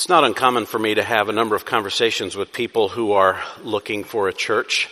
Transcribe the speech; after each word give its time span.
It's 0.00 0.08
not 0.08 0.24
uncommon 0.24 0.64
for 0.64 0.78
me 0.78 0.94
to 0.94 1.02
have 1.02 1.28
a 1.28 1.32
number 1.34 1.54
of 1.54 1.66
conversations 1.66 2.34
with 2.34 2.54
people 2.54 2.88
who 2.88 3.12
are 3.12 3.38
looking 3.62 4.02
for 4.02 4.28
a 4.28 4.32
church. 4.32 4.88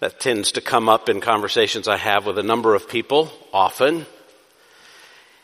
That 0.00 0.20
tends 0.20 0.52
to 0.52 0.60
come 0.60 0.86
up 0.86 1.08
in 1.08 1.22
conversations 1.22 1.88
I 1.88 1.96
have 1.96 2.26
with 2.26 2.36
a 2.36 2.42
number 2.42 2.74
of 2.74 2.90
people, 2.90 3.32
often. 3.54 4.04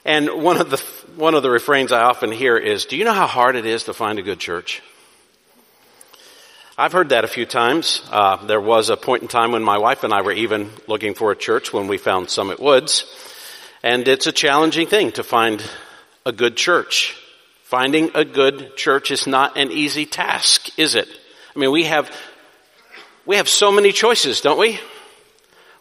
And 0.05 0.43
one 0.43 0.61
of 0.61 0.69
the, 0.69 0.77
one 1.17 1.35
of 1.35 1.43
the 1.43 1.49
refrains 1.49 1.93
I 1.93 2.03
often 2.03 2.31
hear 2.31 2.59
is, 2.59 2.85
do 2.85 2.99
you 2.99 3.07
know 3.07 3.15
how 3.15 3.27
hard 3.27 3.57
it 3.57 3.65
is 3.65 3.85
to 3.85 3.95
find 3.95 4.19
a 4.19 4.23
good 4.23 4.39
church? 4.39 4.83
I've 6.77 6.93
heard 6.93 7.09
that 7.09 7.25
a 7.25 7.27
few 7.27 7.47
times. 7.47 8.03
Uh, 8.11 8.45
there 8.45 8.61
was 8.61 8.91
a 8.91 8.99
point 8.99 9.23
in 9.23 9.29
time 9.29 9.53
when 9.53 9.63
my 9.63 9.79
wife 9.79 10.05
and 10.05 10.13
I 10.13 10.21
were 10.21 10.33
even 10.33 10.69
looking 10.87 11.15
for 11.15 11.33
a 11.33 11.37
church 11.37 11.73
when 11.73 11.89
we 11.89 11.97
found 11.97 12.29
Summit 12.29 12.61
Woods. 12.61 13.07
And 13.83 14.07
it's 14.07 14.27
a 14.27 14.33
challenging 14.33 14.89
thing 14.89 15.13
to 15.13 15.25
find 15.25 15.65
a 16.27 16.33
good 16.33 16.59
church. 16.59 17.19
Finding 17.75 18.13
a 18.15 18.25
good 18.25 18.77
church 18.77 19.11
is 19.11 19.27
not 19.27 19.57
an 19.57 19.73
easy 19.73 20.07
task, 20.07 20.79
is 20.79 20.95
it? 20.95 21.09
I 21.57 21.59
mean, 21.59 21.73
we 21.73 21.83
have, 21.83 22.09
we 23.27 23.35
have 23.35 23.49
so 23.49 23.73
many 23.73 23.91
choices, 23.91 24.41
don't 24.41 24.61
we? 24.61 24.79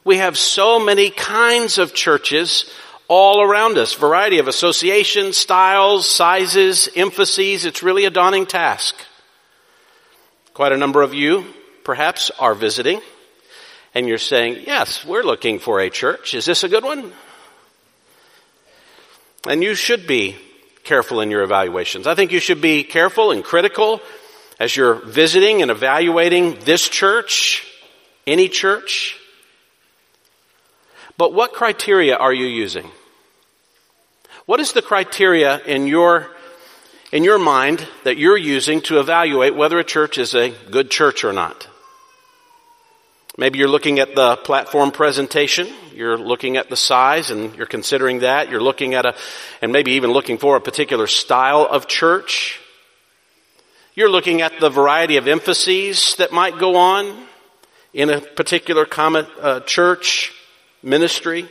We 0.04 0.18
have 0.18 0.36
so 0.36 0.84
many 0.84 1.12
kinds 1.12 1.78
of 1.78 1.94
churches 1.94 2.68
all 3.08 3.44
around 3.44 3.78
us. 3.78 3.94
Variety 3.94 4.40
of 4.40 4.48
associations, 4.48 5.38
styles, 5.38 6.10
sizes, 6.10 6.90
emphases. 6.96 7.64
It's 7.64 7.84
really 7.84 8.06
a 8.06 8.10
daunting 8.10 8.48
task. 8.48 8.96
Quite 10.56 10.72
a 10.72 10.78
number 10.78 11.04
of 11.04 11.14
you, 11.14 11.46
perhaps, 11.84 12.32
are 12.40 12.56
visiting 12.56 13.02
and 13.94 14.08
you're 14.08 14.18
saying, 14.18 14.64
yes, 14.66 15.06
we're 15.06 15.22
looking 15.22 15.60
for 15.60 15.80
a 15.80 15.92
church. 15.92 16.34
Is 16.34 16.46
this 16.46 16.64
a 16.64 16.70
good 16.70 16.84
one? 16.84 17.14
And 19.48 19.62
you 19.62 19.76
should 19.76 20.08
be 20.08 20.38
careful 20.84 21.22
in 21.22 21.32
your 21.32 21.44
evaluations. 21.44 22.08
I 22.08 22.16
think 22.16 22.32
you 22.32 22.40
should 22.40 22.62
be 22.62 22.84
careful 22.84 23.32
and 23.32 23.44
critical 23.44 24.02
as 24.60 24.76
you're 24.76 24.96
visiting 24.96 25.62
and 25.62 25.72
evaluating 25.72 26.60
this 26.62 26.88
church, 26.88 27.66
any 28.28 28.50
church. 28.50 29.20
But 31.18 31.34
what 31.34 31.54
criteria 31.54 32.16
are 32.16 32.34
you 32.34 32.48
using? 32.48 32.90
What 34.46 34.60
is 34.60 34.74
the 34.74 34.82
criteria 34.82 35.60
in 35.60 35.88
your, 35.88 36.28
in 37.12 37.24
your 37.24 37.40
mind 37.40 37.88
that 38.04 38.18
you're 38.18 38.38
using 38.38 38.82
to 38.82 39.00
evaluate 39.00 39.56
whether 39.56 39.80
a 39.80 39.84
church 39.84 40.18
is 40.18 40.36
a 40.36 40.50
good 40.50 40.92
church 40.92 41.24
or 41.24 41.32
not? 41.32 41.68
Maybe 43.36 43.58
you're 43.58 43.68
looking 43.68 43.98
at 43.98 44.14
the 44.14 44.36
platform 44.36 44.92
presentation. 44.92 45.68
You're 45.92 46.20
looking 46.20 46.56
at 46.56 46.70
the 46.70 46.76
size 46.76 47.32
and 47.32 47.56
you're 47.56 47.66
considering 47.66 48.20
that. 48.20 48.52
You're 48.52 48.62
looking 48.62 48.94
at 48.94 49.08
a, 49.08 49.16
and 49.60 49.72
maybe 49.72 49.94
even 49.94 50.12
looking 50.12 50.38
for 50.38 50.56
a 50.56 50.62
particular 50.62 51.08
style 51.08 51.68
of 51.68 51.88
church. 51.88 52.60
You're 53.96 54.10
looking 54.10 54.44
at 54.44 54.60
the 54.60 54.70
variety 54.70 55.18
of 55.18 55.28
emphases 55.28 56.16
that 56.20 56.32
might 56.32 56.60
go 56.60 56.76
on 56.76 57.26
in 57.92 58.12
a 58.12 58.22
particular 58.22 58.86
common, 58.86 59.26
uh, 59.42 59.62
church 59.62 60.32
ministry. 60.84 61.48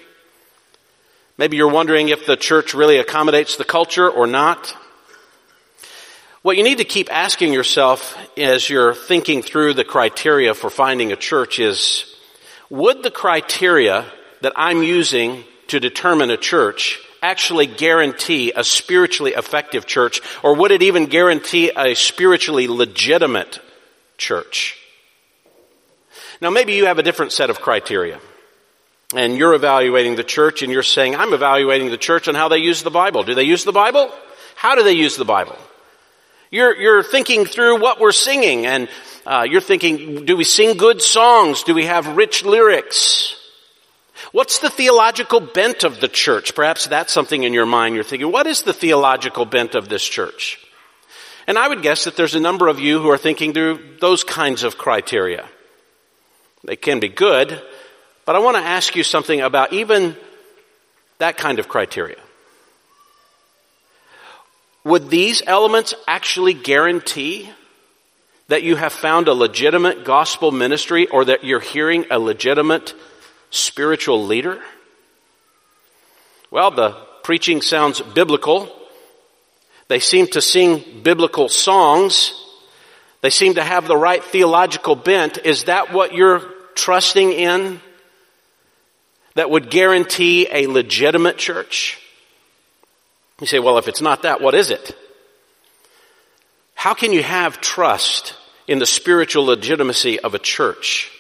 Maybe 1.36 1.56
you're 1.56 1.68
wondering 1.68 2.10
if 2.10 2.26
the 2.26 2.36
church 2.36 2.74
really 2.74 2.98
accommodates 2.98 3.56
the 3.56 3.64
culture 3.64 4.08
or 4.08 4.28
not. 4.28 4.76
What 6.42 6.56
you 6.56 6.64
need 6.64 6.78
to 6.78 6.84
keep 6.84 7.08
asking 7.12 7.52
yourself 7.52 8.18
as 8.36 8.68
you're 8.68 8.94
thinking 8.94 9.42
through 9.42 9.74
the 9.74 9.84
criteria 9.84 10.54
for 10.54 10.70
finding 10.70 11.12
a 11.12 11.16
church 11.16 11.60
is, 11.60 12.16
would 12.68 13.04
the 13.04 13.12
criteria 13.12 14.04
that 14.40 14.52
I'm 14.56 14.82
using 14.82 15.44
to 15.68 15.78
determine 15.78 16.30
a 16.30 16.36
church 16.36 16.98
actually 17.22 17.66
guarantee 17.66 18.52
a 18.56 18.64
spiritually 18.64 19.34
effective 19.34 19.86
church, 19.86 20.20
or 20.42 20.56
would 20.56 20.72
it 20.72 20.82
even 20.82 21.06
guarantee 21.06 21.70
a 21.76 21.94
spiritually 21.94 22.66
legitimate 22.66 23.60
church? 24.18 24.76
Now 26.40 26.50
maybe 26.50 26.72
you 26.72 26.86
have 26.86 26.98
a 26.98 27.04
different 27.04 27.30
set 27.30 27.50
of 27.50 27.60
criteria. 27.60 28.18
And 29.14 29.36
you're 29.36 29.54
evaluating 29.54 30.16
the 30.16 30.24
church 30.24 30.62
and 30.62 30.72
you're 30.72 30.82
saying, 30.82 31.14
I'm 31.14 31.34
evaluating 31.34 31.90
the 31.90 31.98
church 31.98 32.26
on 32.26 32.34
how 32.34 32.48
they 32.48 32.58
use 32.58 32.82
the 32.82 32.90
Bible. 32.90 33.22
Do 33.22 33.36
they 33.36 33.44
use 33.44 33.62
the 33.62 33.70
Bible? 33.70 34.10
How 34.56 34.74
do 34.74 34.82
they 34.82 34.94
use 34.94 35.16
the 35.16 35.24
Bible? 35.24 35.56
You're, 36.52 36.76
you're 36.76 37.02
thinking 37.02 37.46
through 37.46 37.80
what 37.80 37.98
we're 37.98 38.12
singing 38.12 38.66
and 38.66 38.88
uh, 39.24 39.46
you're 39.48 39.62
thinking, 39.62 40.26
do 40.26 40.36
we 40.36 40.44
sing 40.44 40.76
good 40.76 41.00
songs? 41.00 41.62
Do 41.62 41.74
we 41.74 41.86
have 41.86 42.14
rich 42.14 42.44
lyrics? 42.44 43.36
What's 44.32 44.58
the 44.58 44.68
theological 44.68 45.40
bent 45.40 45.82
of 45.82 46.00
the 46.00 46.08
church? 46.08 46.54
Perhaps 46.54 46.88
that's 46.88 47.10
something 47.10 47.42
in 47.42 47.54
your 47.54 47.64
mind 47.64 47.94
you're 47.94 48.04
thinking, 48.04 48.30
what 48.30 48.46
is 48.46 48.62
the 48.62 48.74
theological 48.74 49.46
bent 49.46 49.74
of 49.74 49.88
this 49.88 50.06
church? 50.06 50.58
And 51.46 51.58
I 51.58 51.68
would 51.68 51.80
guess 51.80 52.04
that 52.04 52.16
there's 52.16 52.34
a 52.34 52.40
number 52.40 52.68
of 52.68 52.78
you 52.78 53.00
who 53.00 53.08
are 53.08 53.18
thinking 53.18 53.54
through 53.54 53.96
those 54.00 54.22
kinds 54.22 54.62
of 54.62 54.76
criteria. 54.76 55.48
They 56.64 56.76
can 56.76 57.00
be 57.00 57.08
good, 57.08 57.62
but 58.26 58.36
I 58.36 58.40
want 58.40 58.58
to 58.58 58.62
ask 58.62 58.94
you 58.94 59.04
something 59.04 59.40
about 59.40 59.72
even 59.72 60.16
that 61.16 61.38
kind 61.38 61.58
of 61.58 61.68
criteria. 61.68 62.21
Would 64.84 65.10
these 65.10 65.42
elements 65.46 65.94
actually 66.06 66.54
guarantee 66.54 67.48
that 68.48 68.62
you 68.62 68.76
have 68.76 68.92
found 68.92 69.28
a 69.28 69.34
legitimate 69.34 70.04
gospel 70.04 70.50
ministry 70.50 71.06
or 71.06 71.24
that 71.24 71.44
you're 71.44 71.60
hearing 71.60 72.06
a 72.10 72.18
legitimate 72.18 72.94
spiritual 73.50 74.26
leader? 74.26 74.60
Well, 76.50 76.70
the 76.70 76.90
preaching 77.22 77.62
sounds 77.62 78.00
biblical. 78.00 78.70
They 79.88 80.00
seem 80.00 80.26
to 80.28 80.42
sing 80.42 81.02
biblical 81.02 81.48
songs. 81.48 82.34
They 83.20 83.30
seem 83.30 83.54
to 83.54 83.62
have 83.64 83.86
the 83.86 83.96
right 83.96 84.22
theological 84.22 84.96
bent. 84.96 85.38
Is 85.44 85.64
that 85.64 85.92
what 85.92 86.12
you're 86.12 86.40
trusting 86.74 87.32
in? 87.32 87.80
That 89.34 89.48
would 89.48 89.70
guarantee 89.70 90.48
a 90.50 90.66
legitimate 90.66 91.38
church? 91.38 92.01
You 93.40 93.46
say, 93.46 93.58
well, 93.58 93.78
if 93.78 93.88
it's 93.88 94.00
not 94.00 94.22
that, 94.22 94.40
what 94.40 94.54
is 94.54 94.70
it? 94.70 94.96
How 96.74 96.94
can 96.94 97.12
you 97.12 97.22
have 97.22 97.60
trust 97.60 98.34
in 98.66 98.78
the 98.78 98.86
spiritual 98.86 99.44
legitimacy 99.44 100.20
of 100.20 100.34
a 100.34 100.38
church? 100.38 101.10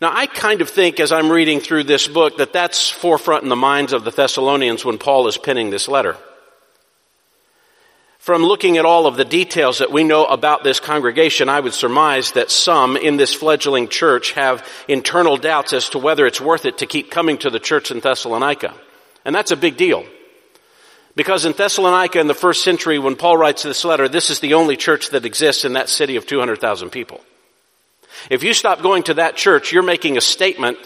Now, 0.00 0.12
I 0.14 0.26
kind 0.26 0.62
of 0.62 0.70
think 0.70 0.98
as 0.98 1.12
I'm 1.12 1.30
reading 1.30 1.60
through 1.60 1.84
this 1.84 2.08
book 2.08 2.38
that 2.38 2.54
that's 2.54 2.88
forefront 2.88 3.42
in 3.42 3.50
the 3.50 3.56
minds 3.56 3.92
of 3.92 4.02
the 4.02 4.10
Thessalonians 4.10 4.82
when 4.82 4.96
Paul 4.96 5.28
is 5.28 5.36
penning 5.36 5.68
this 5.68 5.88
letter. 5.88 6.16
From 8.18 8.42
looking 8.42 8.78
at 8.78 8.84
all 8.84 9.06
of 9.06 9.16
the 9.16 9.24
details 9.24 9.78
that 9.78 9.92
we 9.92 10.04
know 10.04 10.24
about 10.24 10.64
this 10.64 10.80
congregation, 10.80 11.48
I 11.48 11.60
would 11.60 11.74
surmise 11.74 12.32
that 12.32 12.50
some 12.50 12.96
in 12.96 13.16
this 13.16 13.34
fledgling 13.34 13.88
church 13.88 14.32
have 14.32 14.66
internal 14.88 15.36
doubts 15.36 15.72
as 15.72 15.90
to 15.90 15.98
whether 15.98 16.26
it's 16.26 16.40
worth 16.40 16.64
it 16.64 16.78
to 16.78 16.86
keep 16.86 17.10
coming 17.10 17.38
to 17.38 17.50
the 17.50 17.58
church 17.58 17.90
in 17.90 18.00
Thessalonica. 18.00 18.74
And 19.24 19.34
that's 19.34 19.50
a 19.50 19.56
big 19.56 19.76
deal. 19.76 20.04
Because 21.20 21.44
in 21.44 21.52
Thessalonica 21.52 22.18
in 22.18 22.28
the 22.28 22.34
first 22.34 22.64
century, 22.64 22.98
when 22.98 23.14
Paul 23.14 23.36
writes 23.36 23.62
this 23.62 23.84
letter, 23.84 24.08
this 24.08 24.30
is 24.30 24.40
the 24.40 24.54
only 24.54 24.74
church 24.74 25.10
that 25.10 25.26
exists 25.26 25.66
in 25.66 25.74
that 25.74 25.90
city 25.90 26.16
of 26.16 26.24
200,000 26.24 26.88
people. 26.88 27.20
If 28.30 28.42
you 28.42 28.54
stop 28.54 28.80
going 28.80 29.02
to 29.02 29.12
that 29.12 29.36
church, 29.36 29.70
you're 29.70 29.82
making 29.82 30.16
a 30.16 30.22
statement 30.22 30.78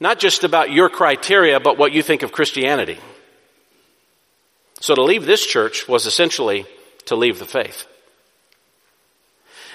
not 0.00 0.18
just 0.18 0.42
about 0.42 0.72
your 0.72 0.88
criteria, 0.88 1.60
but 1.60 1.78
what 1.78 1.92
you 1.92 2.02
think 2.02 2.24
of 2.24 2.32
Christianity. 2.32 2.98
So 4.80 4.96
to 4.96 5.04
leave 5.04 5.24
this 5.24 5.46
church 5.46 5.86
was 5.86 6.04
essentially 6.04 6.66
to 7.04 7.14
leave 7.14 7.38
the 7.38 7.44
faith. 7.44 7.86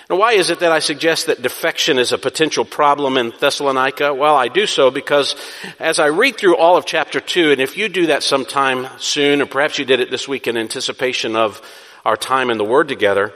Now, 0.09 0.15
why 0.15 0.33
is 0.33 0.49
it 0.49 0.61
that 0.61 0.71
I 0.71 0.79
suggest 0.79 1.27
that 1.27 1.43
defection 1.43 1.99
is 1.99 2.11
a 2.11 2.17
potential 2.17 2.65
problem 2.65 3.15
in 3.15 3.31
Thessalonica? 3.39 4.11
Well, 4.11 4.35
I 4.35 4.47
do 4.47 4.65
so 4.65 4.89
because 4.89 5.35
as 5.79 5.99
I 5.99 6.07
read 6.07 6.35
through 6.35 6.57
all 6.57 6.77
of 6.77 6.87
chapter 6.87 7.19
2, 7.19 7.51
and 7.51 7.61
if 7.61 7.77
you 7.77 7.89
do 7.89 8.07
that 8.07 8.23
sometime 8.23 8.87
soon, 8.97 9.39
or 9.39 9.45
perhaps 9.45 9.77
you 9.77 9.85
did 9.85 9.99
it 9.99 10.09
this 10.09 10.27
week 10.27 10.47
in 10.47 10.57
anticipation 10.57 11.35
of 11.35 11.61
our 12.05 12.17
time 12.17 12.49
in 12.49 12.57
the 12.57 12.65
Word 12.65 12.87
together, 12.87 13.31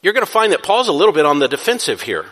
you're 0.00 0.12
going 0.12 0.24
to 0.24 0.30
find 0.30 0.52
that 0.52 0.62
Paul's 0.62 0.86
a 0.86 0.92
little 0.92 1.14
bit 1.14 1.26
on 1.26 1.40
the 1.40 1.48
defensive 1.48 2.02
here. 2.02 2.26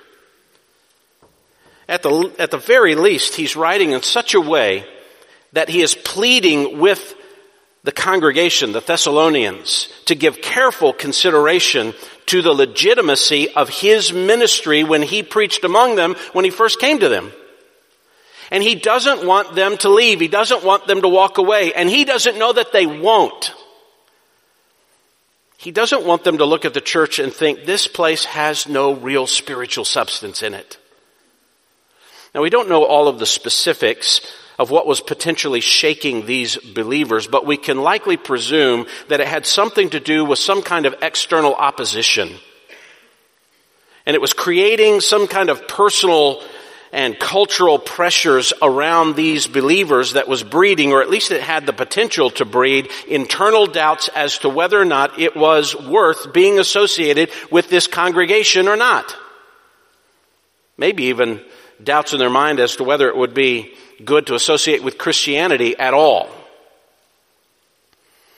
At 1.88 2.04
the, 2.04 2.32
at 2.38 2.52
the 2.52 2.58
very 2.58 2.94
least, 2.94 3.34
he's 3.34 3.56
writing 3.56 3.90
in 3.90 4.02
such 4.02 4.34
a 4.34 4.40
way 4.40 4.86
that 5.52 5.68
he 5.68 5.80
is 5.80 5.96
pleading 5.96 6.78
with 6.78 7.16
the 7.82 7.92
congregation, 7.92 8.70
the 8.70 8.80
Thessalonians, 8.80 9.88
to 10.04 10.14
give 10.14 10.40
careful 10.40 10.92
consideration 10.92 11.94
to 12.26 12.42
the 12.42 12.52
legitimacy 12.52 13.50
of 13.50 13.68
his 13.68 14.12
ministry 14.12 14.84
when 14.84 15.02
he 15.02 15.22
preached 15.22 15.64
among 15.64 15.96
them 15.96 16.14
when 16.32 16.44
he 16.44 16.50
first 16.50 16.80
came 16.80 16.98
to 17.00 17.08
them. 17.08 17.32
And 18.50 18.62
he 18.62 18.74
doesn't 18.74 19.26
want 19.26 19.54
them 19.54 19.78
to 19.78 19.88
leave. 19.88 20.20
He 20.20 20.28
doesn't 20.28 20.62
want 20.62 20.86
them 20.86 21.00
to 21.02 21.08
walk 21.08 21.38
away. 21.38 21.72
And 21.72 21.88
he 21.88 22.04
doesn't 22.04 22.38
know 22.38 22.52
that 22.52 22.72
they 22.72 22.86
won't. 22.86 23.54
He 25.56 25.70
doesn't 25.70 26.04
want 26.04 26.24
them 26.24 26.38
to 26.38 26.44
look 26.44 26.64
at 26.64 26.74
the 26.74 26.80
church 26.80 27.18
and 27.18 27.32
think 27.32 27.64
this 27.64 27.86
place 27.86 28.24
has 28.24 28.68
no 28.68 28.94
real 28.94 29.26
spiritual 29.26 29.84
substance 29.84 30.42
in 30.42 30.54
it. 30.54 30.76
Now 32.34 32.42
we 32.42 32.50
don't 32.50 32.68
know 32.68 32.84
all 32.84 33.08
of 33.08 33.18
the 33.18 33.26
specifics 33.26 34.20
of 34.58 34.70
what 34.70 34.86
was 34.86 35.00
potentially 35.00 35.60
shaking 35.60 36.26
these 36.26 36.56
believers, 36.56 37.26
but 37.26 37.46
we 37.46 37.56
can 37.56 37.78
likely 37.78 38.16
presume 38.16 38.86
that 39.08 39.20
it 39.20 39.28
had 39.28 39.46
something 39.46 39.90
to 39.90 40.00
do 40.00 40.24
with 40.24 40.38
some 40.38 40.62
kind 40.62 40.86
of 40.86 40.94
external 41.02 41.54
opposition. 41.54 42.30
And 44.06 44.14
it 44.14 44.20
was 44.20 44.32
creating 44.32 45.00
some 45.00 45.26
kind 45.26 45.48
of 45.48 45.66
personal 45.68 46.42
and 46.92 47.18
cultural 47.18 47.78
pressures 47.78 48.52
around 48.60 49.16
these 49.16 49.46
believers 49.46 50.12
that 50.12 50.28
was 50.28 50.42
breeding, 50.42 50.92
or 50.92 51.00
at 51.00 51.08
least 51.08 51.30
it 51.30 51.40
had 51.40 51.64
the 51.64 51.72
potential 51.72 52.28
to 52.30 52.44
breed, 52.44 52.90
internal 53.08 53.66
doubts 53.66 54.08
as 54.08 54.38
to 54.38 54.48
whether 54.50 54.78
or 54.78 54.84
not 54.84 55.18
it 55.18 55.34
was 55.34 55.74
worth 55.74 56.34
being 56.34 56.58
associated 56.58 57.30
with 57.50 57.70
this 57.70 57.86
congregation 57.86 58.68
or 58.68 58.76
not. 58.76 59.16
Maybe 60.76 61.04
even 61.04 61.40
doubts 61.82 62.12
in 62.12 62.18
their 62.18 62.30
mind 62.30 62.60
as 62.60 62.76
to 62.76 62.84
whether 62.84 63.08
it 63.08 63.16
would 63.16 63.34
be 63.34 63.74
good 64.04 64.26
to 64.26 64.34
associate 64.34 64.82
with 64.82 64.98
Christianity 64.98 65.76
at 65.76 65.94
all. 65.94 66.28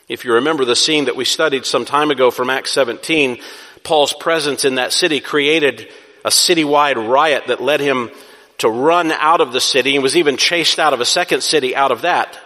If 0.07 0.23
you 0.23 0.33
remember 0.33 0.65
the 0.65 0.75
scene 0.75 1.05
that 1.05 1.15
we 1.15 1.25
studied 1.25 1.65
some 1.65 1.85
time 1.85 2.11
ago 2.11 2.29
from 2.29 2.49
Acts 2.49 2.71
17, 2.71 3.39
Paul's 3.83 4.13
presence 4.13 4.63
in 4.63 4.75
that 4.75 4.93
city 4.93 5.19
created 5.19 5.89
a 6.23 6.29
citywide 6.29 6.95
riot 6.95 7.47
that 7.47 7.61
led 7.61 7.79
him 7.79 8.11
to 8.59 8.69
run 8.69 9.11
out 9.11 9.41
of 9.41 9.51
the 9.51 9.61
city 9.61 9.95
and 9.95 10.03
was 10.03 10.15
even 10.15 10.37
chased 10.37 10.79
out 10.79 10.93
of 10.93 11.01
a 11.01 11.05
second 11.05 11.41
city 11.41 11.75
out 11.75 11.91
of 11.91 12.01
that. 12.01 12.39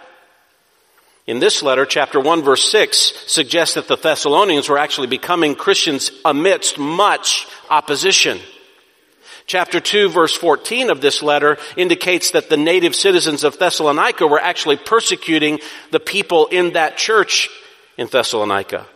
In 1.26 1.38
this 1.38 1.62
letter, 1.62 1.86
chapter 1.86 2.18
1 2.18 2.42
verse 2.42 2.68
6 2.70 2.96
suggests 3.26 3.74
that 3.74 3.88
the 3.88 3.96
Thessalonians 3.96 4.68
were 4.68 4.78
actually 4.78 5.06
becoming 5.06 5.54
Christians 5.54 6.10
amidst 6.24 6.78
much 6.78 7.46
opposition. 7.68 8.40
Chapter 9.50 9.80
2 9.80 10.10
verse 10.10 10.36
14 10.36 10.90
of 10.90 11.00
this 11.00 11.24
letter 11.24 11.58
indicates 11.76 12.30
that 12.30 12.48
the 12.48 12.56
native 12.56 12.94
citizens 12.94 13.42
of 13.42 13.58
Thessalonica 13.58 14.24
were 14.24 14.38
actually 14.38 14.76
persecuting 14.76 15.58
the 15.90 15.98
people 15.98 16.46
in 16.46 16.74
that 16.74 16.96
church 16.96 17.48
in 17.96 18.06
Thessalonica. 18.06 18.86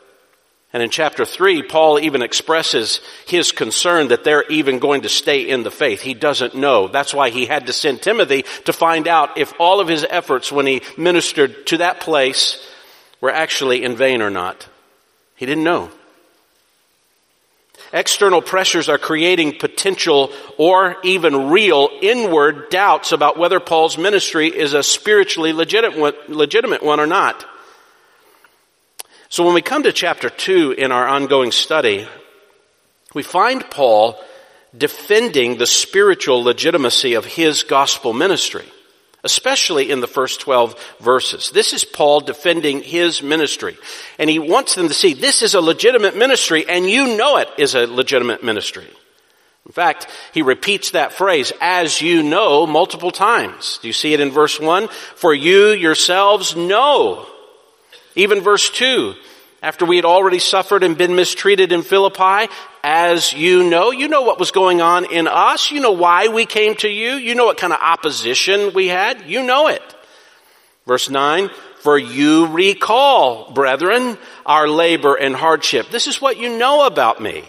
And 0.72 0.80
in 0.80 0.90
chapter 0.90 1.24
3, 1.24 1.64
Paul 1.64 1.98
even 1.98 2.22
expresses 2.22 3.00
his 3.26 3.50
concern 3.50 4.06
that 4.08 4.22
they're 4.22 4.46
even 4.48 4.78
going 4.78 5.02
to 5.02 5.08
stay 5.08 5.40
in 5.40 5.64
the 5.64 5.72
faith. 5.72 6.02
He 6.02 6.14
doesn't 6.14 6.54
know. 6.54 6.86
That's 6.86 7.12
why 7.12 7.30
he 7.30 7.46
had 7.46 7.66
to 7.66 7.72
send 7.72 8.00
Timothy 8.00 8.44
to 8.66 8.72
find 8.72 9.08
out 9.08 9.36
if 9.36 9.52
all 9.58 9.80
of 9.80 9.88
his 9.88 10.06
efforts 10.08 10.52
when 10.52 10.68
he 10.68 10.82
ministered 10.96 11.66
to 11.66 11.78
that 11.78 11.98
place 11.98 12.64
were 13.20 13.32
actually 13.32 13.82
in 13.82 13.96
vain 13.96 14.22
or 14.22 14.30
not. 14.30 14.68
He 15.34 15.46
didn't 15.46 15.64
know. 15.64 15.90
External 17.94 18.43
pressures 18.43 18.88
are 18.88 18.99
creating 18.99 19.56
potential 19.58 20.32
or 20.58 20.96
even 21.05 21.49
real 21.50 21.88
inward 22.02 22.69
doubts 22.69 23.12
about 23.12 23.38
whether 23.38 23.61
Paul's 23.61 23.96
ministry 23.96 24.49
is 24.49 24.75
a 24.75 24.82
spiritually 24.82 25.52
legitimate 25.52 26.82
one 26.82 26.99
or 26.99 27.06
not. 27.06 27.46
So 29.29 29.44
when 29.44 29.55
we 29.55 29.62
come 29.62 29.85
to 29.85 29.93
chapter 29.93 30.29
2 30.29 30.73
in 30.73 30.91
our 30.91 31.06
ongoing 31.06 31.52
study, 31.52 32.08
we 33.14 33.23
find 33.23 33.70
Paul 33.70 34.19
defending 34.76 35.58
the 35.58 35.67
spiritual 35.67 36.43
legitimacy 36.43 37.14
of 37.14 37.25
his 37.25 37.62
gospel 37.62 38.12
ministry, 38.12 38.67
especially 39.24 39.90
in 39.90 40.00
the 40.00 40.06
first 40.06 40.40
12 40.40 40.96
verses. 41.00 41.50
This 41.50 41.72
is 41.72 41.84
Paul 41.84 42.20
defending 42.20 42.82
his 42.82 43.22
ministry. 43.22 43.76
And 44.18 44.30
he 44.30 44.38
wants 44.38 44.74
them 44.74 44.88
to 44.88 44.94
see 44.94 45.14
this 45.14 45.42
is 45.42 45.54
a 45.54 45.60
legitimate 45.60 46.16
ministry 46.16 46.64
and 46.68 46.88
you 46.88 47.16
know 47.16 47.38
it 47.38 47.48
is 47.58 47.74
a 47.74 47.86
legitimate 47.86 48.44
ministry. 48.44 48.86
In 49.66 49.72
fact, 49.72 50.08
he 50.32 50.42
repeats 50.42 50.90
that 50.90 51.14
phrase, 51.14 51.50
as 51.58 52.02
you 52.02 52.22
know, 52.22 52.66
multiple 52.66 53.10
times. 53.10 53.78
Do 53.80 53.88
you 53.88 53.94
see 53.94 54.12
it 54.12 54.20
in 54.20 54.30
verse 54.30 54.60
1? 54.60 54.88
For 54.88 55.32
you 55.32 55.70
yourselves 55.70 56.54
know 56.54 57.26
even 58.14 58.40
verse 58.40 58.70
2, 58.70 59.14
after 59.64 59.87
we 59.87 59.96
had 59.96 60.05
already 60.05 60.38
suffered 60.38 60.82
and 60.82 60.99
been 60.99 61.16
mistreated 61.16 61.72
in 61.72 61.81
Philippi, 61.81 62.52
as 62.82 63.32
you 63.32 63.64
know, 63.64 63.93
you 63.93 64.08
know 64.08 64.20
what 64.20 64.38
was 64.38 64.50
going 64.50 64.82
on 64.82 65.11
in 65.11 65.26
us. 65.26 65.70
You 65.70 65.81
know 65.81 65.93
why 65.93 66.28
we 66.28 66.44
came 66.44 66.75
to 66.76 66.88
you. 66.88 67.12
You 67.12 67.34
know 67.34 67.46
what 67.46 67.56
kind 67.56 67.72
of 67.72 67.78
opposition 67.81 68.75
we 68.75 68.88
had. 68.88 69.22
You 69.26 69.43
know 69.43 69.69
it. 69.69 69.82
Verse 70.87 71.08
9, 71.08 71.49
for 71.81 71.96
you 71.96 72.49
recall, 72.49 73.52
brethren, 73.52 74.19
our 74.44 74.69
labor 74.69 75.14
and 75.14 75.34
hardship. 75.34 75.88
This 75.88 76.08
is 76.08 76.20
what 76.20 76.37
you 76.37 76.58
know 76.58 76.87
about 76.87 77.22
me. 77.22 77.43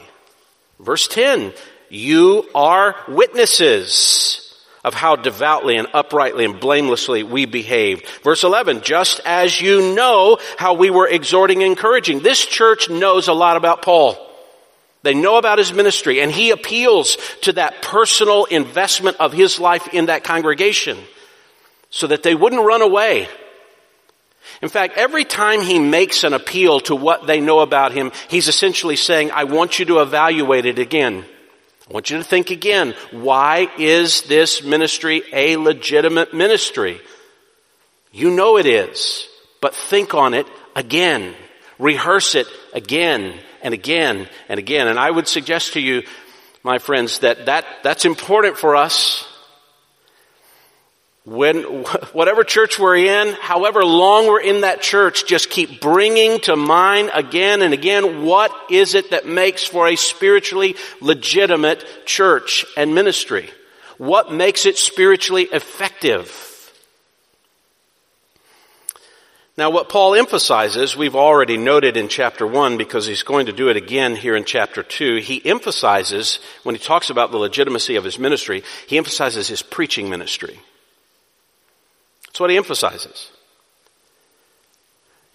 Verse 0.80 1.10
10, 1.10 1.52
you 1.90 2.48
are 2.56 2.96
witnesses 3.10 4.45
of 4.86 4.94
how 4.94 5.16
devoutly 5.16 5.78
and 5.78 5.88
uprightly 5.96 6.46
and 6.46 6.60
blamelessly 6.60 7.24
we 7.24 7.46
behaved. 7.46 8.08
Verse 8.24 8.44
11, 8.44 8.82
just 8.82 9.20
as 9.26 9.60
you 9.60 9.96
know 9.96 10.38
how 10.58 10.76
we 10.76 10.92
were 10.92 11.08
exhorting 11.08 11.64
and 11.64 11.72
encouraging. 11.72 12.20
This 12.20 12.46
church 12.46 12.88
knows 12.88 13.28
a 13.28 13.34
lot 13.34 13.58
about 13.58 13.82
Paul. 13.82 14.16
They 15.02 15.16
know 15.16 15.38
about 15.38 15.58
his 15.58 15.74
ministry 15.74 16.22
and 16.22 16.32
he 16.32 16.52
appeals 16.52 17.18
to 17.42 17.54
that 17.54 17.82
personal 17.82 18.46
investment 18.46 19.18
of 19.20 19.34
his 19.34 19.60
life 19.60 19.92
in 19.92 20.06
that 20.06 20.24
congregation 20.24 21.00
so 21.90 22.06
that 22.06 22.22
they 22.22 22.36
wouldn't 22.36 22.64
run 22.64 22.84
away. 22.84 23.28
In 24.62 24.70
fact, 24.70 24.98
every 24.98 25.26
time 25.26 25.62
he 25.62 25.80
makes 25.80 26.24
an 26.24 26.34
appeal 26.34 26.80
to 26.82 26.96
what 26.96 27.26
they 27.26 27.42
know 27.42 27.62
about 27.62 27.92
him, 27.92 28.12
he's 28.30 28.48
essentially 28.48 28.96
saying, 28.96 29.32
I 29.32 29.46
want 29.46 29.80
you 29.80 29.86
to 29.86 30.02
evaluate 30.02 30.68
it 30.68 30.78
again. 30.78 31.26
I 31.90 31.94
want 31.94 32.10
you 32.10 32.18
to 32.18 32.24
think 32.24 32.50
again. 32.50 32.96
Why 33.12 33.70
is 33.78 34.24
this 34.24 34.64
ministry 34.64 35.22
a 35.32 35.58
legitimate 35.58 36.34
ministry? 36.34 37.00
You 38.12 38.32
know 38.32 38.58
it 38.58 38.66
is, 38.66 39.28
but 39.62 39.76
think 39.76 40.14
on 40.14 40.34
it 40.34 40.48
again. 40.76 41.36
Rehearse 41.78 42.36
it 42.36 42.48
again 42.74 43.38
and 43.62 43.74
again 43.74 44.28
and 44.50 44.58
again. 44.58 44.88
And 44.88 44.98
I 44.98 45.12
would 45.12 45.28
suggest 45.28 45.74
to 45.74 45.80
you, 45.80 46.04
my 46.64 46.80
friends, 46.80 47.20
that, 47.20 47.46
that 47.46 47.66
that's 47.84 48.06
important 48.06 48.58
for 48.58 48.76
us 48.76 49.28
when, 51.26 51.64
whatever 52.14 52.44
church 52.44 52.80
we're 52.80 52.98
in, 52.98 53.34
however 53.34 53.84
long 53.84 54.28
we're 54.28 54.42
in 54.42 54.62
that 54.62 54.82
church, 54.82 55.26
just 55.26 55.50
keep 55.50 55.82
bringing 55.82 56.40
to 56.42 56.56
mind 56.56 57.12
again 57.14 57.62
and 57.62 57.74
again 57.74 58.24
what 58.26 58.52
is 58.70 58.96
it 58.96 59.12
that 59.12 59.28
makes 59.28 59.66
for 59.66 59.88
a 59.88 59.96
spiritually 59.96 60.76
legitimate 61.02 61.84
church 62.06 62.66
and 62.78 62.96
ministry? 62.96 63.50
What 63.98 64.32
makes 64.32 64.66
it 64.66 64.78
spiritually 64.78 65.44
effective? 65.44 66.52
Now 69.58 69.70
what 69.70 69.88
Paul 69.88 70.16
emphasizes, 70.16 70.98
we've 70.98 71.16
already 71.16 71.56
noted 71.56 71.96
in 71.96 72.10
chapter 72.10 72.46
1 72.46 72.78
because 72.78 73.06
he's 73.06 73.24
going 73.24 73.46
to 73.46 73.54
do 73.54 73.70
it 73.70 73.78
again 73.78 74.14
here 74.18 74.36
in 74.36 74.44
chapter 74.44 74.84
2. 74.84 75.18
He 75.18 75.44
emphasizes, 75.46 76.40
when 76.64 76.76
he 76.76 76.82
talks 76.82 77.10
about 77.10 77.32
the 77.32 77.38
legitimacy 77.38 77.96
of 77.96 78.04
his 78.04 78.20
ministry, 78.20 78.64
he 78.86 78.98
emphasizes 78.98 79.48
his 79.48 79.62
preaching 79.62 80.10
ministry. 80.10 80.60
That's 82.36 82.42
what 82.42 82.50
he 82.50 82.58
emphasizes. 82.58 83.32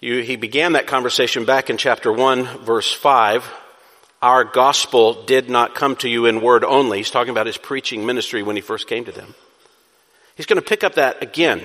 You, 0.01 0.21
he 0.21 0.35
began 0.35 0.73
that 0.73 0.85
conversation 0.85 1.45
back 1.45 1.71
in 1.71 1.77
chapter 1.77 2.13
1, 2.13 2.59
verse 2.59 2.93
5. 2.93 3.51
Our 4.21 4.43
gospel 4.43 5.23
did 5.23 5.49
not 5.49 5.73
come 5.73 5.95
to 5.95 6.07
you 6.07 6.27
in 6.27 6.41
word 6.41 6.63
only. 6.63 6.99
He's 6.99 7.09
talking 7.09 7.31
about 7.31 7.47
his 7.47 7.57
preaching 7.57 8.05
ministry 8.05 8.43
when 8.43 8.55
he 8.55 8.61
first 8.61 8.85
came 8.85 9.05
to 9.05 9.11
them. 9.11 9.33
He's 10.37 10.45
going 10.45 10.61
to 10.61 10.69
pick 10.69 10.83
up 10.83 10.93
that 10.93 11.23
again. 11.23 11.63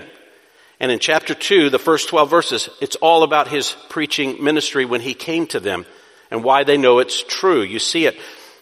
And 0.81 0.91
in 0.91 1.01
chapter 1.01 1.35
2, 1.35 1.69
the 1.69 1.79
first 1.79 2.09
12 2.09 2.31
verses, 2.31 2.71
it's 2.81 2.97
all 2.97 3.23
about 3.23 3.49
his 3.49 3.77
preaching 3.91 4.43
ministry 4.43 4.87
when 4.87 5.03
he 5.03 5.13
came 5.13 5.47
to 5.49 5.61
them 5.61 5.85
and 6.31 6.45
why 6.45 6.65
they 6.65 6.79
know 6.79 6.99
it's 6.99 7.23
true. 7.23 7.61
You 7.61 7.79
see 7.79 8.07
it 8.07 8.17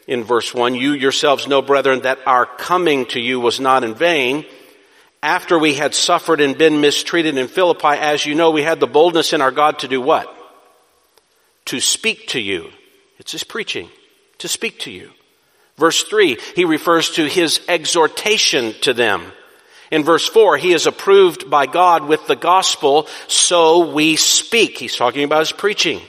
in 0.09 0.25
verse 0.25 0.53
1. 0.53 0.75
You 0.75 0.95
yourselves 0.95 1.47
know, 1.47 1.63
brethren, 1.63 2.01
that 2.01 2.19
our 2.27 2.47
coming 2.47 3.07
to 3.11 3.21
you 3.21 3.39
was 3.39 3.61
not 3.61 3.85
in 3.85 3.95
vain 3.95 4.45
after 5.25 5.59
we 5.59 5.73
had 5.73 5.95
suffered 5.95 6.43
and 6.43 6.59
been 6.59 6.83
mistreated 6.83 7.39
in 7.39 7.49
Philippi, 7.49 7.89
as 7.89 8.27
you 8.27 8.35
know, 8.35 8.51
we 8.51 8.63
had 8.63 8.79
the 8.79 8.87
boldness 8.87 9.33
in 9.33 9.41
our 9.41 9.51
God 9.51 9.79
to 9.79 9.89
do 9.89 10.01
what? 10.01 10.29
To 11.67 11.81
speak 11.81 12.29
to 12.29 12.41
you. 12.41 12.71
It's 13.19 13.33
his 13.33 13.43
preaching. 13.43 13.89
To 14.39 14.49
speak 14.49 14.81
to 14.81 14.91
you. 14.91 15.11
Verse 15.79 16.05
3, 16.05 16.39
he 16.55 16.67
refers 16.67 17.11
to 17.13 17.27
his 17.27 17.61
exhortation 17.69 18.75
to 18.83 18.93
them. 18.93 19.33
In 19.91 20.05
verse 20.05 20.29
4, 20.29 20.59
he 20.59 20.73
is 20.73 20.87
approved 20.87 21.49
by 21.49 21.67
God 21.67 22.07
with 22.07 22.27
the 22.27 22.37
gospel, 22.37 23.09
so 23.27 23.93
we 23.93 24.17
speak. 24.17 24.77
He's 24.77 24.97
talking 24.97 25.25
about 25.25 25.41
his 25.41 25.53
preaching. 25.53 26.03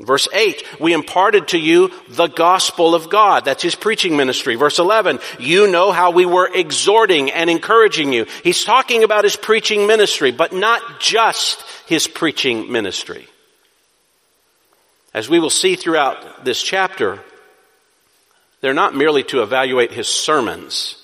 Verse 0.00 0.26
8, 0.32 0.80
we 0.80 0.94
imparted 0.94 1.48
to 1.48 1.58
you 1.58 1.92
the 2.08 2.26
gospel 2.28 2.94
of 2.94 3.10
God. 3.10 3.44
That's 3.44 3.62
his 3.62 3.74
preaching 3.74 4.16
ministry. 4.16 4.54
Verse 4.54 4.78
11, 4.78 5.18
you 5.38 5.70
know 5.70 5.92
how 5.92 6.10
we 6.10 6.24
were 6.24 6.50
exhorting 6.52 7.30
and 7.30 7.50
encouraging 7.50 8.12
you. 8.12 8.26
He's 8.42 8.64
talking 8.64 9.04
about 9.04 9.24
his 9.24 9.36
preaching 9.36 9.86
ministry, 9.86 10.30
but 10.30 10.54
not 10.54 11.00
just 11.00 11.62
his 11.86 12.08
preaching 12.08 12.72
ministry. 12.72 13.28
As 15.12 15.28
we 15.28 15.38
will 15.38 15.50
see 15.50 15.76
throughout 15.76 16.44
this 16.46 16.62
chapter, 16.62 17.20
they're 18.62 18.72
not 18.72 18.96
merely 18.96 19.24
to 19.24 19.42
evaluate 19.42 19.92
his 19.92 20.08
sermons, 20.08 20.96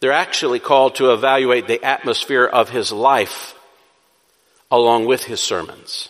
They're 0.00 0.12
actually 0.12 0.60
called 0.60 0.94
to 0.94 1.12
evaluate 1.12 1.66
the 1.66 1.84
atmosphere 1.84 2.46
of 2.46 2.70
his 2.70 2.90
life 2.90 3.54
along 4.70 5.06
with 5.06 5.24
his 5.24 5.40
sermons. 5.40 6.08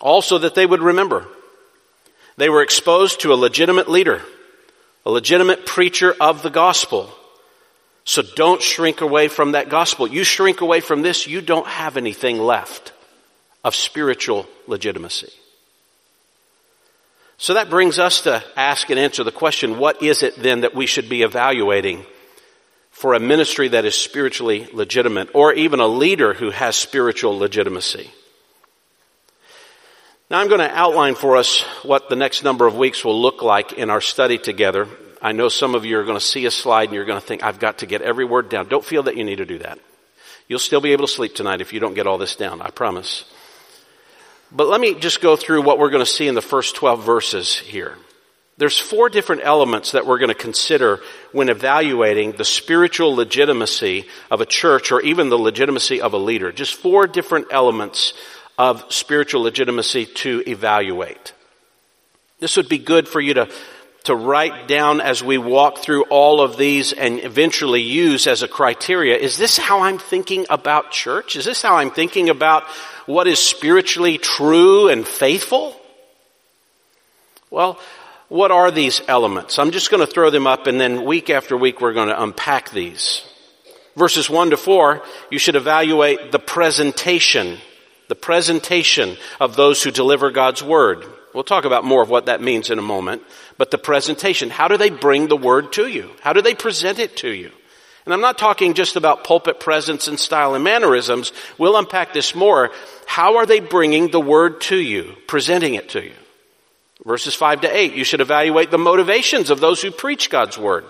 Also 0.00 0.38
that 0.38 0.54
they 0.54 0.66
would 0.66 0.82
remember 0.82 1.26
they 2.36 2.48
were 2.48 2.62
exposed 2.62 3.20
to 3.20 3.32
a 3.32 3.36
legitimate 3.36 3.88
leader, 3.88 4.20
a 5.06 5.10
legitimate 5.10 5.66
preacher 5.66 6.14
of 6.20 6.42
the 6.42 6.50
gospel. 6.50 7.10
So 8.04 8.22
don't 8.34 8.60
shrink 8.60 9.00
away 9.00 9.28
from 9.28 9.52
that 9.52 9.68
gospel. 9.68 10.08
You 10.08 10.24
shrink 10.24 10.60
away 10.60 10.80
from 10.80 11.02
this, 11.02 11.26
you 11.26 11.40
don't 11.40 11.66
have 11.66 11.96
anything 11.96 12.38
left 12.38 12.92
of 13.62 13.74
spiritual 13.74 14.46
legitimacy. 14.66 15.32
So 17.36 17.54
that 17.54 17.70
brings 17.70 17.98
us 17.98 18.22
to 18.22 18.42
ask 18.56 18.90
and 18.90 18.98
answer 18.98 19.24
the 19.24 19.32
question, 19.32 19.78
what 19.78 20.02
is 20.02 20.22
it 20.22 20.36
then 20.36 20.60
that 20.60 20.74
we 20.74 20.86
should 20.86 21.08
be 21.08 21.22
evaluating 21.22 22.04
for 22.94 23.14
a 23.14 23.20
ministry 23.20 23.68
that 23.68 23.84
is 23.84 23.96
spiritually 23.96 24.68
legitimate 24.72 25.28
or 25.34 25.52
even 25.52 25.80
a 25.80 25.86
leader 25.86 26.32
who 26.32 26.50
has 26.50 26.76
spiritual 26.76 27.36
legitimacy? 27.36 28.10
Now 30.30 30.38
I'm 30.38 30.48
going 30.48 30.60
to 30.60 30.70
outline 30.70 31.16
for 31.16 31.36
us 31.36 31.62
what 31.82 32.08
the 32.08 32.16
next 32.16 32.44
number 32.44 32.66
of 32.66 32.76
weeks 32.76 33.04
will 33.04 33.20
look 33.20 33.42
like 33.42 33.72
in 33.72 33.90
our 33.90 34.00
study 34.00 34.38
together. 34.38 34.88
I 35.20 35.32
know 35.32 35.48
some 35.48 35.74
of 35.74 35.84
you 35.84 35.98
are 35.98 36.04
going 36.04 36.16
to 36.16 36.24
see 36.24 36.46
a 36.46 36.50
slide 36.52 36.84
and 36.84 36.94
you're 36.94 37.04
going 37.04 37.20
to 37.20 37.26
think, 37.26 37.42
I've 37.42 37.58
got 37.58 37.78
to 37.78 37.86
get 37.86 38.00
every 38.00 38.24
word 38.24 38.48
down. 38.48 38.68
Don't 38.68 38.84
feel 38.84 39.02
that 39.02 39.16
you 39.16 39.24
need 39.24 39.36
to 39.36 39.44
do 39.44 39.58
that. 39.58 39.78
You'll 40.46 40.60
still 40.60 40.80
be 40.80 40.92
able 40.92 41.06
to 41.06 41.12
sleep 41.12 41.34
tonight 41.34 41.60
if 41.60 41.72
you 41.72 41.80
don't 41.80 41.94
get 41.94 42.06
all 42.06 42.18
this 42.18 42.36
down, 42.36 42.62
I 42.62 42.70
promise. 42.70 43.24
But 44.52 44.68
let 44.68 44.80
me 44.80 44.94
just 44.94 45.20
go 45.20 45.34
through 45.34 45.62
what 45.62 45.78
we're 45.78 45.90
going 45.90 46.04
to 46.04 46.10
see 46.10 46.28
in 46.28 46.34
the 46.34 46.42
first 46.42 46.76
12 46.76 47.02
verses 47.04 47.56
here. 47.58 47.96
There's 48.56 48.78
four 48.78 49.08
different 49.08 49.42
elements 49.44 49.92
that 49.92 50.06
we're 50.06 50.18
going 50.18 50.28
to 50.28 50.34
consider 50.34 51.00
when 51.32 51.48
evaluating 51.48 52.32
the 52.32 52.44
spiritual 52.44 53.16
legitimacy 53.16 54.06
of 54.30 54.40
a 54.40 54.46
church 54.46 54.92
or 54.92 55.00
even 55.00 55.28
the 55.28 55.38
legitimacy 55.38 56.00
of 56.00 56.12
a 56.12 56.18
leader. 56.18 56.52
Just 56.52 56.76
four 56.76 57.08
different 57.08 57.48
elements 57.50 58.14
of 58.56 58.84
spiritual 58.92 59.42
legitimacy 59.42 60.06
to 60.06 60.44
evaluate. 60.46 61.32
This 62.38 62.56
would 62.56 62.68
be 62.68 62.78
good 62.78 63.08
for 63.08 63.20
you 63.20 63.34
to, 63.34 63.48
to 64.04 64.14
write 64.14 64.68
down 64.68 65.00
as 65.00 65.20
we 65.20 65.36
walk 65.36 65.78
through 65.78 66.04
all 66.04 66.40
of 66.40 66.56
these 66.56 66.92
and 66.92 67.24
eventually 67.24 67.82
use 67.82 68.28
as 68.28 68.44
a 68.44 68.48
criteria. 68.48 69.16
Is 69.16 69.36
this 69.36 69.56
how 69.56 69.80
I'm 69.80 69.98
thinking 69.98 70.46
about 70.48 70.92
church? 70.92 71.34
Is 71.34 71.44
this 71.44 71.60
how 71.60 71.78
I'm 71.78 71.90
thinking 71.90 72.30
about 72.30 72.62
what 73.06 73.26
is 73.26 73.40
spiritually 73.40 74.16
true 74.18 74.88
and 74.88 75.04
faithful? 75.04 75.74
Well, 77.50 77.80
what 78.28 78.50
are 78.50 78.70
these 78.70 79.02
elements? 79.08 79.58
I'm 79.58 79.70
just 79.70 79.90
going 79.90 80.04
to 80.04 80.12
throw 80.12 80.30
them 80.30 80.46
up 80.46 80.66
and 80.66 80.80
then 80.80 81.04
week 81.04 81.30
after 81.30 81.56
week 81.56 81.80
we're 81.80 81.92
going 81.92 82.08
to 82.08 82.22
unpack 82.22 82.70
these. 82.70 83.22
Verses 83.96 84.28
1 84.28 84.50
to 84.50 84.56
4, 84.56 85.02
you 85.30 85.38
should 85.38 85.56
evaluate 85.56 86.32
the 86.32 86.38
presentation, 86.38 87.58
the 88.08 88.14
presentation 88.14 89.16
of 89.40 89.54
those 89.54 89.82
who 89.82 89.90
deliver 89.90 90.30
God's 90.30 90.62
Word. 90.62 91.04
We'll 91.32 91.44
talk 91.44 91.64
about 91.64 91.84
more 91.84 92.02
of 92.02 92.10
what 92.10 92.26
that 92.26 92.42
means 92.42 92.70
in 92.70 92.78
a 92.78 92.82
moment. 92.82 93.22
But 93.56 93.70
the 93.70 93.78
presentation, 93.78 94.50
how 94.50 94.68
do 94.68 94.76
they 94.76 94.90
bring 94.90 95.28
the 95.28 95.36
Word 95.36 95.72
to 95.74 95.86
you? 95.86 96.10
How 96.20 96.32
do 96.32 96.42
they 96.42 96.54
present 96.54 96.98
it 96.98 97.16
to 97.18 97.28
you? 97.28 97.52
And 98.04 98.12
I'm 98.12 98.20
not 98.20 98.36
talking 98.36 98.74
just 98.74 98.96
about 98.96 99.24
pulpit 99.24 99.60
presence 99.60 100.08
and 100.08 100.18
style 100.18 100.54
and 100.54 100.62
mannerisms. 100.62 101.32
We'll 101.56 101.76
unpack 101.76 102.12
this 102.12 102.34
more. 102.34 102.70
How 103.06 103.36
are 103.36 103.46
they 103.46 103.60
bringing 103.60 104.10
the 104.10 104.20
word 104.20 104.60
to 104.62 104.76
you, 104.76 105.16
presenting 105.26 105.74
it 105.74 105.90
to 105.90 106.04
you? 106.04 106.12
Verses 107.04 107.34
5 107.34 107.62
to 107.62 107.76
8, 107.76 107.94
you 107.94 108.04
should 108.04 108.20
evaluate 108.20 108.70
the 108.70 108.78
motivations 108.78 109.50
of 109.50 109.60
those 109.60 109.82
who 109.82 109.90
preach 109.90 110.30
God's 110.30 110.56
word. 110.56 110.84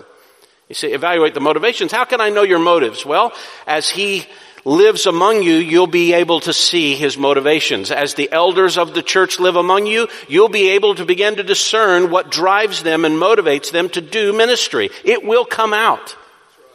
You 0.69 0.75
say, 0.75 0.93
evaluate 0.93 1.33
the 1.33 1.39
motivations. 1.39 1.91
How 1.91 2.05
can 2.05 2.21
I 2.21 2.29
know 2.29 2.43
your 2.43 2.59
motives? 2.59 3.05
Well, 3.05 3.33
as 3.65 3.89
he 3.89 4.25
lives 4.63 5.05
among 5.05 5.43
you, 5.43 5.55
you'll 5.55 5.87
be 5.87 6.13
able 6.13 6.39
to 6.41 6.53
see 6.53 6.95
his 6.95 7.17
motivations. 7.17 7.91
As 7.91 8.13
the 8.13 8.31
elders 8.31 8.77
of 8.77 8.93
the 8.93 9.03
church 9.03 9.39
live 9.39 9.55
among 9.55 9.85
you, 9.85 10.07
you'll 10.27 10.49
be 10.49 10.69
able 10.69 10.95
to 10.95 11.05
begin 11.05 11.35
to 11.35 11.43
discern 11.43 12.09
what 12.09 12.31
drives 12.31 12.83
them 12.83 13.05
and 13.05 13.15
motivates 13.15 13.71
them 13.71 13.89
to 13.89 14.01
do 14.01 14.33
ministry. 14.33 14.89
It 15.03 15.23
will 15.23 15.45
come 15.45 15.73
out. 15.73 16.15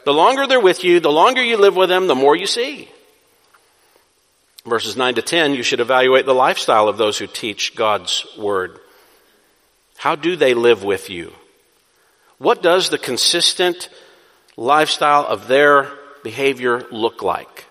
The 0.05 0.15
longer 0.15 0.47
they're 0.47 0.61
with 0.61 0.83
you, 0.83 1.01
the 1.01 1.13
longer 1.13 1.43
you 1.43 1.57
live 1.57 1.77
with 1.77 1.89
them, 1.89 2.07
the 2.07 2.15
more 2.15 2.35
you 2.35 2.47
see. 2.47 2.89
Verses 4.65 4.97
9 4.97 5.15
to 5.15 5.23
10, 5.23 5.55
you 5.55 5.63
should 5.63 5.81
evaluate 5.81 6.27
the 6.27 6.35
lifestyle 6.35 6.89
of 6.89 6.97
those 6.97 7.19
who 7.19 7.27
teach 7.27 7.75
God's 7.75 8.27
Word. 8.39 8.80
How 10.01 10.17
do 10.17 10.35
they 10.35 10.55
live 10.55 10.83
with 10.83 11.11
you? 11.11 11.31
What 12.39 12.63
does 12.63 12.89
the 12.89 12.97
consistent 12.97 13.91
lifestyle 14.57 15.27
of 15.27 15.47
their 15.47 15.93
behavior 16.23 16.87
look 16.91 17.23
like? 17.23 17.67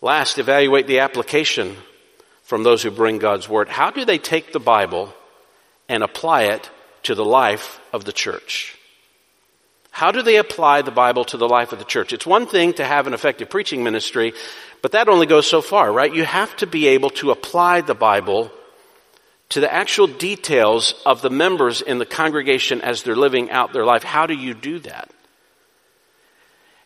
Last, 0.00 0.38
evaluate 0.38 0.86
the 0.86 1.00
application 1.00 1.76
from 2.44 2.62
those 2.62 2.82
who 2.82 2.90
bring 2.90 3.18
God's 3.18 3.46
Word. 3.46 3.68
How 3.68 3.90
do 3.90 4.06
they 4.06 4.16
take 4.16 4.54
the 4.54 4.58
Bible 4.58 5.12
and 5.86 6.02
apply 6.02 6.44
it 6.44 6.70
to 7.02 7.14
the 7.14 7.22
life 7.22 7.78
of 7.92 8.06
the 8.06 8.12
church? 8.12 8.78
How 9.90 10.12
do 10.12 10.22
they 10.22 10.36
apply 10.36 10.80
the 10.80 10.92
Bible 10.92 11.26
to 11.26 11.36
the 11.36 11.46
life 11.46 11.74
of 11.74 11.78
the 11.78 11.84
church? 11.84 12.14
It's 12.14 12.26
one 12.26 12.46
thing 12.46 12.72
to 12.74 12.86
have 12.86 13.06
an 13.06 13.12
effective 13.12 13.50
preaching 13.50 13.84
ministry, 13.84 14.32
but 14.80 14.92
that 14.92 15.10
only 15.10 15.26
goes 15.26 15.46
so 15.46 15.60
far, 15.60 15.92
right? 15.92 16.14
You 16.14 16.24
have 16.24 16.56
to 16.56 16.66
be 16.66 16.86
able 16.86 17.10
to 17.20 17.32
apply 17.32 17.82
the 17.82 17.94
Bible 17.94 18.50
to 19.50 19.60
the 19.60 19.72
actual 19.72 20.06
details 20.06 20.94
of 21.06 21.22
the 21.22 21.30
members 21.30 21.80
in 21.82 21.98
the 21.98 22.06
congregation 22.06 22.80
as 22.80 23.02
they're 23.02 23.16
living 23.16 23.50
out 23.50 23.72
their 23.72 23.84
life. 23.84 24.02
How 24.02 24.26
do 24.26 24.34
you 24.34 24.54
do 24.54 24.78
that? 24.80 25.10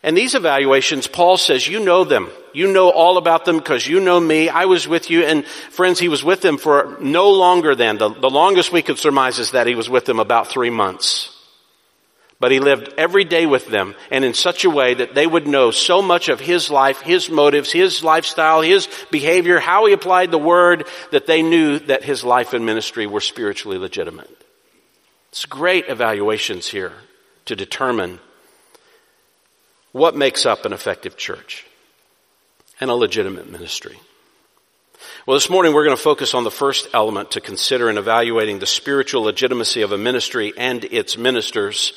And 0.01 0.15
these 0.15 0.33
evaluations, 0.33 1.07
Paul 1.07 1.35
says, 1.37 1.67
you 1.67 1.83
know 1.83 2.05
them. 2.05 2.29
You 2.53 2.71
know 2.71 2.89
all 2.89 3.17
about 3.17 3.43
them 3.43 3.57
because 3.57 3.85
you 3.85 3.99
know 3.99 4.19
me. 4.19 4.47
I 4.47 4.65
was 4.65 4.87
with 4.87 5.09
you 5.09 5.23
and 5.23 5.45
friends, 5.45 5.99
he 5.99 6.07
was 6.07 6.23
with 6.23 6.41
them 6.41 6.57
for 6.57 6.97
no 7.01 7.31
longer 7.31 7.75
than, 7.75 7.97
the, 7.97 8.09
the 8.09 8.29
longest 8.29 8.71
we 8.71 8.81
could 8.81 8.97
surmise 8.97 9.39
is 9.39 9.51
that 9.51 9.67
he 9.67 9.75
was 9.75 9.89
with 9.89 10.05
them 10.05 10.19
about 10.19 10.47
three 10.47 10.69
months. 10.69 11.35
But 12.39 12.51
he 12.51 12.59
lived 12.59 12.93
every 12.97 13.25
day 13.25 13.45
with 13.45 13.67
them 13.67 13.95
and 14.11 14.23
in 14.23 14.33
such 14.33 14.63
a 14.63 14.69
way 14.69 14.93
that 14.93 15.13
they 15.13 15.27
would 15.27 15.45
know 15.45 15.71
so 15.71 16.01
much 16.01 16.29
of 16.29 16.39
his 16.39 16.69
life, 16.69 17.01
his 17.01 17.29
motives, 17.29 17.71
his 17.71 18.01
lifestyle, 18.01 18.61
his 18.61 18.87
behavior, 19.11 19.59
how 19.59 19.85
he 19.85 19.93
applied 19.93 20.31
the 20.31 20.37
word 20.37 20.87
that 21.11 21.27
they 21.27 21.41
knew 21.41 21.79
that 21.79 22.03
his 22.03 22.23
life 22.23 22.53
and 22.53 22.65
ministry 22.65 23.05
were 23.07 23.19
spiritually 23.19 23.77
legitimate. 23.77 24.29
It's 25.31 25.45
great 25.45 25.89
evaluations 25.89 26.67
here 26.67 26.93
to 27.45 27.57
determine 27.57 28.19
what 29.91 30.15
makes 30.15 30.45
up 30.45 30.65
an 30.65 30.71
effective 30.71 31.17
church 31.17 31.65
and 32.79 32.89
a 32.89 32.95
legitimate 32.95 33.51
ministry. 33.51 33.99
Well, 35.25 35.35
this 35.35 35.49
morning 35.49 35.73
we're 35.73 35.85
going 35.85 35.95
to 35.95 36.01
focus 36.01 36.33
on 36.33 36.45
the 36.45 36.51
first 36.51 36.87
element 36.93 37.31
to 37.31 37.41
consider 37.41 37.89
in 37.89 37.97
evaluating 37.97 38.59
the 38.59 38.65
spiritual 38.65 39.23
legitimacy 39.23 39.81
of 39.81 39.91
a 39.91 39.97
ministry 39.97 40.53
and 40.55 40.85
its 40.85 41.17
ministers 41.17 41.93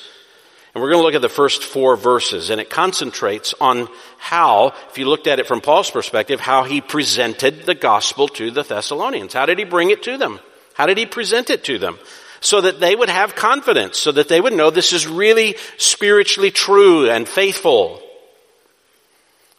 and 0.74 0.82
we're 0.82 0.90
going 0.90 1.00
to 1.00 1.04
look 1.04 1.14
at 1.14 1.20
the 1.20 1.28
first 1.28 1.62
four 1.62 1.96
verses, 1.96 2.48
and 2.48 2.60
it 2.60 2.70
concentrates 2.70 3.54
on 3.60 3.88
how, 4.16 4.74
if 4.88 4.96
you 4.96 5.06
looked 5.06 5.26
at 5.26 5.38
it 5.38 5.46
from 5.46 5.60
Paul's 5.60 5.90
perspective, 5.90 6.40
how 6.40 6.64
he 6.64 6.80
presented 6.80 7.64
the 7.64 7.74
gospel 7.74 8.26
to 8.28 8.50
the 8.50 8.62
Thessalonians. 8.62 9.34
How 9.34 9.44
did 9.44 9.58
he 9.58 9.64
bring 9.64 9.90
it 9.90 10.02
to 10.04 10.16
them? 10.16 10.40
How 10.74 10.86
did 10.86 10.96
he 10.96 11.04
present 11.04 11.50
it 11.50 11.64
to 11.64 11.78
them? 11.78 11.98
So 12.40 12.62
that 12.62 12.80
they 12.80 12.96
would 12.96 13.10
have 13.10 13.36
confidence, 13.36 13.98
so 13.98 14.12
that 14.12 14.28
they 14.28 14.40
would 14.40 14.54
know 14.54 14.70
this 14.70 14.94
is 14.94 15.06
really 15.06 15.56
spiritually 15.76 16.50
true 16.50 17.08
and 17.10 17.28
faithful. 17.28 18.00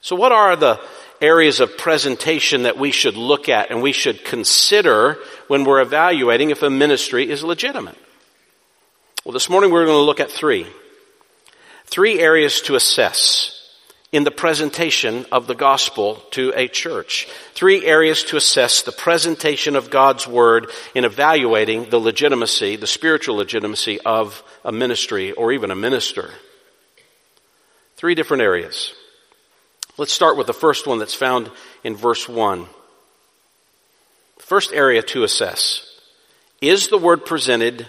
So 0.02 0.16
what 0.16 0.32
are 0.32 0.56
the 0.56 0.82
areas 1.22 1.60
of 1.60 1.78
presentation 1.78 2.64
that 2.64 2.78
we 2.78 2.92
should 2.92 3.16
look 3.16 3.48
at 3.48 3.70
and 3.70 3.82
we 3.82 3.94
should 3.94 4.26
consider 4.26 5.20
when 5.48 5.64
we're 5.64 5.80
evaluating 5.80 6.50
if 6.50 6.64
a 6.64 6.70
ministry 6.70 7.30
is 7.30 7.44
legitimate? 7.44 7.98
Well, 9.24 9.32
this 9.32 9.48
morning 9.48 9.72
we're 9.72 9.86
going 9.86 9.98
to 9.98 10.04
look 10.04 10.20
at 10.20 10.32
three. 10.32 10.68
Three 11.94 12.20
areas 12.20 12.62
to 12.62 12.74
assess 12.74 13.70
in 14.12 14.24
the 14.24 14.32
presentation 14.32 15.28
of 15.32 15.46
the 15.46 15.54
gospel 15.54 16.16
to 16.32 16.52
a 16.56 16.68
church. 16.68 17.28
Three 17.54 17.86
areas 17.86 18.24
to 18.24 18.36
assess 18.36 18.82
the 18.82 18.92
presentation 18.92 19.76
of 19.76 19.92
God's 19.92 20.26
word 20.26 20.72
in 20.96 21.06
evaluating 21.06 21.92
the 21.92 22.00
legitimacy, 22.00 22.78
the 22.78 22.88
spiritual 22.88 23.36
legitimacy 23.36 24.02
of 24.02 24.42
a 24.66 24.72
ministry 24.72 25.34
or 25.34 25.52
even 25.52 25.70
a 25.70 25.76
minister. 25.76 26.32
Three 27.98 28.16
different 28.16 28.42
areas. 28.42 28.96
Let's 29.96 30.14
start 30.14 30.36
with 30.36 30.48
the 30.48 30.54
first 30.54 30.88
one 30.88 30.98
that's 30.98 31.14
found 31.14 31.52
in 31.84 31.96
verse 31.96 32.28
1. 32.28 32.66
First 34.40 34.74
area 34.74 35.04
to 35.04 35.22
assess. 35.22 35.96
Is 36.60 36.88
the 36.88 36.98
word 36.98 37.24
presented 37.24 37.86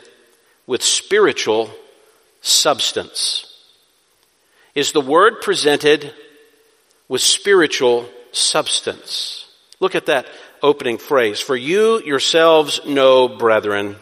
with 0.66 0.82
spiritual 0.82 1.70
substance? 2.42 3.50
Is 4.74 4.92
the 4.92 5.00
word 5.00 5.40
presented 5.40 6.12
with 7.08 7.20
spiritual 7.20 8.08
substance. 8.32 9.46
Look 9.80 9.94
at 9.94 10.06
that 10.06 10.26
opening 10.62 10.98
phrase. 10.98 11.40
For 11.40 11.56
you 11.56 12.00
yourselves 12.02 12.80
know, 12.86 13.28
brethren, 13.28 13.96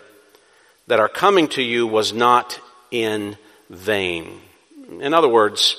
that 0.86 1.00
our 1.00 1.08
coming 1.08 1.48
to 1.48 1.62
you 1.62 1.86
was 1.86 2.12
not 2.12 2.58
in 2.90 3.36
vain. 3.68 4.40
In 5.00 5.14
other 5.14 5.28
words, 5.28 5.76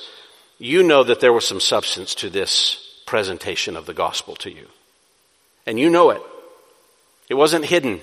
you 0.58 0.82
know 0.82 1.04
that 1.04 1.20
there 1.20 1.32
was 1.32 1.46
some 1.46 1.60
substance 1.60 2.14
to 2.16 2.30
this 2.30 3.02
presentation 3.06 3.76
of 3.76 3.86
the 3.86 3.94
gospel 3.94 4.36
to 4.36 4.50
you. 4.50 4.66
And 5.66 5.78
you 5.78 5.90
know 5.90 6.10
it. 6.10 6.22
It 7.28 7.34
wasn't 7.34 7.64
hidden. 7.64 8.00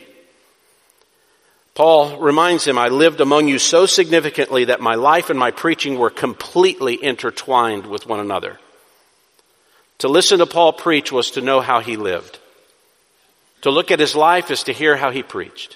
Paul 1.81 2.19
reminds 2.19 2.63
him, 2.63 2.77
I 2.77 2.89
lived 2.89 3.21
among 3.21 3.47
you 3.47 3.57
so 3.57 3.87
significantly 3.87 4.65
that 4.65 4.81
my 4.81 4.93
life 4.93 5.31
and 5.31 5.39
my 5.39 5.49
preaching 5.49 5.97
were 5.97 6.11
completely 6.11 7.03
intertwined 7.03 7.87
with 7.87 8.05
one 8.05 8.19
another. 8.19 8.59
To 9.97 10.07
listen 10.07 10.37
to 10.37 10.45
Paul 10.45 10.73
preach 10.73 11.11
was 11.11 11.31
to 11.31 11.41
know 11.41 11.59
how 11.59 11.79
he 11.79 11.97
lived. 11.97 12.37
To 13.63 13.71
look 13.71 13.89
at 13.89 13.99
his 13.99 14.15
life 14.15 14.51
is 14.51 14.61
to 14.65 14.73
hear 14.73 14.95
how 14.95 15.09
he 15.09 15.23
preached. 15.23 15.75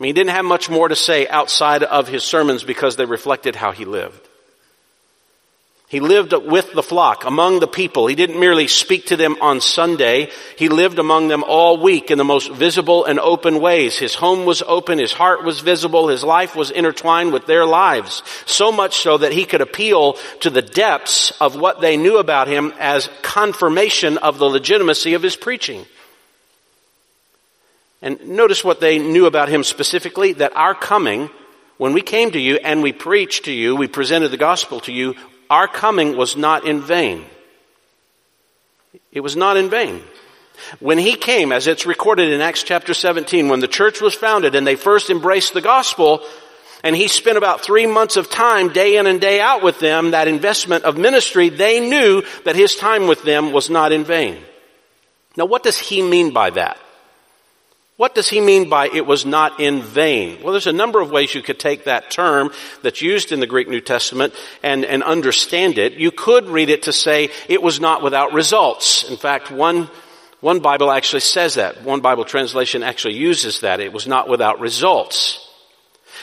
I 0.00 0.02
mean, 0.02 0.08
he 0.08 0.12
didn't 0.14 0.34
have 0.34 0.46
much 0.46 0.70
more 0.70 0.88
to 0.88 0.96
say 0.96 1.28
outside 1.28 1.82
of 1.82 2.08
his 2.08 2.24
sermons 2.24 2.64
because 2.64 2.96
they 2.96 3.04
reflected 3.04 3.56
how 3.56 3.72
he 3.72 3.84
lived. 3.84 4.27
He 5.88 6.00
lived 6.00 6.34
with 6.34 6.74
the 6.74 6.82
flock, 6.82 7.24
among 7.24 7.60
the 7.60 7.66
people. 7.66 8.06
He 8.06 8.14
didn't 8.14 8.38
merely 8.38 8.68
speak 8.68 9.06
to 9.06 9.16
them 9.16 9.38
on 9.40 9.62
Sunday. 9.62 10.30
He 10.58 10.68
lived 10.68 10.98
among 10.98 11.28
them 11.28 11.42
all 11.42 11.80
week 11.80 12.10
in 12.10 12.18
the 12.18 12.24
most 12.24 12.52
visible 12.52 13.06
and 13.06 13.18
open 13.18 13.58
ways. 13.58 13.96
His 13.96 14.14
home 14.14 14.44
was 14.44 14.60
open, 14.60 14.98
his 14.98 15.14
heart 15.14 15.44
was 15.44 15.60
visible, 15.60 16.08
his 16.08 16.22
life 16.22 16.54
was 16.54 16.70
intertwined 16.70 17.32
with 17.32 17.46
their 17.46 17.64
lives. 17.64 18.22
So 18.44 18.70
much 18.70 18.98
so 18.98 19.16
that 19.16 19.32
he 19.32 19.46
could 19.46 19.62
appeal 19.62 20.18
to 20.40 20.50
the 20.50 20.60
depths 20.60 21.30
of 21.40 21.56
what 21.56 21.80
they 21.80 21.96
knew 21.96 22.18
about 22.18 22.48
him 22.48 22.74
as 22.78 23.08
confirmation 23.22 24.18
of 24.18 24.38
the 24.38 24.44
legitimacy 24.44 25.14
of 25.14 25.22
his 25.22 25.36
preaching. 25.36 25.86
And 28.02 28.28
notice 28.28 28.62
what 28.62 28.80
they 28.80 28.98
knew 28.98 29.24
about 29.24 29.48
him 29.48 29.64
specifically, 29.64 30.34
that 30.34 30.54
our 30.54 30.74
coming, 30.74 31.30
when 31.78 31.94
we 31.94 32.02
came 32.02 32.30
to 32.32 32.38
you 32.38 32.56
and 32.56 32.82
we 32.82 32.92
preached 32.92 33.46
to 33.46 33.52
you, 33.52 33.74
we 33.74 33.88
presented 33.88 34.30
the 34.32 34.36
gospel 34.36 34.80
to 34.80 34.92
you, 34.92 35.14
our 35.50 35.68
coming 35.68 36.16
was 36.16 36.36
not 36.36 36.64
in 36.64 36.80
vain. 36.80 37.24
It 39.12 39.20
was 39.20 39.36
not 39.36 39.56
in 39.56 39.70
vain. 39.70 40.02
When 40.80 40.98
he 40.98 41.14
came, 41.14 41.52
as 41.52 41.66
it's 41.66 41.86
recorded 41.86 42.30
in 42.30 42.40
Acts 42.40 42.62
chapter 42.62 42.92
17, 42.92 43.48
when 43.48 43.60
the 43.60 43.68
church 43.68 44.00
was 44.00 44.14
founded 44.14 44.54
and 44.54 44.66
they 44.66 44.76
first 44.76 45.08
embraced 45.08 45.54
the 45.54 45.60
gospel, 45.60 46.22
and 46.82 46.94
he 46.94 47.08
spent 47.08 47.38
about 47.38 47.62
three 47.62 47.86
months 47.86 48.16
of 48.16 48.30
time, 48.30 48.72
day 48.72 48.96
in 48.96 49.06
and 49.06 49.20
day 49.20 49.40
out 49.40 49.62
with 49.62 49.78
them, 49.78 50.10
that 50.10 50.28
investment 50.28 50.84
of 50.84 50.96
ministry, 50.96 51.48
they 51.48 51.80
knew 51.80 52.22
that 52.44 52.56
his 52.56 52.76
time 52.76 53.06
with 53.06 53.22
them 53.22 53.52
was 53.52 53.70
not 53.70 53.92
in 53.92 54.04
vain. 54.04 54.42
Now 55.36 55.46
what 55.46 55.62
does 55.62 55.78
he 55.78 56.02
mean 56.02 56.32
by 56.32 56.50
that? 56.50 56.78
What 57.98 58.14
does 58.14 58.28
he 58.28 58.40
mean 58.40 58.68
by 58.68 58.86
it 58.86 59.06
was 59.06 59.26
not 59.26 59.58
in 59.58 59.82
vain? 59.82 60.40
Well, 60.40 60.52
there's 60.52 60.68
a 60.68 60.72
number 60.72 61.00
of 61.00 61.10
ways 61.10 61.34
you 61.34 61.42
could 61.42 61.58
take 61.58 61.84
that 61.84 62.12
term 62.12 62.52
that's 62.80 63.02
used 63.02 63.32
in 63.32 63.40
the 63.40 63.46
Greek 63.48 63.66
New 63.66 63.80
Testament 63.80 64.34
and, 64.62 64.84
and 64.84 65.02
understand 65.02 65.78
it. 65.78 65.94
You 65.94 66.12
could 66.12 66.46
read 66.48 66.70
it 66.70 66.84
to 66.84 66.92
say 66.92 67.30
it 67.48 67.60
was 67.60 67.80
not 67.80 68.04
without 68.04 68.32
results. 68.32 69.02
In 69.10 69.16
fact, 69.16 69.50
one, 69.50 69.90
one 70.38 70.60
Bible 70.60 70.92
actually 70.92 71.22
says 71.22 71.54
that. 71.54 71.82
One 71.82 72.00
Bible 72.00 72.24
translation 72.24 72.84
actually 72.84 73.14
uses 73.14 73.62
that. 73.62 73.80
It 73.80 73.92
was 73.92 74.06
not 74.06 74.28
without 74.28 74.60
results. 74.60 75.44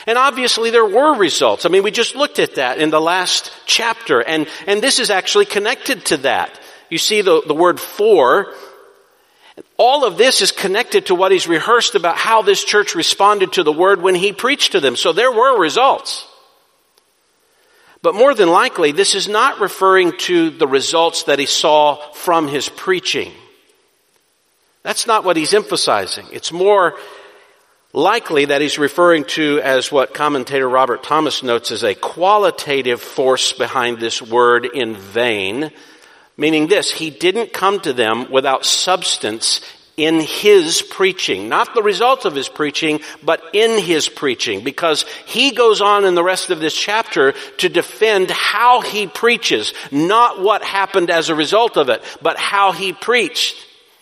And 0.06 0.16
obviously 0.16 0.70
there 0.70 0.86
were 0.86 1.14
results. 1.18 1.66
I 1.66 1.68
mean, 1.68 1.82
we 1.82 1.90
just 1.90 2.16
looked 2.16 2.38
at 2.38 2.54
that 2.54 2.78
in 2.78 2.88
the 2.88 3.02
last 3.02 3.52
chapter 3.66 4.22
and, 4.22 4.48
and 4.66 4.82
this 4.82 4.98
is 4.98 5.10
actually 5.10 5.44
connected 5.44 6.06
to 6.06 6.16
that. 6.18 6.58
You 6.88 6.96
see 6.96 7.20
the, 7.20 7.42
the 7.46 7.54
word 7.54 7.78
for 7.78 8.54
all 9.78 10.04
of 10.04 10.18
this 10.18 10.42
is 10.42 10.52
connected 10.52 11.06
to 11.06 11.14
what 11.14 11.32
he's 11.32 11.48
rehearsed 11.48 11.94
about 11.94 12.16
how 12.16 12.42
this 12.42 12.64
church 12.64 12.94
responded 12.94 13.52
to 13.54 13.62
the 13.62 13.72
word 13.72 14.02
when 14.02 14.14
he 14.14 14.32
preached 14.32 14.72
to 14.72 14.80
them. 14.80 14.96
So 14.96 15.12
there 15.12 15.32
were 15.32 15.58
results. 15.58 16.26
But 18.02 18.14
more 18.14 18.34
than 18.34 18.48
likely, 18.48 18.92
this 18.92 19.14
is 19.14 19.28
not 19.28 19.60
referring 19.60 20.16
to 20.18 20.50
the 20.50 20.68
results 20.68 21.24
that 21.24 21.38
he 21.38 21.46
saw 21.46 21.96
from 22.12 22.48
his 22.48 22.68
preaching. 22.68 23.32
That's 24.82 25.06
not 25.06 25.24
what 25.24 25.36
he's 25.36 25.54
emphasizing. 25.54 26.26
It's 26.30 26.52
more 26.52 26.94
likely 27.92 28.44
that 28.44 28.60
he's 28.60 28.78
referring 28.78 29.24
to 29.24 29.60
as 29.60 29.90
what 29.90 30.14
commentator 30.14 30.68
Robert 30.68 31.02
Thomas 31.02 31.42
notes 31.42 31.70
as 31.70 31.82
a 31.82 31.94
qualitative 31.94 33.00
force 33.00 33.52
behind 33.54 33.98
this 33.98 34.20
word 34.20 34.66
in 34.66 34.94
vain 34.94 35.72
Meaning 36.36 36.66
this, 36.66 36.90
he 36.90 37.10
didn't 37.10 37.52
come 37.52 37.80
to 37.80 37.92
them 37.92 38.30
without 38.30 38.66
substance 38.66 39.60
in 39.96 40.20
his 40.20 40.82
preaching. 40.82 41.48
Not 41.48 41.74
the 41.74 41.82
result 41.82 42.26
of 42.26 42.34
his 42.34 42.48
preaching, 42.48 43.00
but 43.22 43.42
in 43.54 43.78
his 43.82 44.08
preaching. 44.08 44.62
Because 44.62 45.06
he 45.24 45.52
goes 45.52 45.80
on 45.80 46.04
in 46.04 46.14
the 46.14 46.22
rest 46.22 46.50
of 46.50 46.60
this 46.60 46.76
chapter 46.76 47.32
to 47.58 47.68
defend 47.68 48.30
how 48.30 48.82
he 48.82 49.06
preaches. 49.06 49.72
Not 49.90 50.42
what 50.42 50.62
happened 50.62 51.10
as 51.10 51.30
a 51.30 51.34
result 51.34 51.78
of 51.78 51.88
it, 51.88 52.02
but 52.20 52.36
how 52.36 52.72
he 52.72 52.92
preached. 52.92 53.56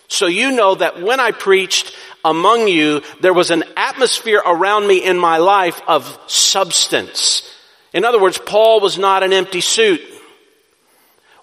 So 0.08 0.26
you 0.26 0.50
know 0.50 0.74
that 0.74 1.00
when 1.00 1.20
I 1.20 1.30
preached 1.30 1.94
among 2.24 2.66
you, 2.66 3.02
there 3.20 3.32
was 3.32 3.50
an 3.50 3.62
atmosphere 3.76 4.42
around 4.44 4.86
me 4.86 5.04
in 5.04 5.18
my 5.18 5.36
life 5.36 5.80
of 5.86 6.18
substance. 6.26 7.48
In 7.92 8.04
other 8.04 8.20
words, 8.20 8.38
Paul 8.38 8.80
was 8.80 8.98
not 8.98 9.22
an 9.22 9.32
empty 9.32 9.60
suit. 9.60 10.00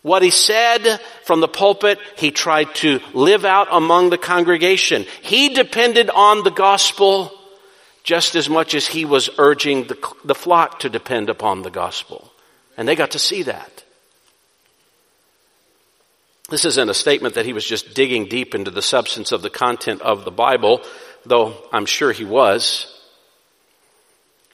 What 0.02 0.24
he 0.24 0.32
said 0.32 1.00
from 1.26 1.42
the 1.42 1.48
pulpit, 1.48 2.00
he 2.18 2.32
tried 2.32 2.74
to 2.76 3.00
live 3.14 3.46
out 3.46 3.68
among 3.72 4.10
the 4.10 4.18
congregation. 4.18 5.06
He 5.22 5.50
depended 5.50 6.10
on 6.10 6.44
the 6.44 6.52
gospel 6.52 7.32
just 8.04 8.36
as 8.36 8.50
much 8.50 8.74
as 8.74 8.88
he 8.88 9.06
was 9.06 9.30
urging 9.38 9.84
the, 9.86 10.14
the 10.24 10.34
flock 10.34 10.80
to 10.80 10.90
depend 10.90 11.30
upon 11.30 11.62
the 11.62 11.70
gospel. 11.70 12.32
And 12.78 12.88
they 12.88 12.96
got 12.96 13.12
to 13.12 13.20
see 13.20 13.44
that. 13.44 13.84
This 16.50 16.66
isn't 16.66 16.90
a 16.90 16.96
statement 16.96 17.36
that 17.36 17.46
he 17.46 17.54
was 17.54 17.66
just 17.66 17.94
digging 17.94 18.26
deep 18.26 18.56
into 18.56 18.72
the 18.72 18.82
substance 18.82 19.32
of 19.32 19.44
the 19.44 19.50
content 19.50 20.02
of 20.02 20.26
the 20.26 20.32
Bible, 20.32 20.82
though 21.26 21.56
I'm 21.72 21.86
sure 21.86 22.12
he 22.12 22.26
was. 22.26 22.88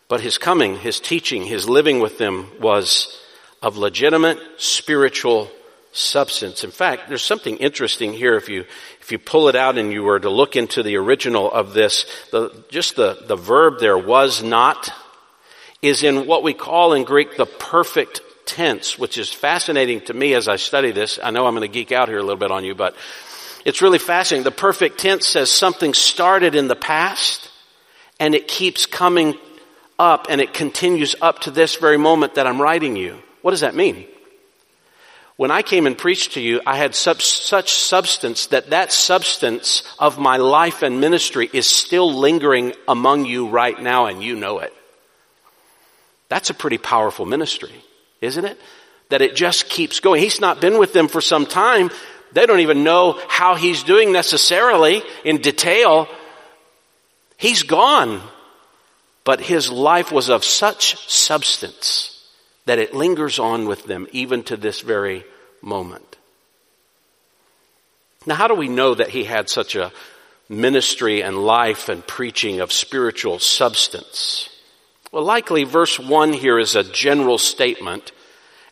But 0.09 0.21
his 0.21 0.37
coming, 0.37 0.77
his 0.77 0.99
teaching, 0.99 1.45
his 1.45 1.67
living 1.67 1.99
with 1.99 2.17
them 2.17 2.51
was 2.59 3.17
of 3.61 3.77
legitimate 3.77 4.39
spiritual 4.57 5.49
substance. 5.91 6.63
In 6.63 6.71
fact, 6.71 7.09
there's 7.09 7.23
something 7.23 7.57
interesting 7.57 8.13
here 8.13 8.35
if 8.35 8.49
you, 8.49 8.65
if 9.01 9.11
you 9.11 9.17
pull 9.17 9.47
it 9.47 9.55
out 9.55 9.77
and 9.77 9.91
you 9.91 10.03
were 10.03 10.19
to 10.19 10.29
look 10.29 10.55
into 10.55 10.83
the 10.83 10.95
original 10.97 11.51
of 11.51 11.73
this, 11.73 12.05
the, 12.31 12.63
just 12.69 12.95
the, 12.95 13.17
the 13.27 13.35
verb 13.35 13.79
there 13.79 13.97
was 13.97 14.43
not 14.43 14.91
is 15.81 16.03
in 16.03 16.27
what 16.27 16.43
we 16.43 16.53
call 16.53 16.93
in 16.93 17.03
Greek 17.03 17.37
the 17.37 17.45
perfect 17.45 18.21
tense, 18.45 18.97
which 18.97 19.17
is 19.17 19.31
fascinating 19.31 20.01
to 20.01 20.13
me 20.13 20.33
as 20.33 20.47
I 20.47 20.55
study 20.55 20.91
this. 20.91 21.19
I 21.21 21.31
know 21.31 21.45
I'm 21.45 21.53
going 21.53 21.61
to 21.61 21.73
geek 21.73 21.91
out 21.91 22.09
here 22.09 22.17
a 22.17 22.23
little 22.23 22.37
bit 22.37 22.51
on 22.51 22.63
you, 22.63 22.75
but 22.75 22.95
it's 23.65 23.81
really 23.81 23.99
fascinating. 23.99 24.43
The 24.43 24.51
perfect 24.51 24.99
tense 24.99 25.27
says 25.27 25.51
something 25.51 25.93
started 25.93 26.55
in 26.55 26.67
the 26.67 26.75
past 26.75 27.49
and 28.19 28.33
it 28.33 28.47
keeps 28.47 28.85
coming 28.85 29.35
up 29.99 30.27
and 30.29 30.41
it 30.41 30.53
continues 30.53 31.15
up 31.21 31.39
to 31.39 31.51
this 31.51 31.75
very 31.75 31.97
moment 31.97 32.35
that 32.35 32.47
I'm 32.47 32.61
writing 32.61 32.95
you. 32.95 33.17
What 33.47 33.51
does 33.51 33.61
that 33.61 33.75
mean? 33.75 34.05
When 35.37 35.51
I 35.51 35.61
came 35.61 35.87
and 35.87 35.97
preached 35.97 36.33
to 36.33 36.41
you, 36.41 36.59
I 36.67 36.75
had 36.75 36.93
such, 36.93 37.23
substance 37.23 38.47
that 38.47 38.71
that 38.71 38.91
substance 38.91 39.83
of 39.97 40.19
my 40.19 40.35
life 40.35 40.83
and 40.83 40.99
ministry 40.99 41.49
is 41.53 41.65
still 41.65 42.13
lingering 42.13 42.73
among 42.89 43.23
you 43.23 43.47
right 43.47 43.81
now 43.81 44.07
and 44.07 44.21
you 44.21 44.35
know 44.35 44.59
it. 44.59 44.73
That's 46.27 46.49
a 46.49 46.53
pretty 46.53 46.77
powerful 46.77 47.25
ministry, 47.25 47.71
isn't 48.19 48.43
it? 48.43 48.59
That 49.11 49.21
it 49.21 49.33
just 49.33 49.69
keeps 49.69 50.01
going. 50.01 50.21
He's 50.21 50.41
not 50.41 50.59
been 50.59 50.77
with 50.77 50.91
them 50.91 51.07
for 51.07 51.21
some 51.21 51.45
time. 51.45 51.89
They 52.33 52.47
don't 52.47 52.59
even 52.59 52.83
know 52.83 53.17
how 53.29 53.55
he's 53.55 53.83
doing 53.83 54.11
necessarily 54.11 55.03
in 55.23 55.37
detail. 55.37 56.09
He's 57.37 57.63
gone. 57.63 58.19
But 59.23 59.39
his 59.39 59.71
life 59.71 60.11
was 60.11 60.29
of 60.29 60.43
such 60.43 60.97
substance 61.09 62.16
that 62.67 62.79
it 62.79 62.93
lingers 62.93 63.39
on 63.39 63.65
with 63.65 63.85
them 63.85 64.07
even 64.11 64.43
to 64.43 64.57
this 64.57 64.81
very 64.81 65.23
moment. 65.61 66.17
Now, 68.25 68.35
how 68.35 68.49
do 68.49 68.55
we 68.55 68.67
know 68.67 68.93
that 68.93 69.09
he 69.09 69.23
had 69.23 69.49
such 69.49 69.75
a 69.75 69.91
ministry 70.49 71.23
and 71.23 71.37
life 71.37 71.87
and 71.87 72.05
preaching 72.05 72.59
of 72.59 72.73
spiritual 72.73 73.39
substance? 73.39 74.49
Well, 75.13 75.23
likely 75.23 75.63
verse 75.63 75.97
1 75.97 76.33
here 76.33 76.59
is 76.59 76.75
a 76.75 76.83
general 76.83 77.37
statement, 77.37 78.11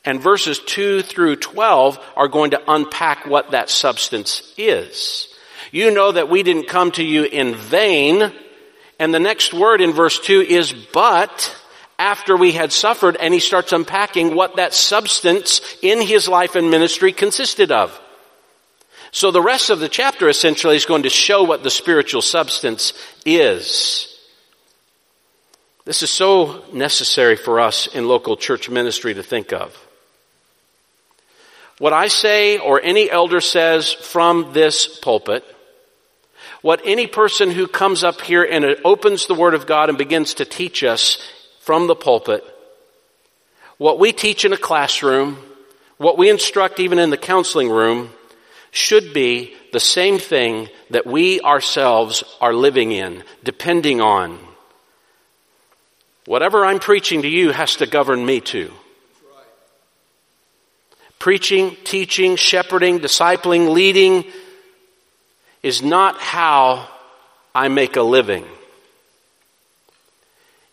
and 0.04 0.22
verses 0.22 0.60
2 0.60 1.02
through 1.02 1.38
12 1.38 1.98
are 2.18 2.28
going 2.28 2.52
to 2.52 2.62
unpack 2.68 3.26
what 3.26 3.52
that 3.52 3.70
substance 3.70 4.54
is. 4.58 5.34
You 5.72 5.90
know 5.92 6.12
that 6.12 6.30
we 6.30 6.44
didn't 6.44 6.68
come 6.68 6.92
to 6.92 7.04
you 7.04 7.24
in 7.24 7.56
vain, 7.56 8.30
and 9.00 9.14
the 9.14 9.20
next 9.22 9.54
word 9.54 9.80
in 9.80 9.94
verse 9.94 10.20
2 10.20 10.42
is 10.42 10.74
but 10.74 11.56
after 11.98 12.36
we 12.36 12.52
had 12.52 12.72
suffered 12.72 13.16
and 13.18 13.34
he 13.34 13.40
starts 13.40 13.72
unpacking 13.72 14.36
what 14.36 14.58
that 14.58 14.74
substance 14.74 15.62
in 15.82 16.02
his 16.02 16.28
life 16.28 16.56
and 16.56 16.70
ministry 16.70 17.12
consisted 17.12 17.72
of. 17.72 18.00
So 19.12 19.32
the 19.32 19.42
rest 19.42 19.70
of 19.70 19.80
the 19.80 19.88
chapter 19.88 20.28
essentially 20.28 20.76
is 20.76 20.86
going 20.86 21.04
to 21.04 21.10
show 21.10 21.44
what 21.44 21.64
the 21.64 21.70
spiritual 21.70 22.22
substance 22.22 22.94
is. 23.26 24.12
This 25.86 26.04
is 26.04 26.10
so 26.10 26.66
necessary 26.74 27.36
for 27.36 27.60
us 27.60 27.88
in 27.88 28.08
local 28.08 28.36
church 28.36 28.70
ministry 28.70 29.14
to 29.14 29.24
think 29.24 29.54
of. 29.54 29.74
What 31.78 31.94
I 31.94 32.08
say 32.08 32.58
or 32.58 32.82
any 32.82 33.10
elder 33.10 33.40
says 33.40 33.94
from 33.94 34.52
this 34.54 35.00
pulpit, 35.00 35.46
what 36.62 36.82
any 36.84 37.06
person 37.06 37.52
who 37.52 37.68
comes 37.68 38.04
up 38.04 38.22
here 38.22 38.44
and 38.44 38.66
opens 38.84 39.28
the 39.28 39.36
Word 39.36 39.54
of 39.54 39.68
God 39.68 39.90
and 39.90 39.98
begins 39.98 40.36
to 40.36 40.46
teach 40.46 40.84
us 40.84 41.20
from 41.66 41.88
the 41.88 41.96
pulpit, 41.96 42.44
what 43.80 43.98
we 43.98 44.12
teach 44.12 44.46
in 44.46 44.54
a 44.54 44.58
classroom, 44.58 45.36
what 45.98 46.16
we 46.16 46.30
instruct 46.30 46.80
even 46.80 47.00
in 47.00 47.10
the 47.10 47.18
counseling 47.18 47.70
room, 47.70 48.12
should 48.70 49.14
be 49.16 49.56
the 49.74 49.80
same 49.80 50.20
thing 50.20 50.70
that 50.92 51.08
we 51.08 51.42
ourselves 51.42 52.24
are 52.40 52.54
living 52.54 52.92
in, 52.92 53.24
depending 53.44 54.00
on. 54.00 54.38
Whatever 56.28 56.64
I'm 56.64 56.78
preaching 56.78 57.24
to 57.24 57.28
you 57.28 57.50
has 57.50 57.78
to 57.78 57.88
govern 57.88 58.24
me 58.24 58.42
too. 58.42 58.72
Preaching, 61.18 61.76
teaching, 61.84 62.36
shepherding, 62.36 63.00
discipling, 63.00 63.74
leading 63.74 64.24
is 65.64 65.82
not 65.82 66.20
how 66.20 66.88
I 67.56 67.70
make 67.70 67.96
a 67.96 68.04
living. 68.04 68.46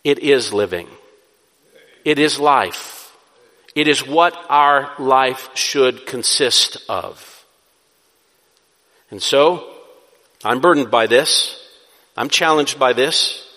It 0.03 0.19
is 0.19 0.51
living. 0.51 0.87
It 2.03 2.19
is 2.19 2.39
life. 2.39 3.15
It 3.75 3.87
is 3.87 4.05
what 4.05 4.37
our 4.49 4.91
life 4.99 5.49
should 5.55 6.05
consist 6.05 6.77
of. 6.89 7.45
And 9.09 9.21
so, 9.21 9.67
I'm 10.43 10.59
burdened 10.59 10.91
by 10.91 11.07
this. 11.07 11.59
I'm 12.17 12.29
challenged 12.29 12.77
by 12.77 12.93
this 12.93 13.47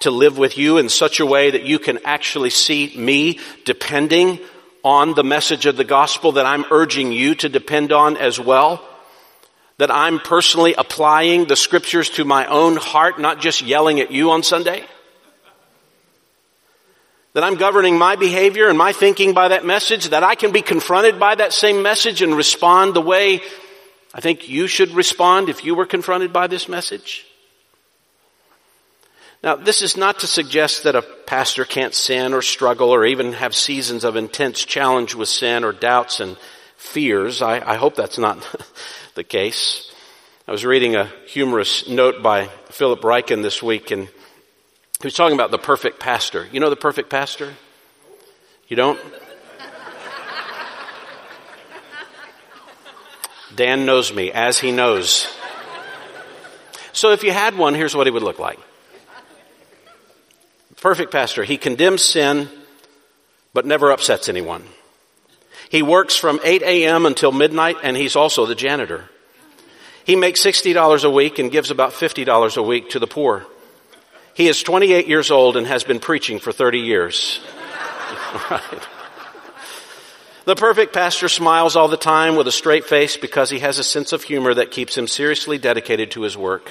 to 0.00 0.10
live 0.10 0.38
with 0.38 0.56
you 0.56 0.78
in 0.78 0.88
such 0.88 1.20
a 1.20 1.26
way 1.26 1.50
that 1.50 1.64
you 1.64 1.78
can 1.78 1.98
actually 2.04 2.50
see 2.50 2.94
me 2.96 3.40
depending 3.64 4.38
on 4.84 5.14
the 5.14 5.24
message 5.24 5.66
of 5.66 5.76
the 5.76 5.84
gospel 5.84 6.32
that 6.32 6.46
I'm 6.46 6.64
urging 6.70 7.10
you 7.12 7.34
to 7.36 7.48
depend 7.48 7.92
on 7.92 8.16
as 8.16 8.38
well. 8.38 8.82
That 9.78 9.90
I'm 9.90 10.20
personally 10.20 10.74
applying 10.74 11.46
the 11.46 11.56
scriptures 11.56 12.10
to 12.10 12.24
my 12.24 12.46
own 12.46 12.76
heart, 12.76 13.20
not 13.20 13.40
just 13.40 13.62
yelling 13.62 14.00
at 14.00 14.10
you 14.10 14.30
on 14.30 14.42
Sunday. 14.42 14.84
That 17.38 17.44
I'm 17.44 17.54
governing 17.54 17.96
my 17.96 18.16
behavior 18.16 18.68
and 18.68 18.76
my 18.76 18.92
thinking 18.92 19.32
by 19.32 19.46
that 19.46 19.64
message, 19.64 20.08
that 20.08 20.24
I 20.24 20.34
can 20.34 20.50
be 20.50 20.60
confronted 20.60 21.20
by 21.20 21.36
that 21.36 21.52
same 21.52 21.84
message 21.84 22.20
and 22.20 22.34
respond 22.34 22.94
the 22.94 23.00
way 23.00 23.42
I 24.12 24.20
think 24.20 24.48
you 24.48 24.66
should 24.66 24.90
respond 24.90 25.48
if 25.48 25.64
you 25.64 25.76
were 25.76 25.86
confronted 25.86 26.32
by 26.32 26.48
this 26.48 26.68
message. 26.68 27.24
Now, 29.40 29.54
this 29.54 29.82
is 29.82 29.96
not 29.96 30.18
to 30.18 30.26
suggest 30.26 30.82
that 30.82 30.96
a 30.96 31.02
pastor 31.02 31.64
can't 31.64 31.94
sin 31.94 32.34
or 32.34 32.42
struggle 32.42 32.90
or 32.90 33.06
even 33.06 33.34
have 33.34 33.54
seasons 33.54 34.02
of 34.02 34.16
intense 34.16 34.64
challenge 34.64 35.14
with 35.14 35.28
sin 35.28 35.62
or 35.62 35.72
doubts 35.72 36.18
and 36.18 36.36
fears. 36.76 37.40
I, 37.40 37.60
I 37.60 37.76
hope 37.76 37.94
that's 37.94 38.18
not 38.18 38.44
the 39.14 39.22
case. 39.22 39.92
I 40.48 40.50
was 40.50 40.64
reading 40.64 40.96
a 40.96 41.12
humorous 41.28 41.88
note 41.88 42.20
by 42.20 42.48
Philip 42.70 43.02
Ryken 43.02 43.42
this 43.42 43.62
week, 43.62 43.92
and 43.92 44.08
he 45.00 45.06
was 45.06 45.14
talking 45.14 45.34
about 45.34 45.50
the 45.50 45.58
perfect 45.58 46.00
pastor. 46.00 46.46
You 46.52 46.60
know 46.60 46.70
the 46.70 46.76
perfect 46.76 47.08
pastor? 47.08 47.54
You 48.66 48.76
don't? 48.76 48.98
Dan 53.54 53.86
knows 53.86 54.12
me 54.12 54.32
as 54.32 54.58
he 54.58 54.72
knows. 54.72 55.26
So 56.92 57.12
if 57.12 57.22
you 57.22 57.30
had 57.30 57.56
one, 57.56 57.74
here's 57.74 57.94
what 57.94 58.06
he 58.06 58.10
would 58.10 58.22
look 58.22 58.38
like. 58.38 58.58
Perfect 60.80 61.12
pastor. 61.12 61.44
He 61.44 61.56
condemns 61.56 62.02
sin, 62.02 62.48
but 63.52 63.66
never 63.66 63.90
upsets 63.90 64.28
anyone. 64.28 64.64
He 65.70 65.82
works 65.82 66.16
from 66.16 66.40
8 66.42 66.62
a.m. 66.62 67.06
until 67.06 67.30
midnight, 67.30 67.76
and 67.82 67.96
he's 67.96 68.16
also 68.16 68.46
the 68.46 68.54
janitor. 68.54 69.08
He 70.04 70.16
makes 70.16 70.42
$60 70.42 71.04
a 71.04 71.10
week 71.10 71.38
and 71.38 71.50
gives 71.50 71.70
about 71.70 71.92
$50 71.92 72.56
a 72.56 72.62
week 72.62 72.90
to 72.90 72.98
the 72.98 73.06
poor. 73.06 73.46
He 74.38 74.46
is 74.46 74.62
28 74.62 75.08
years 75.08 75.32
old 75.32 75.56
and 75.56 75.66
has 75.66 75.82
been 75.82 75.98
preaching 75.98 76.38
for 76.38 76.52
30 76.52 76.78
years. 76.78 77.40
The 80.44 80.54
perfect 80.54 80.94
pastor 80.94 81.28
smiles 81.28 81.74
all 81.74 81.88
the 81.88 81.96
time 81.96 82.36
with 82.36 82.46
a 82.46 82.52
straight 82.52 82.84
face 82.84 83.16
because 83.16 83.50
he 83.50 83.58
has 83.58 83.80
a 83.80 83.84
sense 83.84 84.12
of 84.12 84.22
humor 84.22 84.54
that 84.54 84.70
keeps 84.70 84.96
him 84.96 85.08
seriously 85.08 85.58
dedicated 85.58 86.12
to 86.12 86.22
his 86.22 86.36
work. 86.36 86.70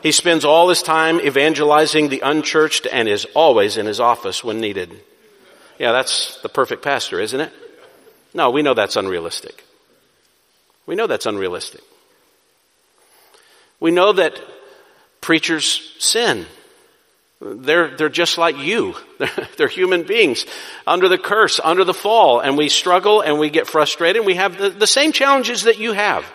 He 0.00 0.12
spends 0.12 0.44
all 0.44 0.68
his 0.68 0.80
time 0.80 1.20
evangelizing 1.20 2.08
the 2.08 2.20
unchurched 2.20 2.86
and 2.86 3.08
is 3.08 3.26
always 3.34 3.76
in 3.76 3.86
his 3.86 3.98
office 3.98 4.44
when 4.44 4.60
needed. 4.60 4.92
Yeah, 5.80 5.90
that's 5.90 6.40
the 6.42 6.48
perfect 6.48 6.84
pastor, 6.84 7.18
isn't 7.18 7.40
it? 7.40 7.52
No, 8.32 8.50
we 8.50 8.62
know 8.62 8.74
that's 8.74 8.94
unrealistic. 8.94 9.64
We 10.86 10.94
know 10.94 11.08
that's 11.08 11.26
unrealistic. 11.26 11.82
We 13.80 13.90
know 13.90 14.12
that 14.12 14.40
preachers 15.24 15.80
sin. 15.98 16.44
They're, 17.40 17.96
they're 17.96 18.10
just 18.10 18.36
like 18.36 18.58
you. 18.58 18.94
They're, 19.18 19.48
they're, 19.56 19.68
human 19.68 20.02
beings 20.02 20.44
under 20.86 21.08
the 21.08 21.16
curse, 21.16 21.58
under 21.64 21.82
the 21.82 21.94
fall, 21.94 22.40
and 22.40 22.58
we 22.58 22.68
struggle 22.68 23.22
and 23.22 23.38
we 23.38 23.48
get 23.48 23.66
frustrated 23.66 24.18
and 24.18 24.26
we 24.26 24.34
have 24.34 24.58
the, 24.58 24.68
the 24.68 24.86
same 24.86 25.12
challenges 25.12 25.62
that 25.62 25.78
you 25.78 25.92
have. 25.92 26.30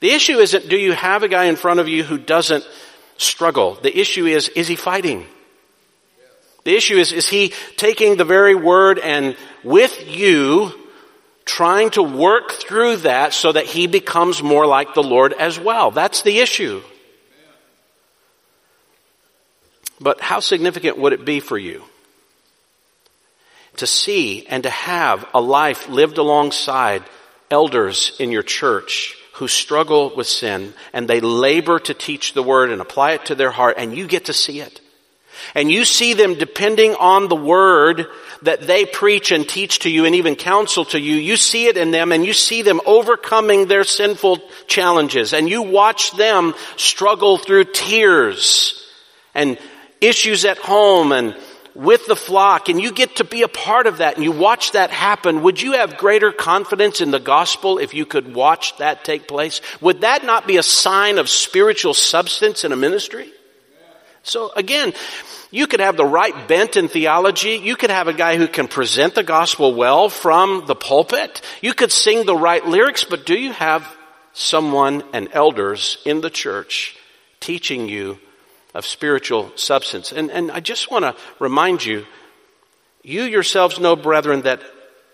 The 0.00 0.10
issue 0.10 0.38
isn't 0.38 0.68
do 0.68 0.76
you 0.76 0.92
have 0.92 1.22
a 1.22 1.28
guy 1.28 1.44
in 1.44 1.56
front 1.56 1.80
of 1.80 1.88
you 1.88 2.04
who 2.04 2.18
doesn't 2.18 2.68
struggle? 3.16 3.76
The 3.76 3.98
issue 3.98 4.26
is, 4.26 4.50
is 4.50 4.68
he 4.68 4.76
fighting? 4.76 5.26
The 6.64 6.76
issue 6.76 6.96
is, 6.96 7.12
is 7.12 7.26
he 7.26 7.54
taking 7.76 8.16
the 8.16 8.24
very 8.24 8.54
word 8.54 8.98
and 8.98 9.36
with 9.62 10.06
you 10.06 10.72
trying 11.46 11.90
to 11.90 12.02
work 12.02 12.52
through 12.52 12.96
that 12.98 13.32
so 13.32 13.52
that 13.52 13.64
he 13.64 13.86
becomes 13.86 14.42
more 14.42 14.66
like 14.66 14.92
the 14.92 15.02
Lord 15.02 15.32
as 15.32 15.58
well? 15.58 15.90
That's 15.90 16.20
the 16.20 16.40
issue. 16.40 16.82
But 20.00 20.20
how 20.20 20.40
significant 20.40 20.98
would 20.98 21.12
it 21.12 21.24
be 21.24 21.40
for 21.40 21.58
you 21.58 21.82
to 23.76 23.86
see 23.86 24.46
and 24.46 24.62
to 24.62 24.70
have 24.70 25.26
a 25.34 25.40
life 25.40 25.88
lived 25.88 26.18
alongside 26.18 27.02
elders 27.50 28.16
in 28.18 28.30
your 28.30 28.42
church 28.42 29.16
who 29.34 29.48
struggle 29.48 30.14
with 30.14 30.26
sin 30.26 30.72
and 30.92 31.08
they 31.08 31.20
labor 31.20 31.78
to 31.80 31.94
teach 31.94 32.34
the 32.34 32.42
word 32.42 32.70
and 32.70 32.80
apply 32.80 33.12
it 33.12 33.24
to 33.26 33.34
their 33.34 33.50
heart 33.50 33.76
and 33.78 33.96
you 33.96 34.06
get 34.06 34.26
to 34.26 34.32
see 34.32 34.60
it. 34.60 34.80
And 35.56 35.70
you 35.70 35.84
see 35.84 36.14
them 36.14 36.34
depending 36.34 36.94
on 36.94 37.28
the 37.28 37.36
word 37.36 38.06
that 38.42 38.62
they 38.62 38.86
preach 38.86 39.32
and 39.32 39.48
teach 39.48 39.80
to 39.80 39.90
you 39.90 40.04
and 40.04 40.14
even 40.14 40.36
counsel 40.36 40.84
to 40.86 41.00
you. 41.00 41.16
You 41.16 41.36
see 41.36 41.66
it 41.66 41.76
in 41.76 41.90
them 41.90 42.12
and 42.12 42.24
you 42.24 42.32
see 42.32 42.62
them 42.62 42.80
overcoming 42.86 43.66
their 43.66 43.82
sinful 43.82 44.38
challenges 44.68 45.32
and 45.32 45.48
you 45.48 45.62
watch 45.62 46.12
them 46.12 46.54
struggle 46.76 47.36
through 47.36 47.64
tears 47.64 48.80
and 49.34 49.58
issues 50.08 50.44
at 50.44 50.58
home 50.58 51.12
and 51.12 51.36
with 51.74 52.06
the 52.06 52.16
flock 52.16 52.68
and 52.68 52.80
you 52.80 52.92
get 52.92 53.16
to 53.16 53.24
be 53.24 53.42
a 53.42 53.48
part 53.48 53.86
of 53.86 53.98
that 53.98 54.14
and 54.14 54.24
you 54.24 54.32
watch 54.32 54.72
that 54.72 54.90
happen, 54.90 55.42
would 55.42 55.60
you 55.60 55.72
have 55.72 55.96
greater 55.96 56.32
confidence 56.32 57.00
in 57.00 57.10
the 57.10 57.18
gospel 57.18 57.78
if 57.78 57.94
you 57.94 58.06
could 58.06 58.34
watch 58.34 58.76
that 58.78 59.04
take 59.04 59.26
place? 59.26 59.60
Would 59.80 60.02
that 60.02 60.24
not 60.24 60.46
be 60.46 60.56
a 60.56 60.62
sign 60.62 61.18
of 61.18 61.28
spiritual 61.28 61.94
substance 61.94 62.64
in 62.64 62.72
a 62.72 62.76
ministry? 62.76 63.30
So 64.22 64.52
again, 64.56 64.94
you 65.50 65.66
could 65.66 65.80
have 65.80 65.96
the 65.96 66.06
right 66.06 66.48
bent 66.48 66.76
in 66.76 66.88
theology. 66.88 67.60
You 67.62 67.76
could 67.76 67.90
have 67.90 68.08
a 68.08 68.14
guy 68.14 68.36
who 68.36 68.48
can 68.48 68.68
present 68.68 69.14
the 69.14 69.22
gospel 69.22 69.74
well 69.74 70.08
from 70.08 70.64
the 70.66 70.74
pulpit. 70.74 71.42
You 71.60 71.74
could 71.74 71.92
sing 71.92 72.24
the 72.24 72.36
right 72.36 72.64
lyrics, 72.64 73.04
but 73.04 73.26
do 73.26 73.38
you 73.38 73.52
have 73.52 73.86
someone 74.32 75.02
and 75.12 75.28
elders 75.32 75.98
in 76.06 76.22
the 76.22 76.30
church 76.30 76.96
teaching 77.40 77.88
you 77.88 78.18
of 78.74 78.84
spiritual 78.84 79.52
substance. 79.56 80.12
And, 80.12 80.30
and 80.30 80.50
I 80.50 80.60
just 80.60 80.90
want 80.90 81.04
to 81.04 81.16
remind 81.38 81.84
you, 81.84 82.04
you 83.02 83.22
yourselves 83.22 83.78
know, 83.78 83.94
brethren, 83.94 84.42
that 84.42 84.60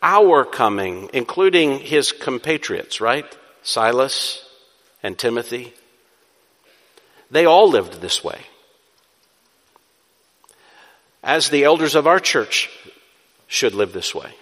our 0.03 0.45
coming, 0.45 1.11
including 1.13 1.79
his 1.79 2.11
compatriots, 2.13 3.01
right? 3.01 3.27
Silas 3.63 4.43
and 5.03 5.19
Timothy, 5.19 5.75
they 7.31 7.45
all 7.45 7.69
lived 7.69 8.01
this 8.01 8.25
way. 8.25 8.41
As 11.23 11.51
the 11.51 11.65
elders 11.65 11.95
of 11.95 12.07
our 12.07 12.19
church 12.19 12.71
should 13.47 13.75
live 13.75 13.93
this 13.93 14.15
way. 14.15 14.33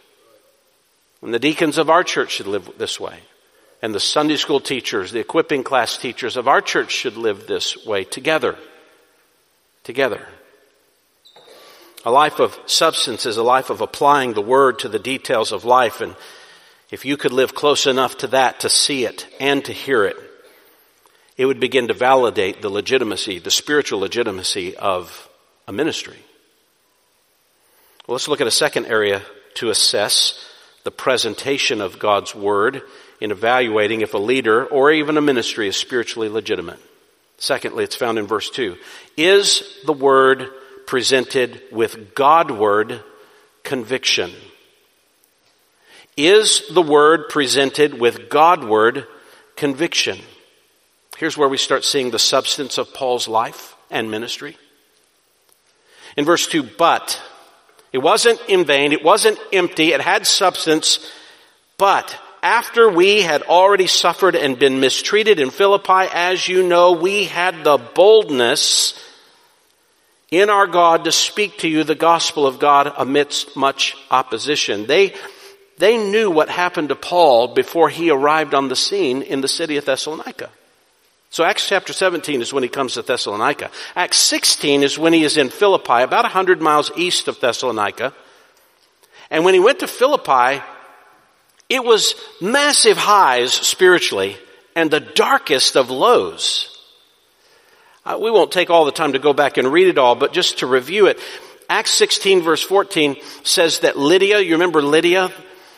And 1.22 1.34
the 1.34 1.40
deacons 1.40 1.76
of 1.76 1.90
our 1.90 2.04
church 2.04 2.30
should 2.30 2.46
live 2.46 2.70
this 2.78 3.00
way. 3.00 3.18
And 3.82 3.92
the 3.92 4.00
Sunday 4.00 4.36
school 4.36 4.60
teachers, 4.60 5.10
the 5.10 5.18
equipping 5.18 5.64
class 5.64 5.98
teachers 5.98 6.36
of 6.36 6.46
our 6.46 6.60
church 6.60 6.92
should 6.92 7.16
live 7.16 7.48
this 7.48 7.84
way 7.84 8.04
together 8.04 8.56
together. 9.88 10.28
A 12.04 12.10
life 12.10 12.40
of 12.40 12.58
substance 12.66 13.24
is 13.24 13.38
a 13.38 13.42
life 13.42 13.70
of 13.70 13.80
applying 13.80 14.34
the 14.34 14.42
word 14.42 14.80
to 14.80 14.88
the 14.90 14.98
details 14.98 15.50
of 15.50 15.64
life. 15.64 16.02
And 16.02 16.14
if 16.90 17.06
you 17.06 17.16
could 17.16 17.32
live 17.32 17.54
close 17.54 17.86
enough 17.86 18.18
to 18.18 18.26
that 18.26 18.60
to 18.60 18.68
see 18.68 19.06
it 19.06 19.26
and 19.40 19.64
to 19.64 19.72
hear 19.72 20.04
it, 20.04 20.16
it 21.38 21.46
would 21.46 21.58
begin 21.58 21.88
to 21.88 21.94
validate 21.94 22.60
the 22.60 22.68
legitimacy, 22.68 23.38
the 23.38 23.50
spiritual 23.50 24.00
legitimacy 24.00 24.76
of 24.76 25.26
a 25.66 25.72
ministry. 25.72 26.18
Well, 28.06 28.12
let's 28.12 28.28
look 28.28 28.42
at 28.42 28.46
a 28.46 28.50
second 28.50 28.84
area 28.84 29.22
to 29.54 29.70
assess 29.70 30.38
the 30.84 30.90
presentation 30.90 31.80
of 31.80 31.98
God's 31.98 32.34
Word 32.34 32.82
in 33.22 33.30
evaluating 33.30 34.02
if 34.02 34.12
a 34.12 34.18
leader 34.18 34.66
or 34.66 34.92
even 34.92 35.16
a 35.16 35.22
ministry 35.22 35.66
is 35.66 35.76
spiritually 35.76 36.28
legitimate. 36.28 36.78
Secondly, 37.38 37.84
it's 37.84 37.96
found 37.96 38.18
in 38.18 38.26
verse 38.26 38.50
2. 38.50 38.76
Is 39.16 39.62
the 39.86 39.92
Word 39.92 40.50
presented 40.86 41.62
with 41.70 42.14
Godward 42.14 43.02
conviction? 43.62 44.32
Is 46.16 46.62
the 46.72 46.82
Word 46.82 47.28
presented 47.28 47.98
with 47.98 48.28
Godward 48.28 49.06
conviction? 49.54 50.18
Here's 51.16 51.36
where 51.36 51.48
we 51.48 51.58
start 51.58 51.84
seeing 51.84 52.10
the 52.10 52.18
substance 52.18 52.76
of 52.76 52.92
Paul's 52.92 53.28
life 53.28 53.76
and 53.90 54.10
ministry. 54.10 54.56
In 56.16 56.24
verse 56.24 56.46
2, 56.48 56.64
but 56.76 57.20
it 57.92 57.98
wasn't 57.98 58.40
in 58.48 58.64
vain. 58.64 58.92
It 58.92 59.04
wasn't 59.04 59.38
empty. 59.52 59.92
It 59.92 60.00
had 60.00 60.26
substance. 60.26 60.98
But 61.76 62.18
after 62.42 62.90
we 62.90 63.22
had 63.22 63.42
already 63.42 63.86
suffered 63.86 64.34
and 64.34 64.58
been 64.58 64.80
mistreated 64.80 65.40
in 65.40 65.50
Philippi, 65.50 66.08
as 66.12 66.48
you 66.48 66.62
know, 66.62 66.92
we 66.92 67.24
had 67.24 67.64
the 67.64 67.78
boldness 67.78 69.02
in 70.30 70.50
our 70.50 70.66
God 70.66 71.04
to 71.04 71.12
speak 71.12 71.58
to 71.58 71.68
you 71.68 71.84
the 71.84 71.94
gospel 71.94 72.46
of 72.46 72.58
God 72.58 72.92
amidst 72.96 73.56
much 73.56 73.96
opposition. 74.10 74.86
They, 74.86 75.14
they 75.78 75.96
knew 75.96 76.30
what 76.30 76.48
happened 76.48 76.90
to 76.90 76.96
Paul 76.96 77.54
before 77.54 77.88
he 77.88 78.10
arrived 78.10 78.54
on 78.54 78.68
the 78.68 78.76
scene 78.76 79.22
in 79.22 79.40
the 79.40 79.48
city 79.48 79.76
of 79.76 79.84
Thessalonica. 79.84 80.50
So 81.30 81.44
Acts 81.44 81.68
chapter 81.68 81.92
17 81.92 82.40
is 82.40 82.52
when 82.52 82.62
he 82.62 82.68
comes 82.68 82.94
to 82.94 83.02
Thessalonica. 83.02 83.70
Acts 83.94 84.18
16 84.18 84.82
is 84.82 84.98
when 84.98 85.12
he 85.12 85.24
is 85.24 85.36
in 85.36 85.50
Philippi, 85.50 86.02
about 86.02 86.24
100 86.24 86.60
miles 86.60 86.90
east 86.96 87.28
of 87.28 87.38
Thessalonica. 87.40 88.14
And 89.30 89.44
when 89.44 89.54
he 89.54 89.60
went 89.60 89.80
to 89.80 89.86
Philippi, 89.86 90.62
it 91.68 91.84
was 91.84 92.14
massive 92.40 92.96
highs 92.96 93.52
spiritually 93.52 94.36
and 94.74 94.90
the 94.90 95.00
darkest 95.00 95.76
of 95.76 95.90
lows. 95.90 96.74
Uh, 98.04 98.18
we 98.20 98.30
won't 98.30 98.52
take 98.52 98.70
all 98.70 98.84
the 98.84 98.92
time 98.92 99.12
to 99.12 99.18
go 99.18 99.32
back 99.32 99.58
and 99.58 99.72
read 99.72 99.88
it 99.88 99.98
all, 99.98 100.14
but 100.14 100.32
just 100.32 100.58
to 100.58 100.66
review 100.66 101.06
it, 101.06 101.18
Acts 101.68 101.90
16 101.92 102.42
verse 102.42 102.62
14 102.62 103.16
says 103.42 103.80
that 103.80 103.98
Lydia, 103.98 104.40
you 104.40 104.52
remember 104.52 104.80
Lydia, 104.80 105.30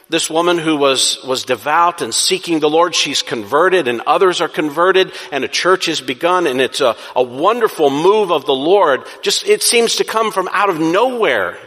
this 0.09 0.31
woman 0.31 0.59
who 0.59 0.77
was, 0.77 1.19
was 1.25 1.45
devout 1.45 2.03
and 2.03 2.15
seeking 2.15 2.61
the 2.61 2.71
Lord, 2.71 2.95
she's 2.95 3.23
converted 3.23 3.89
and 3.89 4.01
others 4.03 4.41
are 4.41 4.49
converted 4.49 5.13
and 5.33 5.45
a 5.45 5.49
church 5.49 5.87
has 5.87 6.01
begun 6.01 6.47
and 6.47 6.61
it's 6.61 6.81
a, 6.81 6.97
a 7.17 7.23
wonderful 7.23 7.91
move 7.91 8.31
of 8.31 8.45
the 8.45 8.55
Lord. 8.55 9.05
Just, 9.23 9.47
it 9.47 9.63
seems 9.63 9.97
to 9.97 10.05
come 10.05 10.31
from 10.31 10.49
out 10.53 10.69
of 10.71 10.79
nowhere. 10.79 11.59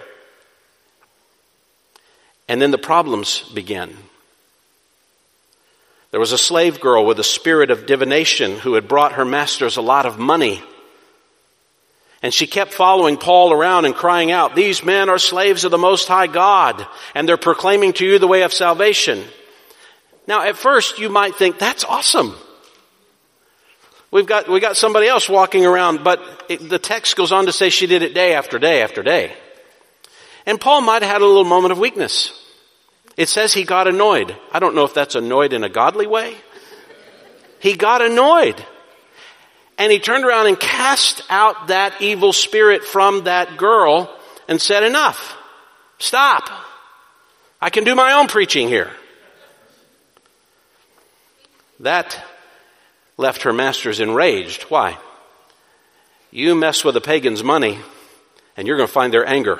And 2.47 2.61
then 2.61 2.71
the 2.71 2.77
problems 2.77 3.41
begin. 3.53 3.97
There 6.13 6.19
was 6.19 6.31
a 6.31 6.37
slave 6.37 6.79
girl 6.79 7.07
with 7.07 7.19
a 7.19 7.23
spirit 7.23 7.71
of 7.71 7.87
divination 7.87 8.59
who 8.59 8.75
had 8.75 8.87
brought 8.87 9.13
her 9.13 9.25
masters 9.25 9.77
a 9.77 9.81
lot 9.81 10.05
of 10.05 10.19
money. 10.19 10.61
And 12.21 12.31
she 12.31 12.45
kept 12.45 12.71
following 12.71 13.17
Paul 13.17 13.51
around 13.51 13.85
and 13.85 13.95
crying 13.95 14.29
out, 14.29 14.55
these 14.55 14.85
men 14.85 15.09
are 15.09 15.17
slaves 15.17 15.63
of 15.63 15.71
the 15.71 15.79
Most 15.79 16.07
High 16.07 16.27
God, 16.27 16.85
and 17.15 17.27
they're 17.27 17.35
proclaiming 17.35 17.93
to 17.93 18.05
you 18.05 18.19
the 18.19 18.27
way 18.27 18.43
of 18.43 18.53
salvation. 18.53 19.23
Now, 20.27 20.43
at 20.43 20.55
first, 20.55 20.99
you 20.99 21.09
might 21.09 21.33
think, 21.33 21.57
that's 21.57 21.83
awesome. 21.83 22.35
We've 24.11 24.27
got, 24.27 24.47
we 24.47 24.59
got 24.59 24.77
somebody 24.77 25.07
else 25.07 25.27
walking 25.27 25.65
around, 25.65 26.03
but 26.03 26.45
it, 26.47 26.69
the 26.69 26.77
text 26.77 27.15
goes 27.15 27.31
on 27.31 27.47
to 27.47 27.51
say 27.51 27.71
she 27.71 27.87
did 27.87 28.03
it 28.03 28.13
day 28.13 28.35
after 28.35 28.59
day 28.59 28.83
after 28.83 29.01
day. 29.01 29.33
And 30.45 30.61
Paul 30.61 30.81
might 30.81 31.01
have 31.01 31.11
had 31.11 31.23
a 31.23 31.25
little 31.25 31.43
moment 31.43 31.71
of 31.71 31.79
weakness. 31.79 32.39
It 33.15 33.29
says 33.29 33.53
he 33.53 33.63
got 33.63 33.87
annoyed. 33.87 34.35
I 34.51 34.59
don't 34.59 34.75
know 34.75 34.85
if 34.85 34.93
that's 34.93 35.15
annoyed 35.15 35.53
in 35.53 35.63
a 35.63 35.69
godly 35.69 36.07
way. 36.07 36.35
He 37.59 37.75
got 37.75 38.01
annoyed. 38.01 38.63
And 39.77 39.91
he 39.91 39.99
turned 39.99 40.25
around 40.25 40.47
and 40.47 40.59
cast 40.59 41.23
out 41.29 41.67
that 41.67 42.01
evil 42.01 42.33
spirit 42.33 42.83
from 42.83 43.25
that 43.25 43.57
girl 43.57 44.13
and 44.47 44.61
said, 44.61 44.83
enough. 44.83 45.37
Stop. 45.99 46.49
I 47.61 47.69
can 47.69 47.83
do 47.83 47.95
my 47.95 48.13
own 48.13 48.27
preaching 48.27 48.67
here. 48.67 48.91
That 51.79 52.21
left 53.17 53.43
her 53.43 53.53
masters 53.53 53.99
enraged. 53.99 54.63
Why? 54.63 54.97
You 56.31 56.55
mess 56.55 56.83
with 56.83 56.95
a 56.97 57.01
pagan's 57.01 57.43
money 57.43 57.79
and 58.57 58.67
you're 58.67 58.77
going 58.77 58.87
to 58.87 58.93
find 58.93 59.13
their 59.13 59.27
anger. 59.27 59.59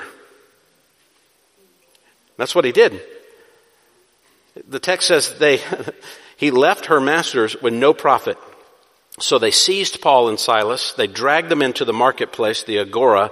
That's 2.36 2.54
what 2.54 2.64
he 2.64 2.72
did. 2.72 3.00
The 4.68 4.78
text 4.78 5.08
says 5.08 5.38
they, 5.38 5.60
he 6.36 6.50
left 6.50 6.86
her 6.86 7.00
masters 7.00 7.60
with 7.60 7.74
no 7.74 7.92
profit. 7.92 8.38
So 9.20 9.38
they 9.38 9.50
seized 9.50 10.00
Paul 10.00 10.28
and 10.28 10.38
Silas. 10.38 10.92
They 10.92 11.06
dragged 11.06 11.48
them 11.48 11.62
into 11.62 11.84
the 11.84 11.92
marketplace, 11.92 12.64
the 12.64 12.78
agora, 12.78 13.30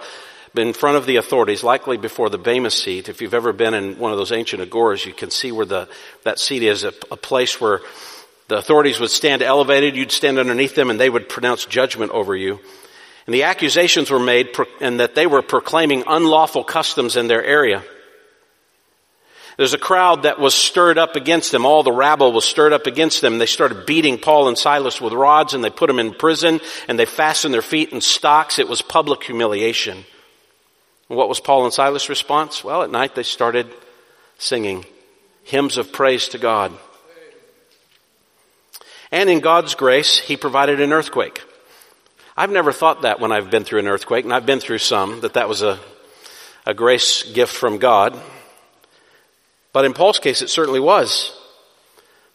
in 0.57 0.73
front 0.73 0.97
of 0.97 1.07
the 1.07 1.17
authorities, 1.17 1.65
likely 1.65 1.97
before 1.97 2.31
the 2.31 2.39
Bema 2.39 2.71
seat. 2.71 3.09
If 3.09 3.21
you've 3.21 3.35
ever 3.35 3.53
been 3.53 3.75
in 3.75 3.99
one 3.99 4.13
of 4.13 4.19
those 4.19 4.33
ancient 4.33 4.63
agoras, 4.63 5.05
you 5.05 5.13
can 5.13 5.31
see 5.31 5.51
where 5.51 5.67
the, 5.67 5.89
that 6.25 6.39
seat 6.39 6.63
is, 6.63 6.85
a, 6.85 6.93
a 7.11 7.17
place 7.17 7.61
where 7.61 7.81
the 8.49 8.59
authorities 8.59 9.01
would 9.01 9.11
stand 9.11 9.43
elevated, 9.43 9.97
you'd 9.97 10.13
stand 10.13 10.39
underneath 10.39 10.75
them, 10.75 10.91
and 10.91 11.01
they 11.01 11.11
would 11.11 11.29
pronounce 11.29 11.65
judgment 11.65 12.13
over 12.13 12.37
you. 12.37 12.61
And 13.27 13.35
the 13.35 13.45
accusations 13.45 14.11
were 14.11 14.21
made, 14.21 14.51
and 14.81 15.01
that 15.01 15.15
they 15.15 15.27
were 15.27 15.43
proclaiming 15.43 16.05
unlawful 16.07 16.65
customs 16.65 17.17
in 17.17 17.29
their 17.29 17.43
area. 17.43 17.83
There's 19.57 19.75
a 19.75 19.79
crowd 19.79 20.23
that 20.23 20.39
was 20.39 20.55
stirred 20.55 20.99
up 20.99 21.17
against 21.17 21.53
them. 21.53 21.67
All 21.67 21.83
the 21.83 21.93
rabble 21.93 22.33
was 22.33 22.45
stirred 22.45 22.73
up 22.73 22.87
against 22.87 23.21
them. 23.21 23.39
They 23.39 23.47
started 23.47 23.87
beating 23.87 24.19
Paul 24.19 24.49
and 24.49 24.57
Silas 24.57 25.01
with 25.01 25.13
rods 25.13 25.55
and 25.55 25.63
they 25.63 25.71
put 25.71 25.89
them 25.89 25.99
in 25.99 26.15
prison 26.15 26.61
and 26.89 26.99
they 26.99 27.05
fastened 27.05 27.53
their 27.53 27.63
feet 27.63 27.93
in 27.93 28.01
stocks. 28.01 28.59
It 28.59 28.69
was 28.69 28.81
public 28.81 29.23
humiliation. 29.25 30.05
And 31.09 31.19
what 31.19 31.29
was 31.29 31.41
Paul 31.41 31.65
and 31.65 31.73
Silas' 31.75 32.09
response? 32.09 32.65
Well, 32.65 32.83
at 32.83 32.91
night 32.91 33.15
they 33.15 33.23
started 33.23 33.71
singing 34.39 34.87
hymns 35.45 35.77
of 35.77 35.93
praise 35.93 36.29
to 36.29 36.39
God. 36.39 36.73
And 39.11 39.29
in 39.29 39.41
God's 39.41 39.75
grace, 39.75 40.19
He 40.19 40.39
provided 40.39 40.81
an 40.81 40.93
earthquake. 40.93 41.43
I've 42.35 42.51
never 42.51 42.73
thought 42.73 43.03
that 43.03 43.21
when 43.21 43.31
I've 43.31 43.51
been 43.51 43.65
through 43.65 43.81
an 43.81 43.89
earthquake, 43.89 44.25
and 44.25 44.33
I've 44.33 44.47
been 44.47 44.61
through 44.61 44.79
some, 44.79 45.21
that 45.21 45.35
that 45.35 45.51
was 45.51 45.61
a, 45.61 45.79
a 46.65 46.73
grace 46.73 47.31
gift 47.31 47.53
from 47.53 47.77
God. 47.77 48.19
But 49.73 49.85
in 49.85 49.95
Paul's 49.95 50.19
case, 50.19 50.43
it 50.43 50.51
certainly 50.51 50.81
was. 50.81 51.37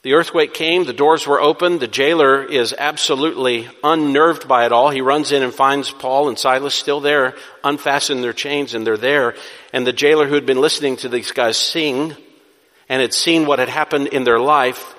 The 0.04 0.14
earthquake 0.14 0.54
came, 0.54 0.86
the 0.86 0.94
doors 0.94 1.28
were 1.28 1.42
open, 1.42 1.80
the 1.80 1.88
jailer 1.88 2.44
is 2.44 2.74
absolutely 2.78 3.68
unnerved 3.84 4.48
by 4.48 4.66
it 4.66 4.72
all. 4.72 4.90
He 4.90 5.02
runs 5.02 5.32
in 5.32 5.44
and 5.44 5.54
finds 5.54 5.92
Paul 5.92 6.30
and 6.30 6.40
Silas 6.40 6.76
still 6.76 7.02
there, 7.02 7.36
unfastened 7.64 8.24
their 8.24 8.34
chains, 8.34 8.74
and 8.74 8.88
they're 8.88 8.96
there. 8.96 9.36
And 9.74 9.86
the 9.86 9.94
jailer 9.94 10.28
who 10.28 10.36
had 10.36 10.46
been 10.46 10.62
listening 10.62 10.98
to 10.98 11.10
these 11.10 11.32
guys 11.32 11.58
sing 11.58 12.16
and 12.88 13.02
had 13.02 13.14
seen 13.14 13.46
what 13.46 13.60
had 13.60 13.70
happened 13.70 14.08
in 14.08 14.24
their 14.24 14.40
life 14.40 14.96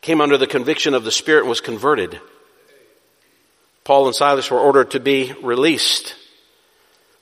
came 0.00 0.20
under 0.20 0.36
the 0.36 0.46
conviction 0.46 0.94
of 0.94 1.04
the 1.04 1.12
Spirit 1.12 1.40
and 1.40 1.48
was 1.48 1.60
converted. 1.60 2.20
Paul 3.84 4.06
and 4.06 4.16
Silas 4.16 4.50
were 4.50 4.58
ordered 4.58 4.92
to 4.92 5.00
be 5.00 5.32
released 5.42 6.16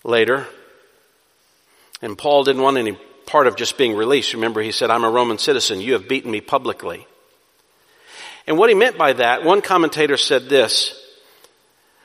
later. 0.03 0.47
And 2.01 2.17
Paul 2.17 2.45
didn't 2.45 2.63
want 2.63 2.79
any 2.79 2.97
part 3.31 3.47
of 3.47 3.57
just 3.57 3.79
being 3.79 3.95
released. 3.95 4.35
Remember, 4.35 4.61
he 4.61 4.73
said, 4.73 4.91
I'm 4.91 5.05
a 5.05 5.11
Roman 5.11 5.39
citizen. 5.39 5.81
You 5.81 5.93
have 5.93 6.09
beaten 6.09 6.31
me 6.31 6.41
publicly. 6.41 7.07
And 8.47 8.59
what 8.59 8.69
he 8.69 8.75
meant 8.75 8.99
by 8.99 9.13
that, 9.13 9.45
one 9.45 9.63
commentator 9.63 10.17
said 10.17 10.49
this, 10.49 11.01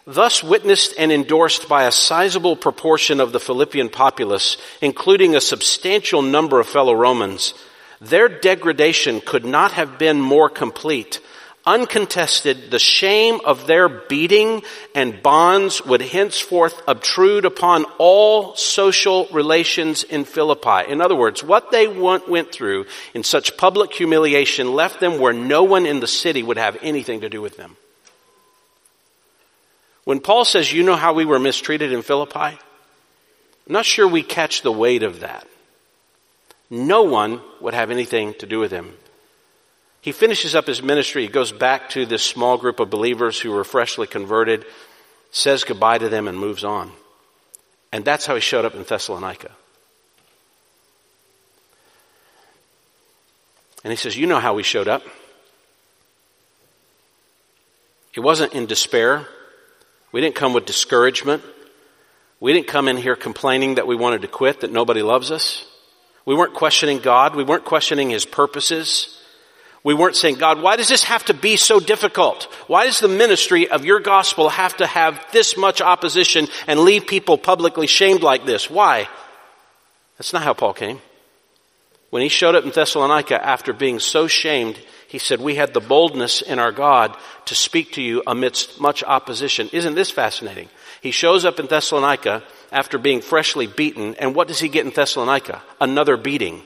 thus 0.05 0.43
witnessed 0.43 0.93
and 0.99 1.11
endorsed 1.11 1.67
by 1.67 1.85
a 1.85 1.91
sizable 1.91 2.55
proportion 2.55 3.19
of 3.19 3.31
the 3.31 3.39
Philippian 3.39 3.89
populace, 3.89 4.57
including 4.81 5.35
a 5.35 5.41
substantial 5.41 6.21
number 6.21 6.59
of 6.59 6.67
fellow 6.67 6.93
Romans, 6.93 7.55
their 7.99 8.29
degradation 8.29 9.19
could 9.19 9.45
not 9.45 9.71
have 9.71 9.97
been 9.97 10.21
more 10.21 10.49
complete 10.49 11.19
uncontested, 11.65 12.69
the 12.69 12.79
shame 12.79 13.39
of 13.43 13.65
their 13.65 13.89
beating 13.89 14.63
and 14.93 15.21
bonds 15.23 15.83
would 15.83 16.01
henceforth 16.01 16.81
obtrude 16.87 17.45
upon 17.45 17.85
all 17.97 18.55
social 18.55 19.27
relations 19.31 20.03
in 20.03 20.25
Philippi. 20.25 20.89
In 20.89 21.01
other 21.01 21.15
words, 21.15 21.43
what 21.43 21.71
they 21.71 21.87
went 21.87 22.51
through 22.51 22.85
in 23.13 23.23
such 23.23 23.57
public 23.57 23.93
humiliation 23.93 24.73
left 24.73 24.99
them 24.99 25.19
where 25.19 25.33
no 25.33 25.63
one 25.63 25.85
in 25.85 25.99
the 25.99 26.07
city 26.07 26.43
would 26.43 26.57
have 26.57 26.77
anything 26.81 27.21
to 27.21 27.29
do 27.29 27.41
with 27.41 27.57
them. 27.57 27.75
When 30.03 30.19
Paul 30.19 30.45
says, 30.45 30.71
you 30.71 30.83
know 30.83 30.95
how 30.95 31.13
we 31.13 31.25
were 31.25 31.39
mistreated 31.39 31.91
in 31.91 32.03
Philippi? 32.03 32.37
I'm 32.37 32.59
not 33.73 33.85
sure 33.85 34.07
we 34.07 34.21
catch 34.21 34.61
the 34.61 34.71
weight 34.71 35.01
of 35.01 35.21
that. 35.21 35.47
No 36.69 37.03
one 37.03 37.41
would 37.59 37.73
have 37.73 37.89
anything 37.89 38.35
to 38.35 38.45
do 38.45 38.59
with 38.59 38.71
him. 38.71 38.93
He 40.05 40.11
finishes 40.11 40.53
up 40.53 40.67
his 40.67 40.83
ministry. 40.83 41.23
He 41.23 41.27
goes 41.27 41.51
back 41.51 41.89
to 41.89 42.05
this 42.05 42.21
small 42.21 42.59
group 42.59 42.79
of 42.79 42.91
believers 42.91 43.39
who 43.39 43.49
were 43.49 43.63
freshly 43.63 44.05
converted, 44.05 44.63
says 45.31 45.63
goodbye 45.63 45.97
to 45.97 46.09
them, 46.09 46.27
and 46.27 46.37
moves 46.37 46.63
on. 46.63 46.91
And 47.91 48.05
that's 48.05 48.27
how 48.27 48.35
he 48.35 48.41
showed 48.41 48.65
up 48.65 48.75
in 48.75 48.83
Thessalonica. 48.83 49.49
And 53.83 53.91
he 53.91 53.97
says, 53.97 54.15
You 54.15 54.27
know 54.27 54.39
how 54.39 54.53
we 54.53 54.61
showed 54.61 54.87
up. 54.87 55.01
It 58.13 58.19
wasn't 58.19 58.53
in 58.53 58.67
despair. 58.67 59.25
We 60.11 60.21
didn't 60.21 60.35
come 60.35 60.53
with 60.53 60.67
discouragement. 60.67 61.41
We 62.39 62.53
didn't 62.53 62.67
come 62.67 62.87
in 62.87 62.97
here 62.97 63.15
complaining 63.15 63.75
that 63.75 63.87
we 63.87 63.95
wanted 63.95 64.21
to 64.21 64.27
quit, 64.27 64.61
that 64.61 64.71
nobody 64.71 65.01
loves 65.01 65.31
us. 65.31 65.65
We 66.27 66.35
weren't 66.35 66.53
questioning 66.53 66.99
God. 66.99 67.35
We 67.35 67.43
weren't 67.43 67.65
questioning 67.65 68.11
His 68.11 68.23
purposes. 68.23 69.19
We 69.85 69.93
weren't 69.93 70.15
saying, 70.15 70.37
God, 70.37 70.63
why 70.63 70.77
does 70.77 70.87
this 70.87 71.03
have 71.03 71.25
to 71.25 71.35
be 71.35 71.57
so 71.57 71.79
difficult? 71.79 72.45
Why 72.65 72.85
does 72.85 72.99
the 72.99 73.07
ministry 73.07 73.69
of 73.69 73.85
your 73.85 73.99
gospel 73.99 74.49
have 74.49 74.75
to 74.77 74.87
have 74.87 75.23
this 75.31 75.55
much 75.57 75.79
opposition 75.79 76.47
and 76.65 76.79
leave 76.79 77.05
people 77.05 77.37
publicly 77.37 77.85
shamed 77.85 78.23
like 78.23 78.47
this? 78.47 78.67
Why? 78.67 79.07
That's 80.17 80.33
not 80.33 80.41
how 80.41 80.55
Paul 80.55 80.73
came. 80.73 81.01
When 82.09 82.23
he 82.23 82.29
showed 82.29 82.55
up 82.55 82.63
in 82.63 82.71
Thessalonica 82.71 83.45
after 83.45 83.73
being 83.73 83.99
so 83.99 84.25
shamed, 84.25 84.79
he 85.07 85.19
said, 85.19 85.39
We 85.39 85.53
had 85.53 85.75
the 85.75 85.81
boldness 85.81 86.41
in 86.41 86.57
our 86.57 86.71
God 86.71 87.15
to 87.45 87.53
speak 87.53 87.91
to 87.91 88.01
you 88.01 88.23
amidst 88.25 88.81
much 88.81 89.03
opposition. 89.03 89.69
Isn't 89.71 89.93
this 89.93 90.09
fascinating? 90.09 90.69
He 91.01 91.11
shows 91.11 91.45
up 91.45 91.59
in 91.59 91.67
Thessalonica 91.67 92.41
after 92.71 92.97
being 92.97 93.21
freshly 93.21 93.67
beaten, 93.67 94.15
and 94.15 94.33
what 94.33 94.47
does 94.47 94.59
he 94.59 94.67
get 94.67 94.87
in 94.87 94.93
Thessalonica? 94.93 95.61
Another 95.79 96.17
beating. 96.17 96.63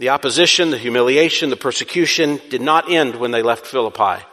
The 0.00 0.08
opposition, 0.08 0.70
the 0.70 0.78
humiliation, 0.78 1.50
the 1.50 1.56
persecution 1.56 2.40
did 2.48 2.62
not 2.62 2.90
end 2.90 3.16
when 3.16 3.32
they 3.32 3.42
left 3.42 3.66
Philippi. 3.66 4.24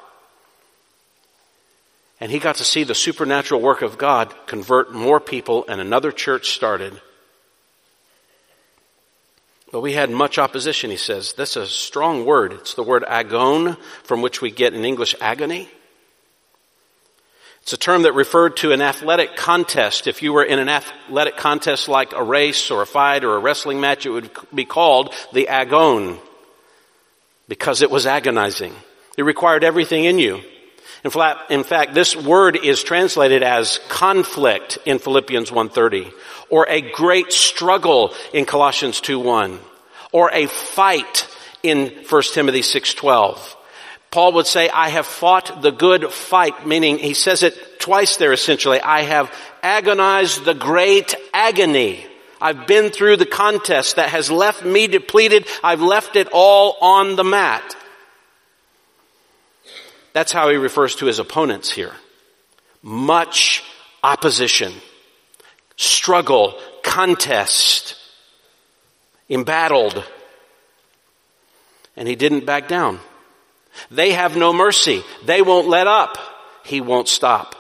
And 2.22 2.32
he 2.32 2.40
got 2.40 2.56
to 2.56 2.64
see 2.64 2.86
the 2.86 2.96
supernatural 2.96 3.60
work 3.60 3.82
of 3.82 3.98
God 3.98 4.34
convert 4.46 4.94
more 4.94 5.20
people, 5.20 5.66
and 5.68 5.82
another 5.82 6.14
church 6.14 6.52
started. 6.52 7.02
But 9.70 9.82
we 9.82 9.92
had 9.92 10.10
much 10.10 10.38
opposition, 10.38 10.90
he 10.90 10.96
says. 10.96 11.34
That's 11.34 11.58
a 11.58 11.68
strong 11.68 12.24
word. 12.24 12.54
It's 12.54 12.76
the 12.76 12.82
word 12.82 13.04
agon, 13.06 13.76
from 14.04 14.22
which 14.22 14.42
we 14.42 14.52
get 14.52 14.74
in 14.74 14.86
English 14.86 15.16
agony. 15.20 15.68
It's 17.68 17.74
a 17.74 17.78
term 17.78 18.04
that 18.04 18.14
referred 18.14 18.56
to 18.58 18.72
an 18.72 18.82
athletic 18.82 19.36
contest. 19.36 20.08
If 20.08 20.24
you 20.24 20.32
were 20.32 20.46
in 20.46 20.58
an 20.58 20.70
athletic 20.70 21.36
contest 21.36 21.90
like 21.90 22.14
a 22.14 22.24
race 22.24 22.72
or 22.72 22.82
a 22.82 22.86
fight 22.86 23.26
or 23.26 23.36
a 23.36 23.40
wrestling 23.40 23.82
match, 23.82 24.06
it 24.06 24.10
would 24.10 24.30
be 24.56 24.64
called 24.64 25.14
the 25.34 25.50
agon 25.50 26.18
because 27.50 27.82
it 27.82 27.92
was 27.92 28.06
agonizing. 28.06 28.74
It 29.18 29.24
required 29.24 29.66
everything 29.66 30.06
in 30.06 30.18
you. 30.18 30.44
In 31.04 31.12
fact, 31.12 31.94
this 31.94 32.16
word 32.16 32.56
is 32.56 32.84
translated 32.84 33.44
as 33.44 33.82
conflict 33.90 34.78
in 34.86 34.98
Philippians 34.98 35.52
1.30 35.52 36.14
or 36.50 36.70
a 36.70 36.80
great 36.80 37.34
struggle 37.34 38.14
in 38.32 38.46
Colossians 38.46 39.02
2.1 39.02 39.60
or 40.14 40.32
a 40.32 40.46
fight 40.46 41.28
in 41.64 41.88
1 42.10 42.24
Timothy 42.34 42.62
6.12 42.62 43.57
Paul 44.12 44.34
would 44.34 44.48
say, 44.48 44.70
I 44.70 44.90
have 44.90 45.06
fought 45.06 45.62
the 45.62 45.72
good 45.72 46.12
fight, 46.12 46.66
meaning 46.66 46.98
he 46.98 47.14
says 47.14 47.44
it 47.44 47.80
twice 47.80 48.18
there 48.18 48.34
essentially. 48.34 48.80
I 48.80 49.02
have 49.02 49.34
agonized 49.62 50.46
the 50.46 50.54
great 50.54 51.16
agony. 51.34 52.06
I've 52.40 52.68
been 52.68 52.90
through 52.90 53.18
the 53.18 53.26
contest 53.26 53.96
that 53.96 54.10
has 54.10 54.32
left 54.32 54.64
me 54.64 54.88
depleted. 54.88 55.48
I've 55.64 55.82
left 55.82 56.16
it 56.16 56.30
all 56.32 56.78
on 56.82 57.16
the 57.16 57.24
mat. 57.24 57.76
That's 60.14 60.32
how 60.32 60.50
he 60.50 60.56
refers 60.56 60.96
to 60.96 61.06
his 61.06 61.20
opponents 61.20 61.70
here. 61.70 61.94
Much 62.82 63.64
opposition, 64.04 64.74
struggle, 65.76 66.60
contest, 66.84 67.96
embattled. 69.30 70.04
And 71.96 72.08
he 72.08 72.16
didn't 72.16 72.46
back 72.46 72.68
down. 72.68 73.00
They 73.92 74.12
have 74.14 74.36
no 74.36 74.54
mercy. 74.54 75.04
They 75.26 75.42
won't 75.42 75.68
let 75.68 75.88
up. 75.88 76.18
He 76.64 76.82
won't 76.82 77.08
stop. 77.08 77.56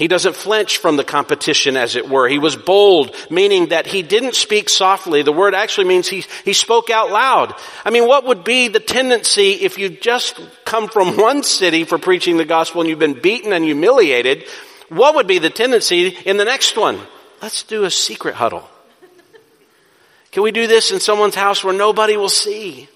He 0.00 0.08
doesn't 0.08 0.34
flinch 0.34 0.78
from 0.78 0.96
the 0.96 1.04
competition, 1.04 1.76
as 1.76 1.94
it 1.94 2.08
were. 2.08 2.26
He 2.26 2.38
was 2.38 2.56
bold, 2.56 3.14
meaning 3.28 3.66
that 3.66 3.86
he 3.86 4.00
didn't 4.00 4.34
speak 4.34 4.70
softly. 4.70 5.20
The 5.20 5.30
word 5.30 5.54
actually 5.54 5.88
means 5.88 6.08
he, 6.08 6.24
he 6.42 6.54
spoke 6.54 6.88
out 6.88 7.10
loud. 7.10 7.54
I 7.84 7.90
mean, 7.90 8.08
what 8.08 8.24
would 8.24 8.42
be 8.42 8.68
the 8.68 8.80
tendency 8.80 9.50
if 9.50 9.76
you 9.76 9.90
just 9.90 10.40
come 10.64 10.88
from 10.88 11.16
one 11.18 11.42
city 11.42 11.84
for 11.84 11.98
preaching 11.98 12.38
the 12.38 12.46
gospel 12.46 12.80
and 12.80 12.88
you've 12.88 12.98
been 12.98 13.20
beaten 13.20 13.52
and 13.52 13.62
humiliated? 13.62 14.44
What 14.88 15.16
would 15.16 15.26
be 15.26 15.38
the 15.38 15.50
tendency 15.50 16.16
in 16.24 16.38
the 16.38 16.46
next 16.46 16.78
one? 16.78 16.98
Let's 17.42 17.62
do 17.64 17.84
a 17.84 17.90
secret 17.90 18.34
huddle. 18.34 18.66
Can 20.32 20.42
we 20.42 20.50
do 20.50 20.66
this 20.66 20.92
in 20.92 21.00
someone's 21.00 21.34
house 21.34 21.62
where 21.62 21.74
nobody 21.74 22.16
will 22.16 22.30
see? 22.30 22.88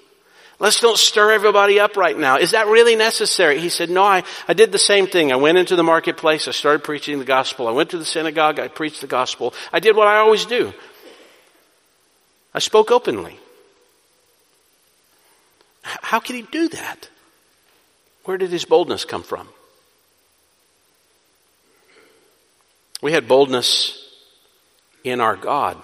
Let's 0.64 0.80
don't 0.80 0.96
stir 0.96 1.30
everybody 1.32 1.78
up 1.78 1.94
right 1.94 2.16
now. 2.16 2.38
Is 2.38 2.52
that 2.52 2.68
really 2.68 2.96
necessary? 2.96 3.60
He 3.60 3.68
said, 3.68 3.90
no, 3.90 4.02
I, 4.02 4.22
I 4.48 4.54
did 4.54 4.72
the 4.72 4.78
same 4.78 5.06
thing. 5.06 5.30
I 5.30 5.36
went 5.36 5.58
into 5.58 5.76
the 5.76 5.82
marketplace. 5.82 6.48
I 6.48 6.52
started 6.52 6.82
preaching 6.82 7.18
the 7.18 7.26
gospel. 7.26 7.68
I 7.68 7.72
went 7.72 7.90
to 7.90 7.98
the 7.98 8.04
synagogue. 8.06 8.58
I 8.58 8.68
preached 8.68 9.02
the 9.02 9.06
gospel. 9.06 9.52
I 9.74 9.80
did 9.80 9.94
what 9.94 10.08
I 10.08 10.16
always 10.16 10.46
do. 10.46 10.72
I 12.54 12.60
spoke 12.60 12.90
openly. 12.90 13.38
How 15.82 16.18
could 16.18 16.34
he 16.34 16.40
do 16.40 16.68
that? 16.68 17.10
Where 18.24 18.38
did 18.38 18.48
his 18.48 18.64
boldness 18.64 19.04
come 19.04 19.22
from? 19.22 19.46
We 23.02 23.12
had 23.12 23.28
boldness 23.28 24.02
in 25.04 25.20
our 25.20 25.36
God. 25.36 25.76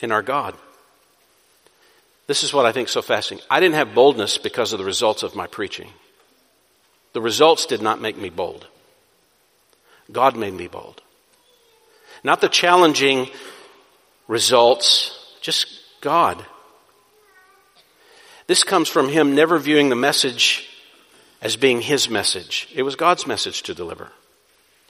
In 0.00 0.12
our 0.12 0.20
God. 0.20 0.54
This 2.28 2.44
is 2.44 2.52
what 2.52 2.66
I 2.66 2.72
think 2.72 2.88
so 2.88 3.00
fascinating. 3.00 3.44
I 3.50 3.58
didn't 3.58 3.76
have 3.76 3.94
boldness 3.94 4.36
because 4.36 4.72
of 4.72 4.78
the 4.78 4.84
results 4.84 5.22
of 5.22 5.34
my 5.34 5.46
preaching. 5.46 5.88
The 7.14 7.22
results 7.22 7.64
did 7.64 7.80
not 7.80 8.02
make 8.02 8.18
me 8.18 8.28
bold. 8.28 8.66
God 10.12 10.36
made 10.36 10.52
me 10.52 10.68
bold. 10.68 11.00
Not 12.22 12.42
the 12.42 12.50
challenging 12.50 13.30
results, 14.28 15.18
just 15.40 15.80
God. 16.02 16.44
This 18.46 18.62
comes 18.62 18.90
from 18.90 19.08
Him 19.08 19.34
never 19.34 19.58
viewing 19.58 19.88
the 19.88 19.96
message 19.96 20.68
as 21.40 21.56
being 21.56 21.80
His 21.80 22.10
message. 22.10 22.68
It 22.74 22.82
was 22.82 22.94
God's 22.94 23.26
message 23.26 23.62
to 23.62 23.74
deliver. 23.74 24.12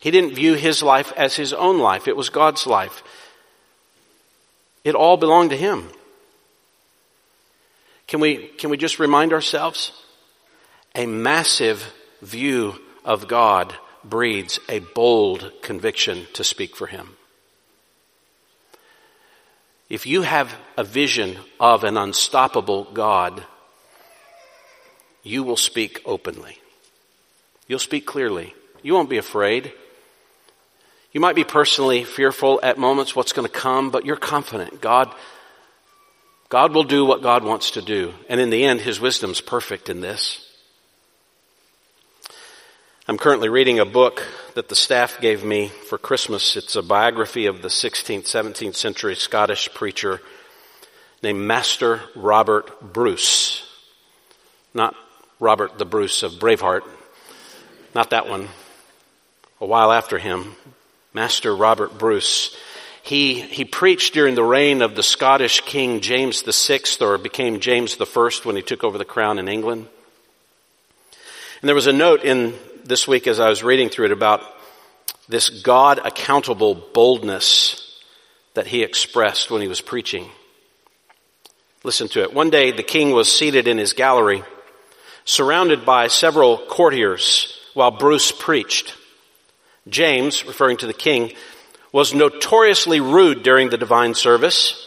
He 0.01 0.11
didn't 0.11 0.35
view 0.35 0.55
His 0.55 0.83
life 0.83 1.13
as 1.17 1.37
His 1.37 1.53
own 1.53 1.79
life. 1.79 2.09
It 2.09 2.17
was 2.17 2.31
God's 2.31 2.67
life. 2.67 3.05
It 4.83 4.97
all 4.97 5.17
belonged 5.17 5.51
to 5.51 5.57
Him. 5.57 5.89
Can 8.09 8.21
we, 8.21 8.49
can 8.49 8.71
we 8.71 8.79
just 8.79 8.99
remind 8.99 9.33
ourselves? 9.33 9.93
A 10.95 11.07
massive 11.07 11.93
view 12.23 12.75
of 13.05 13.29
God 13.29 13.75
breeds 14.03 14.59
a 14.69 14.81
bold 14.81 15.53
conviction 15.63 16.27
to 16.33 16.43
speak 16.43 16.75
for 16.75 16.87
Him. 16.87 17.17
If 19.91 20.07
you 20.07 20.23
have 20.23 20.55
a 20.77 20.85
vision 20.85 21.37
of 21.61 21.85
an 21.85 21.97
unstoppable 21.97 22.85
God, 22.85 23.45
you 25.23 25.43
will 25.43 25.57
speak 25.57 26.01
openly. 26.05 26.59
You'll 27.67 27.79
speak 27.79 28.07
clearly. 28.07 28.55
You 28.83 28.95
won't 28.95 29.11
be 29.11 29.19
afraid. 29.19 29.73
You 31.13 31.21
might 31.21 31.37
be 31.37 31.45
personally 31.45 32.05
fearful 32.05 32.61
at 32.63 32.79
moments 32.79 33.15
what's 33.15 33.33
going 33.33 33.47
to 33.47 33.53
come, 33.53 33.91
but 33.91 34.07
you're 34.07 34.17
confident. 34.17 34.81
God 34.81 35.13
God 36.49 36.73
will 36.73 36.85
do 36.85 37.05
what 37.05 37.23
God 37.23 37.45
wants 37.45 37.73
to 37.73 37.83
do. 37.83 38.15
And 38.29 38.41
in 38.41 38.51
the 38.51 38.65
end, 38.65 38.81
His 38.81 39.01
wisdom's 39.01 39.41
perfect 39.41 39.89
in 39.89 40.01
this. 40.01 40.45
I'm 43.07 43.19
currently 43.19 43.49
reading 43.49 43.79
a 43.79 43.85
book 43.85 44.27
that 44.55 44.69
the 44.69 44.75
staff 44.75 45.21
gave 45.21 45.45
me 45.45 45.69
for 45.69 45.99
Christmas. 45.99 46.57
It's 46.57 46.77
a 46.77 46.83
biography 46.83 47.47
of 47.47 47.63
the 47.63 47.69
16th, 47.69 48.25
17th 48.25 48.75
century 48.75 49.15
Scottish 49.15 49.73
preacher 49.75 50.21
named 51.23 51.41
Master 51.41 52.01
Robert 52.15 52.93
Bruce. 52.93 53.67
Not 54.73 54.95
Robert 55.41 55.79
the 55.79 55.85
Bruce 55.85 56.23
of 56.23 56.33
Braveheart. 56.33 56.83
Not 57.95 58.11
that 58.11 58.29
one. 58.29 58.49
A 59.61 59.67
while 59.67 59.93
after 59.93 60.19
him. 60.19 60.57
Master 61.15 61.55
Robert 61.55 61.99
Bruce. 61.99 62.57
He, 63.09 63.41
he 63.41 63.65
preached 63.65 64.13
during 64.13 64.35
the 64.35 64.45
reign 64.45 64.83
of 64.83 64.95
the 64.95 65.03
Scottish 65.03 65.63
King 65.63 66.03
James 66.03 66.43
VI, 66.43 66.81
or 67.01 67.17
became 67.17 67.59
James 67.59 67.99
I 67.99 68.31
when 68.45 68.55
he 68.55 68.61
took 68.61 68.85
over 68.85 68.99
the 68.99 69.07
crown 69.07 69.39
in 69.39 69.49
England. 69.49 69.89
And 71.63 71.69
there 71.69 71.75
was 71.75 71.87
a 71.87 71.93
note 71.95 72.23
in 72.23 72.53
this 72.85 73.09
week 73.09 73.27
as 73.27 73.41
I 73.41 73.49
was 73.49 73.63
reading 73.63 73.89
through 73.89 74.05
it 74.05 74.13
about 74.13 74.43
this 75.27 75.49
God 75.49 76.01
accountable 76.05 76.75
boldness 76.75 77.99
that 78.53 78.67
he 78.67 78.83
expressed 78.83 79.51
when 79.51 79.63
he 79.63 79.69
was 79.69 79.81
preaching. 79.81 80.29
Listen 81.85 82.09
to 82.09 82.23
it. 82.23 82.35
One 82.35 82.51
day 82.51 82.73
the 82.73 82.83
king 82.83 83.13
was 83.13 83.35
seated 83.35 83.69
in 83.69 83.79
his 83.79 83.95
gallery, 83.95 84.43
surrounded 85.25 85.87
by 85.87 86.09
several 86.09 86.59
courtiers 86.59 87.59
while 87.73 87.91
Bruce 87.91 88.33
preached. 88.33 88.95
James, 89.89 90.45
referring 90.45 90.77
to 90.77 90.87
the 90.87 90.93
king, 90.93 91.33
was 91.93 92.15
notoriously 92.15 93.01
rude 93.01 93.43
during 93.43 93.71
the 93.71 93.79
divine 93.79 94.15
service. 94.15 94.87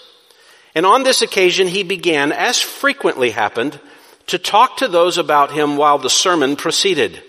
And 0.76 0.86
on 0.86 1.04
this 1.04 1.22
occasion, 1.22 1.68
he 1.68 1.84
began, 1.84 2.32
as 2.32 2.60
frequently 2.60 3.32
happened, 3.32 3.80
to 4.28 4.38
talk 4.38 4.78
to 4.78 4.88
those 4.88 5.18
about 5.18 5.52
him 5.52 5.78
while 5.78 5.98
the 5.98 6.10
sermon 6.10 6.56
proceeded. 6.56 7.22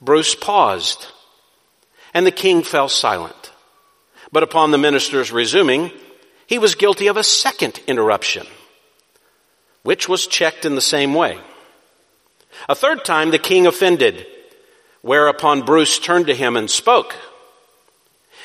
Bruce 0.00 0.34
paused, 0.34 1.06
and 2.14 2.26
the 2.26 2.30
king 2.30 2.62
fell 2.62 2.88
silent. 2.88 3.52
But 4.32 4.42
upon 4.42 4.70
the 4.70 4.78
minister's 4.78 5.32
resuming, 5.32 5.90
he 6.46 6.58
was 6.58 6.74
guilty 6.74 7.08
of 7.08 7.16
a 7.16 7.24
second 7.24 7.80
interruption, 7.86 8.46
which 9.82 10.08
was 10.08 10.26
checked 10.26 10.64
in 10.64 10.74
the 10.74 10.80
same 10.80 11.14
way. 11.14 11.38
A 12.68 12.74
third 12.74 13.04
time, 13.04 13.30
the 13.30 13.38
king 13.38 13.66
offended, 13.66 14.26
whereupon 15.02 15.62
Bruce 15.62 15.98
turned 15.98 16.26
to 16.26 16.34
him 16.34 16.56
and 16.56 16.70
spoke. 16.70 17.16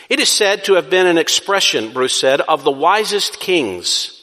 It 0.10 0.20
is 0.20 0.30
said 0.30 0.66
to 0.66 0.74
have 0.74 0.90
been 0.90 1.08
an 1.08 1.18
expression, 1.18 1.92
Bruce 1.94 2.20
said, 2.20 2.42
of 2.42 2.64
the 2.64 2.72
wisest 2.72 3.40
kings. 3.40 4.22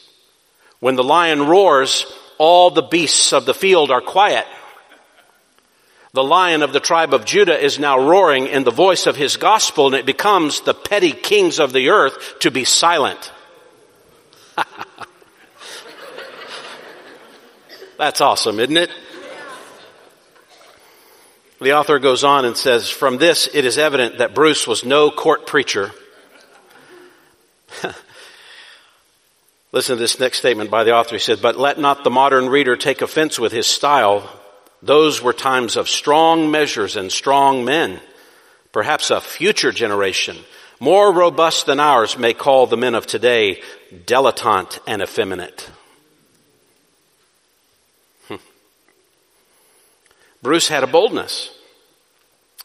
When 0.79 0.95
the 0.95 1.03
lion 1.03 1.47
roars, 1.47 2.05
all 2.37 2.69
the 2.69 2.81
beasts 2.81 3.33
of 3.33 3.45
the 3.45 3.53
field 3.53 3.91
are 3.91 4.01
quiet. 4.01 4.45
The 6.13 6.23
lion 6.23 6.61
of 6.61 6.73
the 6.73 6.79
tribe 6.79 7.13
of 7.13 7.25
Judah 7.25 7.59
is 7.59 7.79
now 7.79 7.97
roaring 7.97 8.47
in 8.47 8.63
the 8.63 8.71
voice 8.71 9.07
of 9.07 9.15
his 9.15 9.35
gospel 9.35 9.87
and 9.87 9.95
it 9.95 10.05
becomes 10.05 10.61
the 10.61 10.75
petty 10.75 11.11
kings 11.11 11.59
of 11.59 11.73
the 11.73 11.89
earth 11.89 12.35
to 12.41 12.51
be 12.51 12.65
silent. 12.65 13.31
That's 17.97 18.21
awesome, 18.21 18.59
isn't 18.59 18.77
it? 18.77 18.91
The 21.63 21.73
author 21.75 21.97
goes 21.97 22.25
on 22.25 22.43
and 22.43 22.57
says, 22.57 22.89
from 22.89 23.17
this 23.17 23.47
it 23.53 23.63
is 23.63 23.77
evident 23.77 24.17
that 24.17 24.35
Bruce 24.35 24.67
was 24.67 24.83
no 24.83 25.09
court 25.09 25.47
preacher. 25.47 25.91
Listen 29.71 29.95
to 29.95 30.01
this 30.01 30.19
next 30.19 30.39
statement 30.39 30.69
by 30.69 30.83
the 30.83 30.93
author. 30.93 31.15
He 31.15 31.19
said, 31.19 31.41
but 31.41 31.57
let 31.57 31.79
not 31.79 32.03
the 32.03 32.09
modern 32.09 32.49
reader 32.49 32.75
take 32.75 33.01
offense 33.01 33.39
with 33.39 33.53
his 33.53 33.65
style. 33.65 34.29
Those 34.81 35.21
were 35.21 35.31
times 35.31 35.77
of 35.77 35.87
strong 35.87 36.51
measures 36.51 36.97
and 36.97 37.09
strong 37.09 37.63
men. 37.63 38.01
Perhaps 38.73 39.09
a 39.09 39.21
future 39.21 39.71
generation, 39.71 40.35
more 40.81 41.13
robust 41.13 41.65
than 41.65 41.79
ours, 41.79 42.17
may 42.17 42.33
call 42.33 42.67
the 42.67 42.75
men 42.75 42.93
of 42.93 43.07
today 43.07 43.61
dilettante 44.05 44.79
and 44.85 45.01
effeminate. 45.01 45.69
Bruce 50.43 50.67
had 50.67 50.83
a 50.83 50.87
boldness. 50.87 51.49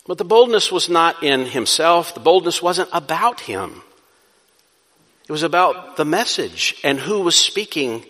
But 0.06 0.18
the 0.18 0.24
boldness 0.24 0.72
was 0.72 0.88
not 0.88 1.22
in 1.22 1.46
himself. 1.46 2.12
The 2.12 2.20
boldness 2.20 2.60
wasn't 2.60 2.90
about 2.92 3.40
him. 3.40 3.82
It 5.28 5.32
was 5.32 5.44
about 5.44 5.96
the 5.96 6.04
message 6.04 6.74
and 6.82 6.98
who 6.98 7.20
was 7.20 7.36
speaking 7.36 8.04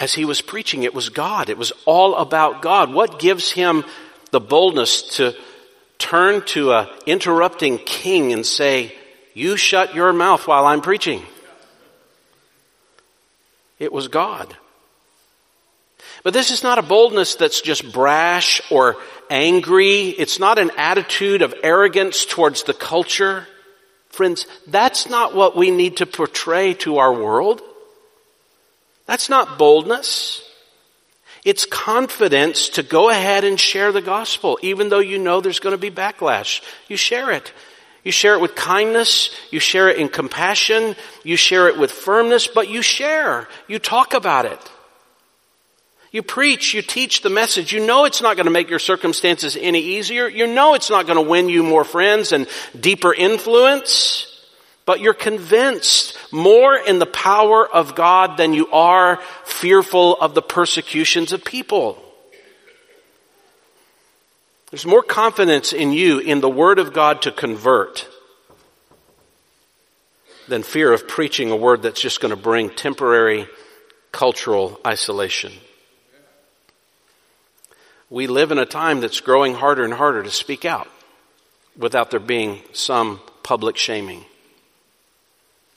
as 0.00 0.14
he 0.14 0.24
was 0.24 0.40
preaching. 0.40 0.82
It 0.82 0.94
was 0.94 1.08
God. 1.08 1.50
It 1.50 1.58
was 1.58 1.72
all 1.84 2.16
about 2.16 2.62
God. 2.62 2.92
What 2.92 3.20
gives 3.20 3.52
him 3.52 3.84
the 4.32 4.40
boldness 4.40 5.16
to 5.16 5.36
turn 5.98 6.42
to 6.46 6.72
a 6.72 6.90
interrupting 7.06 7.78
king 7.78 8.32
and 8.32 8.44
say, 8.44 8.94
you 9.34 9.56
shut 9.56 9.94
your 9.94 10.12
mouth 10.12 10.48
while 10.48 10.66
I'm 10.66 10.80
preaching? 10.80 11.22
It 13.78 13.92
was 13.92 14.08
God. 14.08 14.56
But 16.22 16.34
this 16.34 16.50
is 16.50 16.62
not 16.62 16.78
a 16.78 16.82
boldness 16.82 17.36
that's 17.36 17.60
just 17.60 17.92
brash 17.92 18.60
or 18.70 18.96
angry. 19.30 20.08
It's 20.08 20.38
not 20.38 20.58
an 20.58 20.70
attitude 20.76 21.42
of 21.42 21.54
arrogance 21.62 22.24
towards 22.24 22.64
the 22.64 22.74
culture. 22.74 23.46
Friends, 24.10 24.46
that's 24.66 25.08
not 25.08 25.34
what 25.34 25.56
we 25.56 25.70
need 25.70 25.98
to 25.98 26.06
portray 26.06 26.74
to 26.74 26.98
our 26.98 27.12
world. 27.12 27.62
That's 29.06 29.28
not 29.28 29.58
boldness. 29.58 30.42
It's 31.44 31.64
confidence 31.64 32.68
to 32.70 32.82
go 32.82 33.08
ahead 33.08 33.44
and 33.44 33.58
share 33.58 33.92
the 33.92 34.02
gospel, 34.02 34.58
even 34.62 34.90
though 34.90 34.98
you 34.98 35.18
know 35.18 35.40
there's 35.40 35.60
going 35.60 35.74
to 35.74 35.78
be 35.78 35.90
backlash. 35.90 36.60
You 36.88 36.96
share 36.96 37.30
it. 37.30 37.50
You 38.04 38.12
share 38.12 38.34
it 38.34 38.40
with 38.40 38.54
kindness. 38.54 39.30
You 39.50 39.58
share 39.58 39.88
it 39.88 39.98
in 39.98 40.08
compassion. 40.08 40.96
You 41.24 41.36
share 41.36 41.68
it 41.68 41.78
with 41.78 41.90
firmness, 41.90 42.46
but 42.46 42.68
you 42.68 42.82
share. 42.82 43.48
You 43.68 43.78
talk 43.78 44.12
about 44.12 44.44
it. 44.44 44.58
You 46.12 46.22
preach, 46.22 46.74
you 46.74 46.82
teach 46.82 47.22
the 47.22 47.30
message. 47.30 47.72
You 47.72 47.86
know 47.86 48.04
it's 48.04 48.20
not 48.20 48.36
going 48.36 48.46
to 48.46 48.52
make 48.52 48.68
your 48.68 48.80
circumstances 48.80 49.56
any 49.58 49.80
easier. 49.80 50.28
You 50.28 50.46
know 50.46 50.74
it's 50.74 50.90
not 50.90 51.06
going 51.06 51.22
to 51.22 51.30
win 51.30 51.48
you 51.48 51.62
more 51.62 51.84
friends 51.84 52.32
and 52.32 52.48
deeper 52.78 53.14
influence. 53.14 54.26
But 54.86 55.00
you're 55.00 55.14
convinced 55.14 56.18
more 56.32 56.74
in 56.74 56.98
the 56.98 57.06
power 57.06 57.64
of 57.68 57.94
God 57.94 58.36
than 58.36 58.54
you 58.54 58.68
are 58.72 59.20
fearful 59.44 60.16
of 60.16 60.34
the 60.34 60.42
persecutions 60.42 61.32
of 61.32 61.44
people. 61.44 61.96
There's 64.70 64.86
more 64.86 65.02
confidence 65.02 65.72
in 65.72 65.92
you 65.92 66.18
in 66.18 66.40
the 66.40 66.48
Word 66.48 66.80
of 66.80 66.92
God 66.92 67.22
to 67.22 67.32
convert 67.32 68.08
than 70.48 70.64
fear 70.64 70.92
of 70.92 71.06
preaching 71.06 71.50
a 71.50 71.56
word 71.56 71.82
that's 71.82 72.00
just 72.00 72.20
going 72.20 72.34
to 72.34 72.40
bring 72.40 72.70
temporary 72.70 73.46
cultural 74.10 74.80
isolation. 74.84 75.52
We 78.10 78.26
live 78.26 78.50
in 78.50 78.58
a 78.58 78.66
time 78.66 79.00
that's 79.00 79.20
growing 79.20 79.54
harder 79.54 79.84
and 79.84 79.94
harder 79.94 80.24
to 80.24 80.30
speak 80.30 80.64
out 80.64 80.88
without 81.78 82.10
there 82.10 82.20
being 82.20 82.60
some 82.72 83.20
public 83.44 83.76
shaming. 83.76 84.24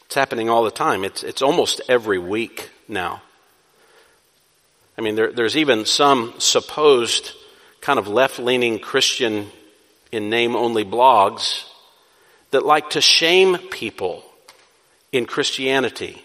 It's 0.05 0.15
happening 0.15 0.49
all 0.49 0.63
the 0.63 0.71
time. 0.71 1.03
It's, 1.03 1.23
it's 1.23 1.43
almost 1.43 1.81
every 1.87 2.17
week 2.17 2.71
now. 2.87 3.21
I 4.97 5.01
mean, 5.01 5.15
there, 5.15 5.31
there's 5.31 5.57
even 5.57 5.85
some 5.85 6.33
supposed 6.39 7.31
kind 7.81 7.99
of 7.99 8.07
left 8.07 8.39
leaning 8.39 8.79
Christian 8.79 9.49
in 10.11 10.29
name 10.29 10.55
only 10.55 10.85
blogs 10.85 11.65
that 12.51 12.65
like 12.65 12.91
to 12.91 13.01
shame 13.01 13.57
people 13.57 14.23
in 15.11 15.25
Christianity. 15.25 16.23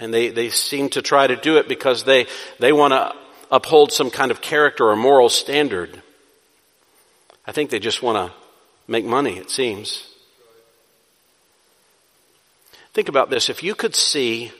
And 0.00 0.12
they, 0.12 0.28
they 0.28 0.50
seem 0.50 0.88
to 0.90 1.02
try 1.02 1.26
to 1.26 1.36
do 1.36 1.58
it 1.58 1.68
because 1.68 2.04
they, 2.04 2.26
they 2.58 2.72
want 2.72 2.92
to 2.92 3.14
uphold 3.50 3.92
some 3.92 4.10
kind 4.10 4.30
of 4.30 4.40
character 4.40 4.88
or 4.88 4.96
moral 4.96 5.28
standard. 5.28 6.02
I 7.46 7.52
think 7.52 7.70
they 7.70 7.78
just 7.78 8.02
want 8.02 8.16
to 8.30 8.36
make 8.86 9.04
money, 9.04 9.38
it 9.38 9.50
seems. 9.50 10.14
Think 12.92 13.08
about 13.08 13.30
this. 13.30 13.48
If 13.48 13.62
you 13.62 13.74
could 13.74 13.94
see 13.94 14.52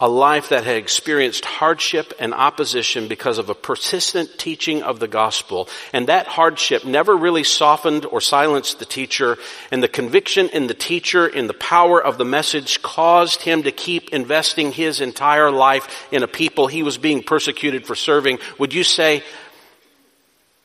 a 0.00 0.08
life 0.08 0.50
that 0.50 0.64
had 0.64 0.76
experienced 0.76 1.44
hardship 1.44 2.12
and 2.20 2.32
opposition 2.32 3.08
because 3.08 3.38
of 3.38 3.50
a 3.50 3.54
persistent 3.54 4.38
teaching 4.38 4.82
of 4.82 5.00
the 5.00 5.08
gospel. 5.08 5.68
And 5.92 6.06
that 6.06 6.28
hardship 6.28 6.84
never 6.84 7.16
really 7.16 7.42
softened 7.42 8.06
or 8.06 8.20
silenced 8.20 8.78
the 8.78 8.84
teacher. 8.84 9.38
And 9.72 9.82
the 9.82 9.88
conviction 9.88 10.48
in 10.50 10.68
the 10.68 10.74
teacher, 10.74 11.26
in 11.26 11.48
the 11.48 11.54
power 11.54 12.02
of 12.02 12.16
the 12.16 12.24
message 12.24 12.80
caused 12.80 13.42
him 13.42 13.64
to 13.64 13.72
keep 13.72 14.10
investing 14.10 14.70
his 14.70 15.00
entire 15.00 15.50
life 15.50 16.06
in 16.12 16.22
a 16.22 16.28
people 16.28 16.68
he 16.68 16.84
was 16.84 16.96
being 16.96 17.22
persecuted 17.22 17.84
for 17.84 17.96
serving. 17.96 18.38
Would 18.58 18.72
you 18.72 18.84
say 18.84 19.24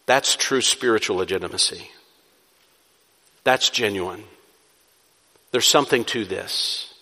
that's 0.05 0.35
true 0.35 0.61
spiritual 0.61 1.17
legitimacy? 1.17 1.89
That's 3.43 3.71
genuine. 3.71 4.25
There's 5.51 5.67
something 5.67 6.05
to 6.05 6.23
this 6.23 6.92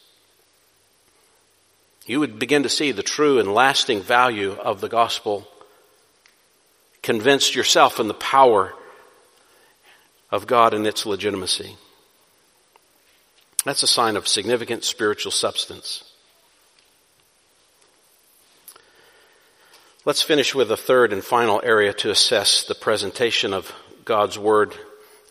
you 2.11 2.19
would 2.19 2.37
begin 2.37 2.63
to 2.63 2.67
see 2.67 2.91
the 2.91 3.01
true 3.01 3.39
and 3.39 3.53
lasting 3.53 4.01
value 4.01 4.51
of 4.51 4.81
the 4.81 4.89
gospel, 4.89 5.47
convinced 7.01 7.55
yourself 7.55 8.01
in 8.01 8.09
the 8.09 8.13
power 8.13 8.73
of 10.29 10.45
God 10.45 10.73
and 10.73 10.85
its 10.85 11.05
legitimacy. 11.05 11.77
That's 13.63 13.83
a 13.83 13.87
sign 13.87 14.17
of 14.17 14.27
significant 14.27 14.83
spiritual 14.83 15.31
substance. 15.31 16.03
Let's 20.03 20.21
finish 20.21 20.53
with 20.53 20.69
a 20.69 20.75
third 20.75 21.13
and 21.13 21.23
final 21.23 21.61
area 21.63 21.93
to 21.93 22.11
assess 22.11 22.65
the 22.65 22.75
presentation 22.75 23.53
of 23.53 23.71
God's 24.03 24.37
Word 24.37 24.75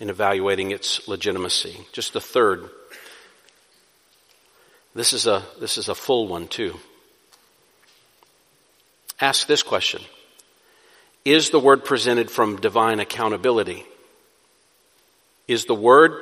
in 0.00 0.08
evaluating 0.08 0.70
its 0.70 1.06
legitimacy. 1.06 1.86
Just 1.92 2.16
a 2.16 2.22
third 2.22 2.70
this 4.94 5.12
is 5.12 5.26
a, 5.26 5.42
this 5.60 5.78
is 5.78 5.88
a 5.88 5.94
full 5.94 6.28
one 6.28 6.48
too. 6.48 6.78
Ask 9.20 9.46
this 9.46 9.62
question. 9.62 10.02
Is 11.24 11.50
the 11.50 11.60
word 11.60 11.84
presented 11.84 12.30
from 12.30 12.56
divine 12.56 13.00
accountability? 13.00 13.84
Is 15.46 15.66
the 15.66 15.74
word 15.74 16.12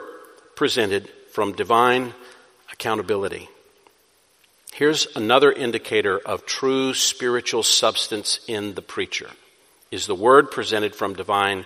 presented 0.57 1.09
from 1.33 1.53
divine 1.53 2.15
accountability? 2.73 3.49
Here's 4.73 5.07
another 5.17 5.53
indicator 5.53 6.19
of 6.19 6.47
true 6.47 6.95
spiritual 6.95 7.63
substance 7.63 8.41
in 8.49 8.75
the 8.75 8.83
preacher. 8.83 9.31
Is 9.91 10.07
the 10.07 10.15
word 10.15 10.51
presented 10.51 10.95
from 10.95 11.15
divine 11.15 11.65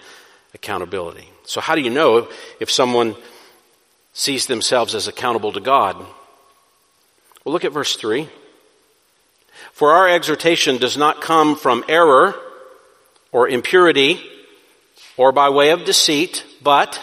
accountability. 0.55 1.29
So 1.45 1.61
how 1.61 1.75
do 1.75 1.81
you 1.81 1.91
know 1.91 2.29
if 2.61 2.71
someone 2.71 3.17
sees 4.13 4.47
themselves 4.47 4.95
as 4.95 5.09
accountable 5.09 5.53
to 5.53 5.61
God? 5.61 5.97
Well, 7.45 7.53
look 7.53 7.65
at 7.65 7.73
verse 7.73 7.97
3. 7.97 8.29
For 9.73 9.93
our 9.93 10.09
exhortation 10.09 10.79
does 10.79 10.97
not 10.97 11.21
come 11.21 11.57
from 11.57 11.85
error 11.89 12.35
or 13.33 13.49
impurity 13.49 14.21
or 15.17 15.33
by 15.33 15.49
way 15.49 15.71
of 15.71 15.85
deceit, 15.85 16.45
but 16.63 17.01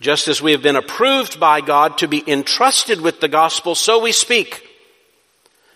just 0.00 0.28
as 0.28 0.42
we 0.42 0.52
have 0.52 0.62
been 0.62 0.76
approved 0.76 1.40
by 1.40 1.60
God 1.60 1.98
to 1.98 2.08
be 2.08 2.22
entrusted 2.26 3.00
with 3.00 3.20
the 3.20 3.28
gospel, 3.28 3.74
so 3.74 4.00
we 4.00 4.12
speak. 4.12 4.62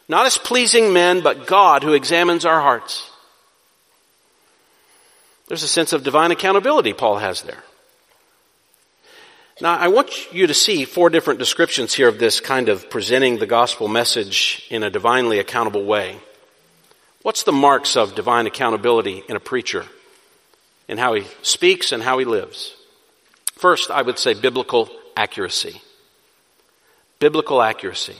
Not 0.08 0.26
as 0.26 0.36
pleasing 0.36 0.92
men, 0.92 1.22
but 1.22 1.46
God 1.46 1.82
who 1.82 1.94
examines 1.94 2.44
our 2.44 2.60
hearts. 2.60 3.10
There's 5.48 5.62
a 5.62 5.68
sense 5.68 5.92
of 5.92 6.04
divine 6.04 6.30
accountability 6.30 6.92
Paul 6.92 7.18
has 7.18 7.42
there. 7.42 7.62
Now, 9.62 9.76
I 9.76 9.88
want 9.88 10.32
you 10.32 10.46
to 10.46 10.54
see 10.54 10.86
four 10.86 11.10
different 11.10 11.38
descriptions 11.38 11.92
here 11.92 12.08
of 12.08 12.18
this 12.18 12.40
kind 12.40 12.70
of 12.70 12.88
presenting 12.88 13.38
the 13.38 13.46
gospel 13.46 13.88
message 13.88 14.66
in 14.70 14.82
a 14.82 14.88
divinely 14.88 15.38
accountable 15.38 15.84
way. 15.84 16.16
What's 17.20 17.42
the 17.42 17.52
marks 17.52 17.94
of 17.94 18.14
divine 18.14 18.46
accountability 18.46 19.22
in 19.28 19.36
a 19.36 19.40
preacher? 19.40 19.84
In 20.88 20.96
how 20.96 21.12
he 21.12 21.26
speaks 21.42 21.92
and 21.92 22.02
how 22.02 22.18
he 22.18 22.24
lives? 22.24 22.74
First, 23.52 23.90
I 23.90 24.00
would 24.00 24.18
say 24.18 24.32
biblical 24.32 24.88
accuracy. 25.14 25.82
Biblical 27.18 27.60
accuracy. 27.60 28.16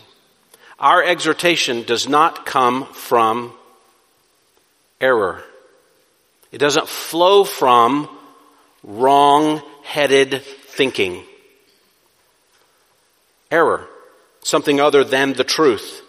Our 0.78 1.03
exhortation 1.03 1.84
does 1.84 2.07
not 2.07 2.45
come 2.45 2.84
from 2.93 3.55
error. 5.01 5.43
It 6.53 6.59
doesn't 6.59 6.86
flow 6.88 7.45
from 7.45 8.11
wrong 8.82 9.62
headed 9.82 10.43
thinking. 10.43 11.24
Error. 13.51 13.86
Something 14.42 14.80
other 14.80 15.05
than 15.05 15.32
the 15.32 15.44
truth. 15.44 16.03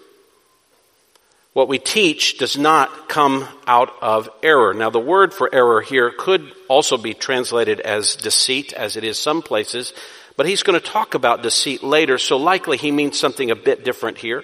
What 1.54 1.68
we 1.68 1.80
teach 1.80 2.38
does 2.38 2.58
not 2.58 3.10
come 3.10 3.46
out 3.68 3.92
of 4.02 4.30
error. 4.42 4.74
Now 4.74 4.90
the 4.90 5.00
word 5.00 5.34
for 5.34 5.54
error 5.54 5.82
here 5.82 6.12
could 6.18 6.54
also 6.70 6.98
be 6.98 7.14
translated 7.14 7.82
as 7.82 8.16
deceit, 8.16 8.72
as 8.72 8.96
it 8.96 9.04
is 9.04 9.20
some 9.20 9.42
places, 9.42 9.94
but 10.38 10.46
he's 10.46 10.64
going 10.64 10.80
to 10.80 10.86
talk 10.86 11.14
about 11.14 11.44
deceit 11.44 11.84
later, 11.84 12.18
so 12.18 12.38
likely 12.38 12.78
he 12.78 12.90
means 12.90 13.20
something 13.20 13.52
a 13.52 13.56
bit 13.56 13.84
different 13.84 14.18
here. 14.18 14.44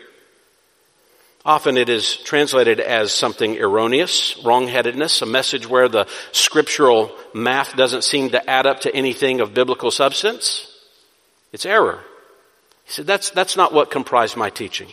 Often 1.45 1.77
it 1.77 1.87
is 1.87 2.17
translated 2.17 2.81
as 2.81 3.13
something 3.13 3.57
erroneous, 3.57 4.33
wrongheadedness, 4.43 5.21
a 5.21 5.25
message 5.25 5.65
where 5.65 5.87
the 5.87 6.07
scriptural 6.33 7.09
math 7.33 7.77
doesn't 7.77 8.03
seem 8.03 8.31
to 8.31 8.49
add 8.49 8.65
up 8.65 8.81
to 8.81 8.93
anything 8.93 9.39
of 9.39 9.53
biblical 9.53 9.91
substance. 9.91 10.67
It's 11.53 11.65
error. 11.65 12.03
He 12.87 12.93
said, 12.93 13.05
that's, 13.05 13.31
that's 13.31 13.57
not 13.57 13.73
what 13.73 13.91
comprised 13.91 14.37
my 14.37 14.49
teaching. 14.49 14.87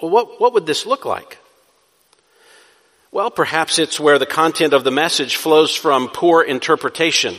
Well, 0.00 0.10
what, 0.10 0.40
what 0.40 0.54
would 0.54 0.64
this 0.64 0.86
look 0.86 1.04
like? 1.04 1.36
Well, 3.12 3.30
perhaps 3.30 3.78
it's 3.78 4.00
where 4.00 4.18
the 4.18 4.26
content 4.26 4.72
of 4.72 4.82
the 4.82 4.90
message 4.90 5.36
flows 5.36 5.76
from 5.76 6.08
poor 6.08 6.42
interpretation. 6.42 7.36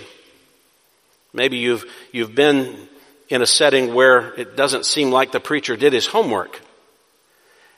Maybe 1.33 1.57
you've, 1.57 1.85
you've 2.11 2.35
been 2.35 2.87
in 3.29 3.41
a 3.41 3.47
setting 3.47 3.95
where 3.95 4.33
it 4.35 4.55
doesn't 4.55 4.85
seem 4.85 5.09
like 5.09 5.31
the 5.31 5.39
preacher 5.39 5.75
did 5.75 5.91
his 5.91 6.05
homework. 6.05 6.61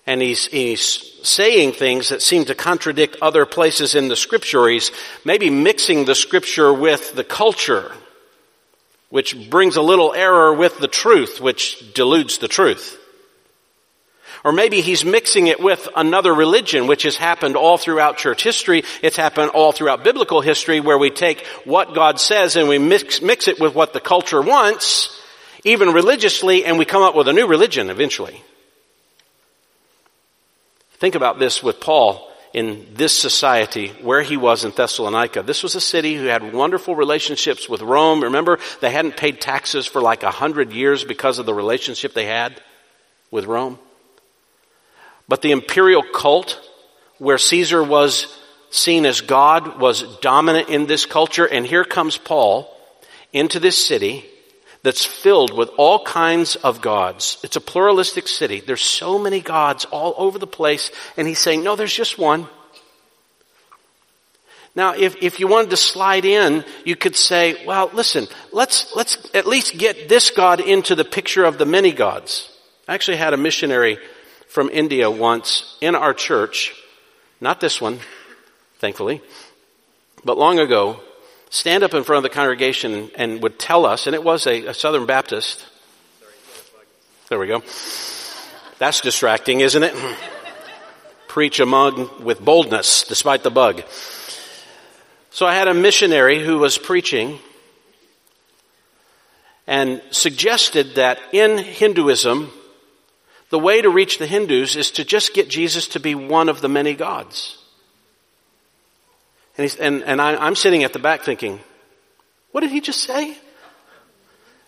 And 0.06 0.22
he's, 0.22 0.48
he's 0.48 1.14
saying 1.24 1.72
things 1.72 2.10
that 2.10 2.22
seem 2.22 2.44
to 2.46 2.56
contradict 2.56 3.18
other 3.22 3.46
places 3.46 3.96
in 3.96 4.10
the 4.10 4.18
scripture. 4.18 4.68
He's 4.68 4.92
maybe 5.24 5.50
mixing 5.50 6.04
the 6.04 6.16
scripture 6.16 6.74
with 6.74 7.16
the 7.16 7.24
culture, 7.24 7.94
which 9.10 9.50
brings 9.50 9.76
a 9.76 9.82
little 9.82 10.14
error 10.14 10.54
with 10.54 10.78
the 10.80 10.88
truth, 10.88 11.40
which 11.40 11.94
deludes 11.94 12.40
the 12.40 12.48
truth. 12.48 13.00
Or 14.44 14.52
maybe 14.52 14.82
he's 14.82 15.04
mixing 15.04 15.48
it 15.48 15.60
with 15.60 15.88
another 15.96 16.34
religion, 16.34 16.88
which 16.88 17.04
has 17.04 17.18
happened 17.18 17.56
all 17.56 17.78
throughout 17.78 18.18
church 18.18 18.44
history. 18.44 18.84
It's 19.02 19.18
happened 19.18 19.52
all 19.52 19.72
throughout 19.72 20.04
biblical 20.04 20.42
history 20.42 20.80
where 20.80 20.98
we 20.98 21.10
take 21.10 21.46
what 21.64 21.96
God 21.96 22.20
says 22.20 22.56
and 22.56 22.70
we 22.70 22.78
mix, 22.78 23.22
mix 23.22 23.48
it 23.48 23.60
with 23.60 23.74
what 23.74 23.94
the 23.94 24.00
culture 24.00 24.42
wants, 24.42 25.20
even 25.64 25.90
religiously, 25.90 26.66
and 26.66 26.78
we 26.78 26.86
come 26.86 27.02
up 27.02 27.16
with 27.16 27.28
a 27.28 27.34
new 27.34 27.48
religion 27.48 27.90
eventually. 27.90 28.42
Think 30.94 31.16
about 31.16 31.40
this 31.40 31.64
with 31.64 31.80
Paul 31.80 32.27
in 32.58 32.88
this 32.96 33.16
society 33.16 33.90
where 34.02 34.24
he 34.24 34.36
was 34.36 34.66
in 34.66 34.72
Thessalonica. 34.72 35.44
This 35.44 35.62
was 35.62 35.76
a 35.76 35.80
city 35.80 36.16
who 36.16 36.26
had 36.26 36.56
wonderful 36.56 36.96
relationships 36.96 37.70
with 37.70 37.84
Rome. 37.84 38.24
Remember, 38.24 38.58
they 38.82 38.90
hadn't 38.90 39.16
paid 39.16 39.40
taxes 39.40 39.86
for 39.86 40.02
like 40.02 40.24
a 40.24 40.32
hundred 40.32 40.72
years 40.74 41.04
because 41.04 41.38
of 41.38 41.46
the 41.46 41.54
relationship 41.54 42.16
they 42.16 42.26
had 42.26 42.60
with 43.30 43.46
Rome. 43.46 43.78
But 45.28 45.44
the 45.44 45.52
imperial 45.52 46.02
cult, 46.02 46.60
where 47.20 47.38
Caesar 47.38 47.84
was 47.84 48.36
seen 48.72 49.06
as 49.06 49.22
God, 49.22 49.80
was 49.80 50.18
dominant 50.18 50.70
in 50.70 50.88
this 50.88 51.06
culture. 51.06 51.46
And 51.46 51.64
here 51.64 51.84
comes 51.84 52.18
Paul 52.18 52.76
into 53.34 53.60
this 53.60 53.78
city 53.78 54.26
that's 54.84 55.06
filled 55.06 55.54
with 55.56 55.70
all 55.78 56.04
kinds 56.04 56.56
of 56.56 56.82
gods. 56.82 57.38
It's 57.44 57.56
a 57.56 57.62
pluralistic 57.62 58.28
city. 58.28 58.62
There's 58.62 58.82
so 58.82 59.20
many 59.20 59.42
gods 59.42 59.86
all 59.86 60.14
over 60.18 60.40
the 60.40 60.48
place. 60.48 60.92
And 61.18 61.28
he's 61.28 61.40
saying, 61.40 61.64
no, 61.64 61.76
there's 61.76 61.94
just 61.94 62.18
one. 62.18 62.48
Now, 64.76 64.94
if, 64.94 65.16
if 65.24 65.40
you 65.40 65.48
wanted 65.48 65.72
to 65.72 65.78
slide 65.78 66.24
in, 66.24 66.64
you 66.86 66.96
could 66.96 67.16
say, 67.16 67.66
well, 67.66 67.90
listen, 67.94 68.28
let's, 68.52 68.96
let's 68.96 69.18
at 69.34 69.48
least 69.48 69.76
get 69.76 70.08
this 70.08 70.30
God 70.30 70.60
into 70.60 70.94
the 70.94 71.04
picture 71.04 71.46
of 71.46 71.58
the 71.58 71.66
many 71.66 71.92
gods. 71.92 72.48
I 72.88 72.94
actually 72.94 73.18
had 73.18 73.34
a 73.34 73.38
missionary 73.38 73.98
from 74.48 74.70
India 74.70 75.10
once 75.10 75.78
in 75.82 75.96
our 75.96 76.14
church, 76.14 76.76
not 77.42 77.60
this 77.60 77.82
one, 77.82 78.00
thankfully, 78.78 79.22
but 80.24 80.38
long 80.38 80.60
ago, 80.60 81.00
stand 81.50 81.84
up 81.84 81.94
in 81.94 82.04
front 82.04 82.26
of 82.26 82.32
the 82.32 82.36
congregation 82.36 83.10
and 83.16 83.42
would 83.42 83.60
tell 83.60 83.86
us, 83.86 84.08
and 84.08 84.16
it 84.16 84.24
was 84.24 84.48
a, 84.48 84.68
a 84.68 84.74
Southern 84.74 85.06
Baptist. 85.06 85.66
There 87.30 87.40
we 87.40 87.48
go. 87.48 87.62
That's 88.80 89.02
distracting, 89.02 89.62
isn't 89.62 89.84
it? 89.84 89.96
Preach 91.28 91.60
among 91.60 92.24
with 92.24 92.40
boldness 92.40 93.04
despite 93.04 93.44
the 93.44 93.52
bug. 93.52 93.84
So 95.30 95.46
I 95.46 95.54
had 95.54 95.68
a 95.68 95.74
missionary 95.74 96.44
who 96.44 96.58
was 96.58 96.78
preaching 96.78 97.40
and 99.68 100.02
suggested 100.12 100.96
that 100.96 101.20
in 101.34 101.58
Hinduism, 101.58 102.52
the 103.50 103.60
way 103.60 103.82
to 103.82 103.90
reach 103.90 104.18
the 104.18 104.26
Hindus 104.26 104.76
is 104.76 104.92
to 104.92 105.04
just 105.04 105.34
get 105.34 105.50
Jesus 105.50 105.90
to 105.90 106.00
be 106.00 106.16
one 106.16 106.50
of 106.50 106.62
the 106.62 106.70
many 106.70 106.94
gods. 106.96 107.58
And, 109.58 109.76
and, 109.80 110.04
and 110.04 110.22
I, 110.22 110.36
I'm 110.36 110.56
sitting 110.56 110.84
at 110.84 110.94
the 110.94 111.00
back 111.00 111.24
thinking, 111.24 111.60
what 112.52 112.62
did 112.62 112.72
he 112.72 112.82
just 112.82 113.04
say? 113.04 113.38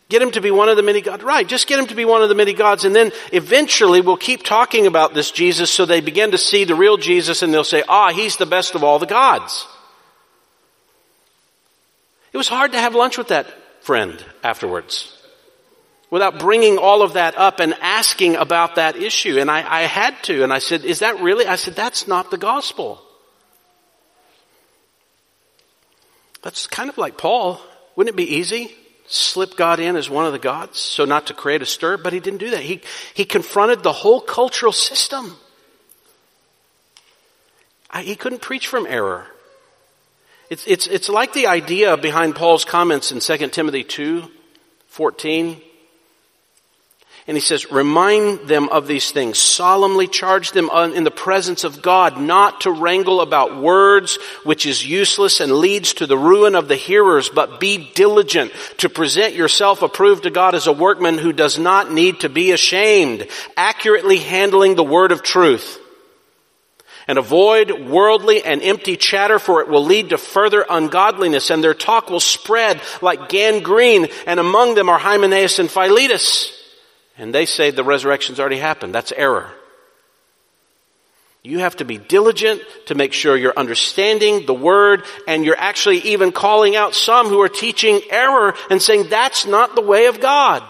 Get 0.09 0.23
him 0.23 0.31
to 0.31 0.41
be 0.41 0.49
one 0.49 0.69
of 0.69 0.75
the 0.75 0.81
many 0.83 1.01
gods. 1.01 1.23
Right, 1.23 1.47
just 1.47 1.67
get 1.67 1.77
him 1.77 1.85
to 1.87 1.95
be 1.95 2.03
one 2.03 2.23
of 2.23 2.29
the 2.29 2.35
many 2.35 2.53
gods 2.53 2.83
and 2.83 2.95
then 2.95 3.11
eventually 3.31 4.01
we'll 4.01 4.17
keep 4.17 4.43
talking 4.43 4.87
about 4.87 5.13
this 5.13 5.29
Jesus 5.29 5.69
so 5.69 5.85
they 5.85 6.01
begin 6.01 6.31
to 6.31 6.37
see 6.37 6.63
the 6.63 6.73
real 6.73 6.97
Jesus 6.97 7.43
and 7.43 7.53
they'll 7.53 7.63
say, 7.63 7.83
ah, 7.87 8.11
he's 8.11 8.37
the 8.37 8.47
best 8.47 8.73
of 8.73 8.83
all 8.83 8.97
the 8.97 9.05
gods. 9.05 9.67
It 12.33 12.37
was 12.37 12.47
hard 12.47 12.71
to 12.71 12.79
have 12.79 12.95
lunch 12.95 13.17
with 13.17 13.27
that 13.27 13.47
friend 13.83 14.23
afterwards 14.43 15.15
without 16.09 16.39
bringing 16.39 16.79
all 16.79 17.03
of 17.03 17.13
that 17.13 17.37
up 17.37 17.59
and 17.59 17.75
asking 17.81 18.35
about 18.35 18.75
that 18.75 18.95
issue. 18.95 19.39
And 19.39 19.49
I, 19.49 19.81
I, 19.81 19.81
had 19.83 20.21
to. 20.23 20.43
And 20.43 20.51
I 20.51 20.59
said, 20.59 20.83
is 20.85 20.99
that 20.99 21.19
really? 21.19 21.45
I 21.45 21.55
said, 21.55 21.75
that's 21.75 22.07
not 22.07 22.31
the 22.31 22.37
gospel. 22.37 23.01
That's 26.41 26.67
kind 26.67 26.89
of 26.89 26.97
like 26.97 27.17
Paul. 27.17 27.59
Wouldn't 27.95 28.13
it 28.13 28.17
be 28.17 28.35
easy? 28.35 28.73
Slip 29.07 29.55
God 29.55 29.79
in 29.79 29.95
as 29.95 30.09
one 30.09 30.25
of 30.25 30.33
the 30.33 30.39
gods, 30.39 30.77
so 30.77 31.03
not 31.03 31.27
to 31.27 31.33
create 31.33 31.61
a 31.61 31.65
stir, 31.65 31.97
but 31.97 32.13
he 32.13 32.19
didn't 32.19 32.39
do 32.39 32.51
that. 32.51 32.61
He, 32.61 32.81
he 33.13 33.25
confronted 33.25 33.81
the 33.81 33.91
whole 33.91 34.21
cultural 34.21 34.71
system. 34.71 35.35
I, 37.89 38.03
he 38.03 38.15
couldn't 38.15 38.41
preach 38.41 38.67
from 38.67 38.85
error. 38.85 39.25
It's, 40.49 40.65
it's, 40.67 40.87
it's 40.87 41.09
like 41.09 41.33
the 41.33 41.47
idea 41.47 41.97
behind 41.97 42.35
Paul's 42.35 42.65
comments 42.65 43.11
in 43.11 43.19
2 43.19 43.49
Timothy 43.49 43.83
2, 43.83 44.23
14. 44.87 45.61
And 47.29 47.37
he 47.37 47.41
says, 47.41 47.71
remind 47.71 48.47
them 48.47 48.69
of 48.69 48.87
these 48.87 49.11
things. 49.11 49.37
Solemnly 49.37 50.07
charge 50.07 50.49
them 50.49 50.67
in 50.71 51.03
the 51.03 51.11
presence 51.11 51.63
of 51.63 51.79
God 51.79 52.19
not 52.19 52.61
to 52.61 52.71
wrangle 52.71 53.21
about 53.21 53.61
words, 53.61 54.17
which 54.43 54.65
is 54.65 54.83
useless 54.83 55.39
and 55.39 55.51
leads 55.51 55.93
to 55.93 56.07
the 56.07 56.17
ruin 56.17 56.55
of 56.55 56.67
the 56.67 56.75
hearers, 56.75 57.29
but 57.29 57.59
be 57.59 57.91
diligent 57.93 58.51
to 58.77 58.89
present 58.89 59.35
yourself 59.35 59.83
approved 59.83 60.23
to 60.23 60.31
God 60.31 60.55
as 60.55 60.65
a 60.65 60.73
workman 60.73 61.19
who 61.19 61.31
does 61.31 61.59
not 61.59 61.91
need 61.91 62.21
to 62.21 62.29
be 62.29 62.51
ashamed, 62.51 63.27
accurately 63.55 64.17
handling 64.17 64.73
the 64.73 64.83
word 64.83 65.11
of 65.11 65.21
truth. 65.21 65.79
And 67.07 67.19
avoid 67.19 67.89
worldly 67.91 68.43
and 68.43 68.63
empty 68.63 68.97
chatter 68.97 69.37
for 69.37 69.61
it 69.61 69.67
will 69.67 69.85
lead 69.85 70.09
to 70.09 70.17
further 70.17 70.65
ungodliness 70.67 71.51
and 71.51 71.63
their 71.63 71.75
talk 71.75 72.09
will 72.09 72.19
spread 72.19 72.81
like 73.03 73.29
gangrene 73.29 74.07
and 74.25 74.39
among 74.39 74.73
them 74.73 74.89
are 74.89 74.97
Hymenaeus 74.97 75.59
and 75.59 75.69
Philetus. 75.69 76.55
And 77.19 77.35
they 77.35 77.45
say 77.45 77.69
the 77.69 77.83
resurrection's 77.83 78.39
already 78.39 78.57
happened. 78.57 78.95
That's 78.95 79.11
error. 79.11 79.51
You 81.43 81.59
have 81.59 81.77
to 81.77 81.85
be 81.85 81.97
diligent 81.97 82.61
to 82.87 82.95
make 82.95 83.13
sure 83.13 83.35
you're 83.35 83.53
understanding 83.55 84.45
the 84.45 84.53
word 84.53 85.03
and 85.27 85.45
you're 85.45 85.57
actually 85.57 85.99
even 85.99 86.31
calling 86.31 86.75
out 86.75 86.95
some 86.95 87.27
who 87.27 87.41
are 87.41 87.49
teaching 87.49 88.01
error 88.09 88.55
and 88.69 88.81
saying 88.81 89.07
that's 89.09 89.45
not 89.45 89.75
the 89.75 89.81
way 89.81 90.07
of 90.07 90.19
God. 90.19 90.63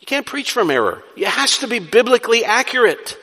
You 0.00 0.06
can't 0.06 0.26
preach 0.26 0.50
from 0.50 0.70
error. 0.70 1.02
It 1.16 1.28
has 1.28 1.58
to 1.58 1.68
be 1.68 1.78
biblically 1.78 2.44
accurate. 2.44 3.16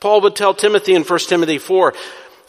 Paul 0.00 0.22
would 0.22 0.36
tell 0.36 0.54
Timothy 0.54 0.94
in 0.94 1.02
1 1.02 1.18
Timothy 1.20 1.58
4, 1.58 1.94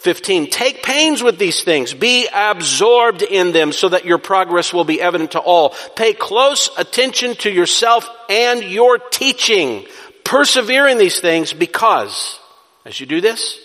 15, 0.02 0.49
take 0.49 0.82
pains 0.82 1.22
with 1.22 1.38
these 1.38 1.64
things. 1.64 1.93
Be 1.93 2.28
absorbed 2.34 3.22
in 3.22 3.52
them 3.52 3.72
so 3.72 3.89
that 3.89 4.04
your 4.04 4.18
progress 4.18 4.74
will 4.74 4.84
be 4.84 4.99
evident 4.99 5.32
to 5.32 5.39
all. 5.39 5.76
Pay 5.95 6.14
close 6.14 6.72
attention 6.76 7.36
to 7.36 7.52
yourself 7.52 8.10
and 8.28 8.64
your 8.64 8.97
teaching. 8.97 9.86
Persevere 10.24 10.88
in 10.88 10.97
these 10.97 11.20
things 11.20 11.54
because 11.54 12.39
as 12.84 12.99
you 12.99 13.06
do 13.06 13.22
this, 13.22 13.60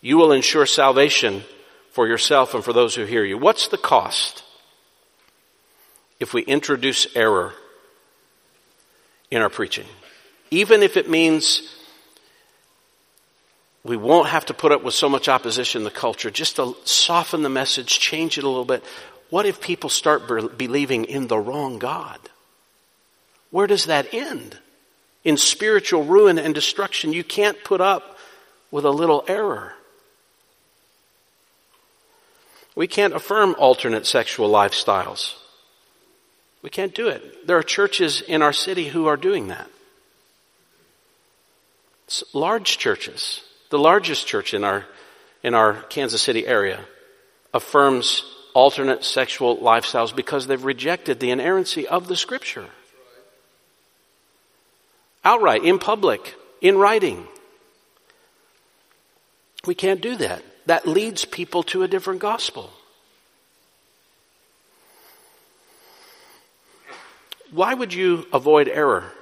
you 0.00 0.16
will 0.16 0.30
ensure 0.30 0.66
salvation 0.66 1.42
for 1.90 2.06
yourself 2.06 2.54
and 2.54 2.62
for 2.62 2.72
those 2.72 2.94
who 2.94 3.04
hear 3.04 3.24
you. 3.24 3.38
What's 3.38 3.66
the 3.66 3.78
cost 3.78 4.44
if 6.20 6.32
we 6.32 6.42
introduce 6.42 7.08
error 7.16 7.54
in 9.32 9.42
our 9.42 9.50
preaching? 9.50 9.86
Even 10.52 10.84
if 10.84 10.96
it 10.96 11.10
means 11.10 11.75
we 13.86 13.96
won't 13.96 14.28
have 14.28 14.46
to 14.46 14.54
put 14.54 14.72
up 14.72 14.82
with 14.82 14.94
so 14.94 15.08
much 15.08 15.28
opposition 15.28 15.80
in 15.80 15.84
the 15.84 15.90
culture, 15.90 16.30
just 16.30 16.56
to 16.56 16.74
soften 16.84 17.42
the 17.42 17.48
message, 17.48 17.98
change 17.98 18.38
it 18.38 18.44
a 18.44 18.48
little 18.48 18.64
bit. 18.64 18.84
What 19.30 19.46
if 19.46 19.60
people 19.60 19.90
start 19.90 20.28
believing 20.56 21.04
in 21.04 21.26
the 21.26 21.38
wrong 21.38 21.78
God? 21.78 22.18
Where 23.50 23.66
does 23.66 23.86
that 23.86 24.12
end? 24.12 24.58
In 25.24 25.36
spiritual 25.36 26.04
ruin 26.04 26.38
and 26.38 26.54
destruction, 26.54 27.12
you 27.12 27.24
can't 27.24 27.62
put 27.64 27.80
up 27.80 28.18
with 28.70 28.84
a 28.84 28.90
little 28.90 29.24
error. 29.26 29.74
We 32.74 32.86
can't 32.86 33.14
affirm 33.14 33.56
alternate 33.58 34.06
sexual 34.06 34.50
lifestyles. 34.50 35.34
We 36.62 36.70
can't 36.70 36.94
do 36.94 37.08
it. 37.08 37.46
There 37.46 37.56
are 37.56 37.62
churches 37.62 38.20
in 38.20 38.42
our 38.42 38.52
city 38.52 38.88
who 38.88 39.06
are 39.06 39.16
doing 39.16 39.48
that. 39.48 39.68
It's 42.06 42.22
large 42.34 42.78
churches 42.78 43.42
the 43.70 43.78
largest 43.78 44.26
church 44.26 44.54
in 44.54 44.64
our, 44.64 44.84
in 45.42 45.54
our 45.54 45.74
Kansas 45.84 46.22
City 46.22 46.46
area 46.46 46.80
affirms 47.52 48.24
alternate 48.54 49.04
sexual 49.04 49.58
lifestyles 49.58 50.14
because 50.14 50.46
they've 50.46 50.64
rejected 50.64 51.20
the 51.20 51.30
inerrancy 51.30 51.86
of 51.86 52.08
the 52.08 52.16
scripture. 52.16 52.66
Outright, 55.24 55.64
in 55.64 55.78
public, 55.78 56.34
in 56.60 56.78
writing. 56.78 57.26
We 59.66 59.74
can't 59.74 60.00
do 60.00 60.16
that. 60.16 60.42
That 60.66 60.86
leads 60.86 61.24
people 61.24 61.64
to 61.64 61.82
a 61.82 61.88
different 61.88 62.20
gospel. 62.20 62.70
Why 67.50 67.74
would 67.74 67.92
you 67.92 68.26
avoid 68.32 68.68
error? 68.68 69.12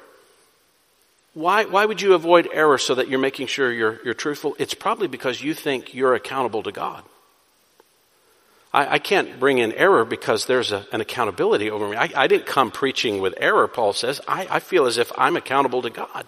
Why, 1.34 1.64
why 1.64 1.84
would 1.84 2.00
you 2.00 2.14
avoid 2.14 2.48
error 2.52 2.78
so 2.78 2.94
that 2.94 3.08
you're 3.08 3.18
making 3.18 3.48
sure 3.48 3.72
you're, 3.72 4.00
you're 4.04 4.14
truthful? 4.14 4.54
It's 4.58 4.74
probably 4.74 5.08
because 5.08 5.42
you 5.42 5.52
think 5.52 5.92
you're 5.92 6.14
accountable 6.14 6.62
to 6.62 6.72
God. 6.72 7.02
I, 8.72 8.94
I 8.94 8.98
can't 9.00 9.40
bring 9.40 9.58
in 9.58 9.72
error 9.72 10.04
because 10.04 10.46
there's 10.46 10.70
a, 10.70 10.86
an 10.92 11.00
accountability 11.00 11.70
over 11.70 11.88
me. 11.88 11.96
I, 11.96 12.10
I, 12.14 12.26
didn't 12.28 12.46
come 12.46 12.70
preaching 12.70 13.20
with 13.20 13.34
error, 13.38 13.66
Paul 13.66 13.92
says. 13.92 14.20
I, 14.28 14.46
I 14.48 14.60
feel 14.60 14.86
as 14.86 14.96
if 14.96 15.10
I'm 15.18 15.36
accountable 15.36 15.82
to 15.82 15.90
God. 15.90 16.26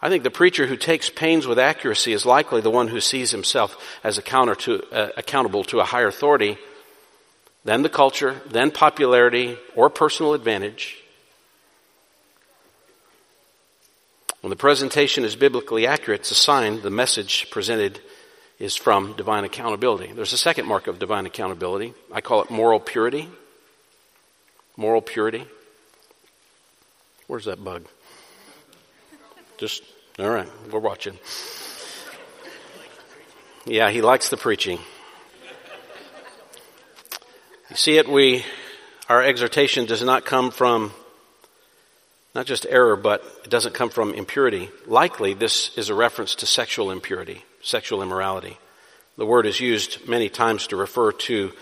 I 0.00 0.08
think 0.08 0.22
the 0.22 0.30
preacher 0.30 0.66
who 0.66 0.76
takes 0.76 1.10
pains 1.10 1.46
with 1.46 1.58
accuracy 1.58 2.12
is 2.12 2.26
likely 2.26 2.60
the 2.60 2.70
one 2.70 2.88
who 2.88 3.00
sees 3.00 3.32
himself 3.32 3.76
as 4.04 4.16
to, 4.16 4.82
uh, 4.92 5.08
accountable 5.16 5.64
to 5.64 5.80
a 5.80 5.84
higher 5.84 6.08
authority 6.08 6.58
than 7.64 7.82
the 7.82 7.88
culture, 7.88 8.42
than 8.46 8.70
popularity, 8.70 9.56
or 9.74 9.88
personal 9.90 10.34
advantage. 10.34 11.03
When 14.44 14.50
the 14.50 14.56
presentation 14.56 15.24
is 15.24 15.36
biblically 15.36 15.86
accurate, 15.86 16.20
it's 16.20 16.30
a 16.30 16.34
sign 16.34 16.82
the 16.82 16.90
message 16.90 17.50
presented 17.50 17.98
is 18.58 18.76
from 18.76 19.14
divine 19.14 19.44
accountability. 19.44 20.12
There's 20.12 20.34
a 20.34 20.36
second 20.36 20.66
mark 20.66 20.86
of 20.86 20.98
divine 20.98 21.24
accountability. 21.24 21.94
I 22.12 22.20
call 22.20 22.42
it 22.42 22.50
moral 22.50 22.78
purity. 22.78 23.26
Moral 24.76 25.00
purity. 25.00 25.46
Where's 27.26 27.46
that 27.46 27.64
bug? 27.64 27.86
Just, 29.56 29.82
all 30.18 30.28
right, 30.28 30.48
we're 30.70 30.78
watching. 30.78 31.18
Yeah, 33.64 33.88
he 33.88 34.02
likes 34.02 34.28
the 34.28 34.36
preaching. 34.36 34.78
You 37.70 37.76
see 37.76 37.96
it, 37.96 38.06
we, 38.06 38.44
our 39.08 39.22
exhortation 39.22 39.86
does 39.86 40.02
not 40.02 40.26
come 40.26 40.50
from 40.50 40.92
not 42.34 42.46
just 42.46 42.66
error, 42.68 42.96
but 42.96 43.22
it 43.44 43.50
doesn't 43.50 43.74
come 43.74 43.90
from 43.90 44.12
impurity. 44.12 44.70
Likely, 44.86 45.34
this 45.34 45.76
is 45.76 45.88
a 45.88 45.94
reference 45.94 46.34
to 46.36 46.46
sexual 46.46 46.90
impurity, 46.90 47.44
sexual 47.62 48.02
immorality. 48.02 48.58
The 49.16 49.26
word 49.26 49.46
is 49.46 49.60
used 49.60 50.08
many 50.08 50.28
times 50.28 50.66
to 50.68 50.76
refer 50.76 51.12
to 51.12 51.52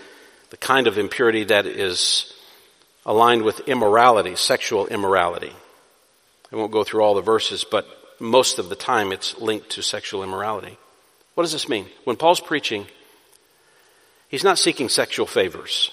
the 0.49 0.57
kind 0.57 0.87
of 0.87 0.97
impurity 0.97 1.43
that 1.45 1.65
is 1.67 2.33
aligned 3.05 3.43
with 3.43 3.67
immorality, 3.67 4.35
sexual 4.35 4.87
immorality. 4.87 5.53
I 6.51 6.55
won't 6.55 6.71
go 6.71 6.83
through 6.83 7.01
all 7.01 7.15
the 7.15 7.21
verses, 7.21 7.63
but 7.63 7.87
most 8.19 8.57
of 8.57 8.69
the 8.69 8.75
time 8.75 9.11
it's 9.11 9.37
linked 9.39 9.71
to 9.71 9.83
sexual 9.83 10.23
immorality. 10.23 10.77
What 11.35 11.43
does 11.43 11.51
this 11.51 11.69
mean? 11.69 11.87
When 12.03 12.15
Paul's 12.15 12.39
preaching, 12.39 12.87
he's 14.29 14.43
not 14.43 14.59
seeking 14.59 14.89
sexual 14.89 15.25
favors. 15.25 15.91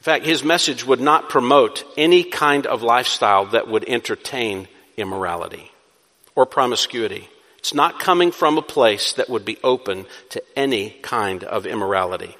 In 0.00 0.04
fact, 0.04 0.24
his 0.24 0.42
message 0.42 0.84
would 0.86 1.00
not 1.00 1.28
promote 1.28 1.84
any 1.98 2.24
kind 2.24 2.66
of 2.66 2.82
lifestyle 2.82 3.44
that 3.46 3.68
would 3.68 3.84
entertain 3.86 4.66
immorality 4.96 5.70
or 6.34 6.46
promiscuity. 6.46 7.28
It's 7.58 7.74
not 7.74 8.00
coming 8.00 8.32
from 8.32 8.56
a 8.56 8.62
place 8.62 9.12
that 9.14 9.28
would 9.28 9.44
be 9.44 9.58
open 9.62 10.06
to 10.30 10.42
any 10.56 10.90
kind 11.02 11.44
of 11.44 11.66
immorality. 11.66 12.34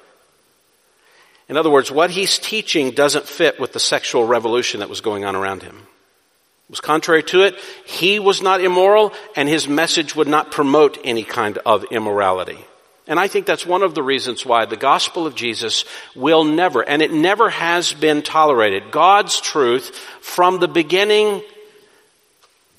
In 1.47 1.55
other 1.55 1.69
words, 1.69 1.91
what 1.91 2.09
he's 2.09 2.39
teaching 2.39 2.91
doesn't 2.91 3.27
fit 3.27 3.59
with 3.59 3.73
the 3.73 3.79
sexual 3.79 4.25
revolution 4.25 4.79
that 4.79 4.89
was 4.89 5.01
going 5.01 5.23
on 5.23 5.35
around 5.35 5.61
him. 5.61 5.75
It 5.75 6.71
was 6.71 6.79
contrary 6.79 7.21
to 7.23 7.43
it. 7.43 7.59
He 7.85 8.17
was 8.17 8.41
not 8.41 8.61
immoral 8.61 9.13
and 9.35 9.47
his 9.47 9.67
message 9.67 10.15
would 10.15 10.27
not 10.27 10.49
promote 10.49 10.97
any 11.03 11.23
kind 11.23 11.59
of 11.59 11.83
immorality. 11.91 12.65
And 13.11 13.19
I 13.19 13.27
think 13.27 13.45
that's 13.45 13.65
one 13.65 13.83
of 13.83 13.93
the 13.93 14.01
reasons 14.01 14.45
why 14.45 14.63
the 14.63 14.77
gospel 14.77 15.27
of 15.27 15.35
Jesus 15.35 15.83
will 16.15 16.45
never, 16.45 16.81
and 16.81 17.01
it 17.01 17.11
never 17.11 17.49
has 17.49 17.91
been 17.91 18.21
tolerated. 18.21 18.89
God's 18.89 19.41
truth 19.41 19.93
from 20.21 20.61
the 20.61 20.69
beginning, 20.69 21.43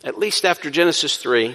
at 0.02 0.18
least 0.18 0.46
after 0.46 0.70
Genesis 0.70 1.18
3, 1.18 1.54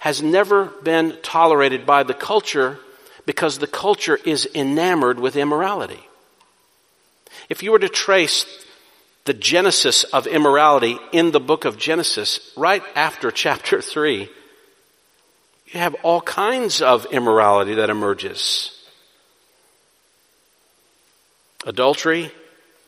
has 0.00 0.22
never 0.22 0.66
been 0.66 1.16
tolerated 1.22 1.86
by 1.86 2.02
the 2.02 2.12
culture 2.12 2.78
because 3.24 3.56
the 3.56 3.66
culture 3.66 4.18
is 4.26 4.46
enamored 4.54 5.18
with 5.18 5.34
immorality. 5.34 6.06
If 7.48 7.62
you 7.62 7.72
were 7.72 7.78
to 7.78 7.88
trace 7.88 8.44
the 9.24 9.32
genesis 9.32 10.04
of 10.04 10.26
immorality 10.26 10.98
in 11.10 11.30
the 11.30 11.40
book 11.40 11.64
of 11.64 11.78
Genesis, 11.78 12.52
right 12.54 12.82
after 12.94 13.30
chapter 13.44 13.80
3, 13.80 14.28
you 15.66 15.80
have 15.80 15.94
all 16.02 16.20
kinds 16.20 16.80
of 16.80 17.06
immorality 17.06 17.74
that 17.74 17.90
emerges. 17.90 18.72
Adultery, 21.66 22.30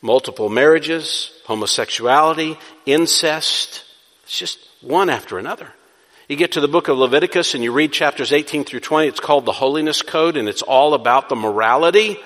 multiple 0.00 0.48
marriages, 0.48 1.32
homosexuality, 1.46 2.56
incest. 2.86 3.84
It's 4.24 4.38
just 4.38 4.58
one 4.80 5.10
after 5.10 5.38
another. 5.38 5.72
You 6.28 6.36
get 6.36 6.52
to 6.52 6.60
the 6.60 6.68
book 6.68 6.88
of 6.88 6.98
Leviticus 6.98 7.54
and 7.54 7.64
you 7.64 7.72
read 7.72 7.92
chapters 7.92 8.32
18 8.32 8.64
through 8.64 8.80
20. 8.80 9.08
It's 9.08 9.18
called 9.18 9.46
the 9.46 9.52
Holiness 9.52 10.02
Code 10.02 10.36
and 10.36 10.48
it's 10.48 10.62
all 10.62 10.94
about 10.94 11.28
the 11.28 11.36
morality 11.36 12.18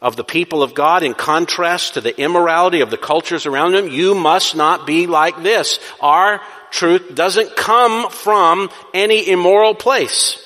of 0.00 0.16
the 0.16 0.24
people 0.24 0.62
of 0.62 0.74
God 0.74 1.02
in 1.02 1.14
contrast 1.14 1.94
to 1.94 2.00
the 2.00 2.18
immorality 2.20 2.80
of 2.80 2.90
the 2.90 2.96
cultures 2.96 3.46
around 3.46 3.72
them. 3.72 3.88
You 3.88 4.14
must 4.14 4.54
not 4.54 4.86
be 4.86 5.06
like 5.06 5.42
this. 5.42 5.80
Our 6.00 6.40
truth 6.70 7.14
doesn't 7.14 7.56
come 7.56 8.10
from 8.10 8.70
any 8.94 9.28
immoral 9.28 9.74
place. 9.74 10.44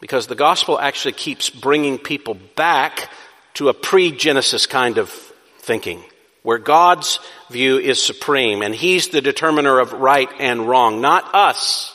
Because 0.00 0.26
the 0.26 0.34
gospel 0.34 0.80
actually 0.80 1.12
keeps 1.12 1.50
bringing 1.50 1.98
people 1.98 2.34
back 2.56 3.08
to 3.54 3.68
a 3.68 3.74
pre-Genesis 3.74 4.66
kind 4.66 4.98
of 4.98 5.10
thinking. 5.58 6.02
where 6.42 6.58
God's 6.58 7.20
view 7.50 7.78
is 7.78 8.02
supreme 8.02 8.62
and 8.62 8.74
He's 8.74 9.08
the 9.08 9.20
determiner 9.20 9.78
of 9.78 9.92
right 9.92 10.28
and 10.38 10.68
wrong, 10.68 11.00
not 11.00 11.34
us. 11.34 11.94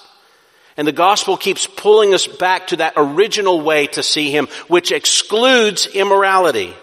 And 0.78 0.88
the 0.88 0.91
gospel 0.91 1.36
keeps 1.36 1.65
pulling 1.65 2.13
us 2.13 2.28
back 2.28 2.67
to 2.67 2.78
that 2.78 2.93
original 2.95 3.61
way 3.61 3.88
to 3.88 4.03
see 4.03 4.30
Him, 4.30 4.47
which 4.67 4.91
excludes 4.91 5.88
immorality. 5.88 6.73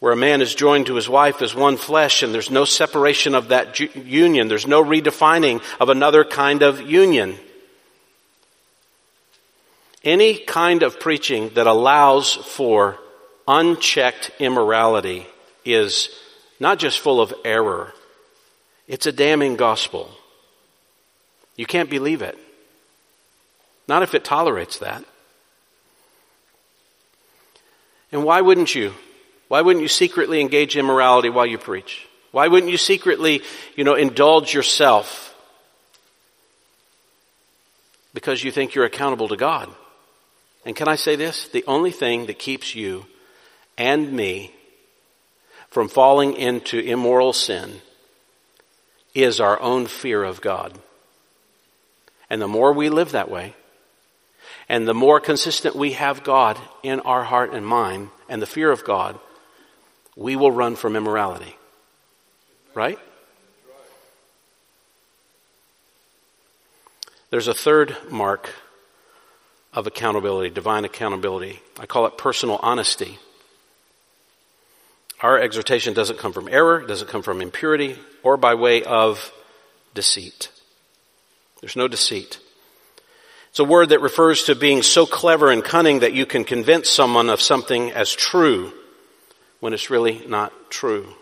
Where 0.00 0.12
a 0.12 0.16
man 0.16 0.42
is 0.42 0.54
joined 0.54 0.86
to 0.86 0.96
his 0.96 1.08
wife 1.08 1.40
as 1.40 1.54
one 1.54 1.78
flesh 1.78 2.22
and 2.22 2.34
there's 2.34 2.50
no 2.50 2.66
separation 2.66 3.34
of 3.34 3.48
that 3.48 3.80
union. 3.80 4.48
There's 4.48 4.66
no 4.66 4.84
redefining 4.84 5.62
of 5.80 5.88
another 5.88 6.24
kind 6.24 6.62
of 6.62 6.82
union. 6.82 7.36
Any 10.02 10.34
kind 10.36 10.82
of 10.82 11.00
preaching 11.00 11.48
that 11.54 11.66
allows 11.66 12.34
for 12.34 12.98
unchecked 13.48 14.30
immorality 14.38 15.26
is 15.64 16.10
not 16.60 16.78
just 16.78 16.98
full 16.98 17.22
of 17.22 17.32
error, 17.42 17.94
it's 18.86 19.06
a 19.06 19.12
damning 19.12 19.56
gospel. 19.56 20.13
You 21.56 21.66
can't 21.66 21.90
believe 21.90 22.22
it. 22.22 22.38
Not 23.86 24.02
if 24.02 24.14
it 24.14 24.24
tolerates 24.24 24.78
that. 24.78 25.04
And 28.12 28.24
why 28.24 28.40
wouldn't 28.40 28.74
you? 28.74 28.94
Why 29.48 29.60
wouldn't 29.60 29.82
you 29.82 29.88
secretly 29.88 30.40
engage 30.40 30.76
immorality 30.76 31.28
while 31.28 31.46
you 31.46 31.58
preach? 31.58 32.06
Why 32.32 32.48
wouldn't 32.48 32.72
you 32.72 32.78
secretly, 32.78 33.42
you 33.76 33.84
know, 33.84 33.94
indulge 33.94 34.54
yourself? 34.54 35.34
Because 38.12 38.42
you 38.42 38.50
think 38.50 38.74
you're 38.74 38.84
accountable 38.84 39.28
to 39.28 39.36
God. 39.36 39.68
And 40.64 40.74
can 40.74 40.88
I 40.88 40.96
say 40.96 41.16
this? 41.16 41.48
The 41.48 41.64
only 41.66 41.90
thing 41.90 42.26
that 42.26 42.38
keeps 42.38 42.74
you 42.74 43.06
and 43.76 44.12
me 44.12 44.52
from 45.68 45.88
falling 45.88 46.34
into 46.34 46.78
immoral 46.78 47.32
sin 47.32 47.80
is 49.14 49.40
our 49.40 49.60
own 49.60 49.86
fear 49.86 50.24
of 50.24 50.40
God. 50.40 50.72
And 52.30 52.40
the 52.40 52.48
more 52.48 52.72
we 52.72 52.88
live 52.88 53.12
that 53.12 53.30
way, 53.30 53.54
and 54.68 54.88
the 54.88 54.94
more 54.94 55.20
consistent 55.20 55.76
we 55.76 55.92
have 55.92 56.24
God 56.24 56.58
in 56.82 57.00
our 57.00 57.24
heart 57.24 57.52
and 57.52 57.66
mind 57.66 58.10
and 58.28 58.40
the 58.40 58.46
fear 58.46 58.70
of 58.70 58.84
God, 58.84 59.18
we 60.16 60.36
will 60.36 60.50
run 60.50 60.76
from 60.76 60.96
immorality. 60.96 61.56
Right? 62.74 62.98
There's 67.30 67.48
a 67.48 67.54
third 67.54 67.96
mark 68.10 68.48
of 69.72 69.86
accountability, 69.86 70.50
divine 70.50 70.84
accountability. 70.84 71.60
I 71.80 71.86
call 71.86 72.06
it 72.06 72.16
personal 72.16 72.60
honesty. 72.62 73.18
Our 75.20 75.38
exhortation 75.38 75.94
doesn't 75.94 76.18
come 76.18 76.32
from 76.32 76.48
error, 76.48 76.86
doesn't 76.86 77.08
come 77.08 77.22
from 77.22 77.40
impurity, 77.40 77.98
or 78.22 78.36
by 78.36 78.54
way 78.54 78.84
of 78.84 79.32
deceit. 79.94 80.50
There's 81.64 81.76
no 81.76 81.88
deceit. 81.88 82.40
It's 83.48 83.58
a 83.58 83.64
word 83.64 83.88
that 83.88 84.02
refers 84.02 84.44
to 84.44 84.54
being 84.54 84.82
so 84.82 85.06
clever 85.06 85.50
and 85.50 85.64
cunning 85.64 86.00
that 86.00 86.12
you 86.12 86.26
can 86.26 86.44
convince 86.44 86.90
someone 86.90 87.30
of 87.30 87.40
something 87.40 87.90
as 87.90 88.12
true 88.12 88.70
when 89.60 89.72
it's 89.72 89.88
really 89.88 90.26
not 90.26 90.52
true. 90.68 91.14